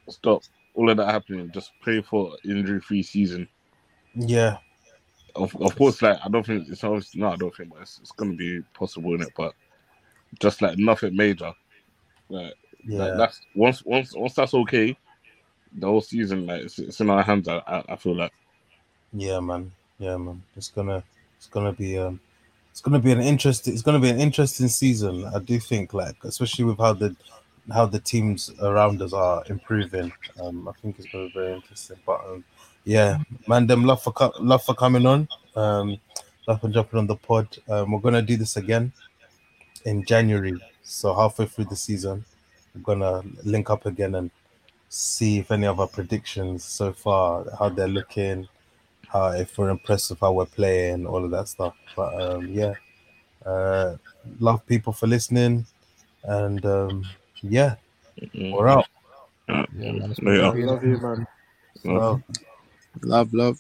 stop 0.10 0.42
all 0.74 0.90
of 0.90 0.98
that 0.98 1.10
happening 1.12 1.52
just 1.52 1.72
play 1.82 2.02
for 2.02 2.36
injury-free 2.44 3.04
season. 3.04 3.48
Yeah, 4.16 4.58
Of, 5.36 5.56
of 5.62 5.76
course, 5.76 6.02
like 6.02 6.18
I 6.24 6.30
don't 6.30 6.46
think 6.46 6.70
it's 6.70 6.84
always 6.84 7.14
no, 7.14 7.30
I 7.30 7.36
don't 7.36 7.54
think, 7.56 7.70
but 7.70 7.82
it's, 7.82 8.00
it's 8.02 8.12
gonna 8.12 8.34
be 8.34 8.62
possible 8.74 9.14
in 9.16 9.22
it. 9.22 9.34
But 9.36 9.54
just 10.40 10.62
like 10.62 10.78
nothing 10.78 11.16
major, 11.16 11.54
like, 12.30 12.54
yeah, 12.86 13.00
like 13.00 13.18
that's 13.18 13.42
once 13.56 13.84
once 13.86 14.14
once 14.16 14.34
that's 14.34 14.54
okay, 14.54 14.98
the 15.78 15.88
whole 15.88 16.02
season 16.02 16.46
like 16.46 16.62
it's, 16.62 16.80
it's 16.80 17.00
in 17.00 17.10
our 17.10 17.24
hands. 17.24 17.48
I, 17.48 17.58
I, 17.68 17.84
I 17.90 17.96
feel 17.96 18.16
like 18.16 18.34
yeah, 19.14 19.40
man, 19.40 19.72
yeah, 20.00 20.18
man. 20.18 20.42
It's 20.56 20.70
gonna 20.70 21.04
it's 21.38 21.48
gonna 21.48 21.74
be 21.74 21.98
um 21.98 22.20
it's 22.72 22.82
gonna 22.82 23.00
be 23.00 23.12
an 23.12 23.22
interesting 23.22 23.74
it's 23.74 23.84
gonna 23.84 24.00
be 24.00 24.10
an 24.10 24.20
interesting 24.20 24.68
season. 24.68 25.26
I 25.26 25.40
do 25.40 25.60
think, 25.60 25.94
like 25.94 26.16
especially 26.24 26.66
with 26.66 26.78
how 26.78 26.94
the 26.94 27.16
how 27.74 27.86
the 27.86 28.00
teams 28.00 28.52
around 28.62 29.02
us 29.02 29.14
are 29.14 29.44
improving. 29.48 30.12
Um, 30.42 30.68
I 30.68 30.74
think 30.82 31.00
it's 31.00 31.08
gonna 31.08 31.28
be 31.28 31.34
very 31.34 31.54
interesting. 31.54 31.98
But 32.06 32.22
um, 32.28 32.44
yeah, 32.84 33.20
man, 33.48 33.68
them 33.68 33.86
love 33.86 34.04
for 34.04 34.14
love 34.40 34.64
for 34.64 34.76
coming 34.76 35.06
on. 35.06 35.28
Um, 35.56 35.98
love 36.48 36.62
for 36.62 36.70
jumping 36.70 37.00
on 37.00 37.08
the 37.08 37.16
pod. 37.16 37.48
Um, 37.70 37.92
we're 37.92 38.00
gonna 38.00 38.22
do 38.22 38.38
this 38.38 38.58
again 38.58 38.92
in 39.86 40.04
January. 40.06 40.60
So 40.84 41.16
halfway 41.16 41.48
through 41.48 41.66
the 41.66 41.76
season, 41.76 42.26
we're 42.76 42.82
gonna 42.82 43.24
link 43.44 43.70
up 43.70 43.86
again 43.86 44.16
and 44.16 44.32
see 44.90 45.40
if 45.40 45.52
any 45.52 45.68
of 45.68 45.80
our 45.80 45.88
predictions 45.88 46.64
so 46.64 46.92
far, 46.94 47.46
how 47.58 47.70
they're 47.70 47.88
looking, 47.88 48.48
how 49.08 49.28
if 49.30 49.58
we're 49.58 49.70
impressed 49.70 50.10
with 50.10 50.20
how 50.20 50.34
we're 50.34 50.46
playing, 50.46 51.06
all 51.08 51.24
of 51.24 51.32
that 51.32 51.48
stuff. 51.48 51.76
But 51.96 52.14
um, 52.22 52.48
yeah, 52.50 52.74
uh, 53.46 53.96
love 54.40 54.66
people 54.66 54.94
for 54.94 55.08
listening, 55.08 55.66
and 56.24 56.66
um, 56.66 57.06
yeah, 57.42 57.76
mm, 58.22 58.52
we're 58.52 58.68
out. 58.68 58.88
yeah, 59.48 59.66
Yeah, 59.78 59.92
man, 59.94 60.12
it's 60.12 60.20
love 60.22 60.84
you, 60.84 60.98
man. 60.98 61.28
So, 61.84 62.22
Love, 63.02 63.34
love. 63.34 63.60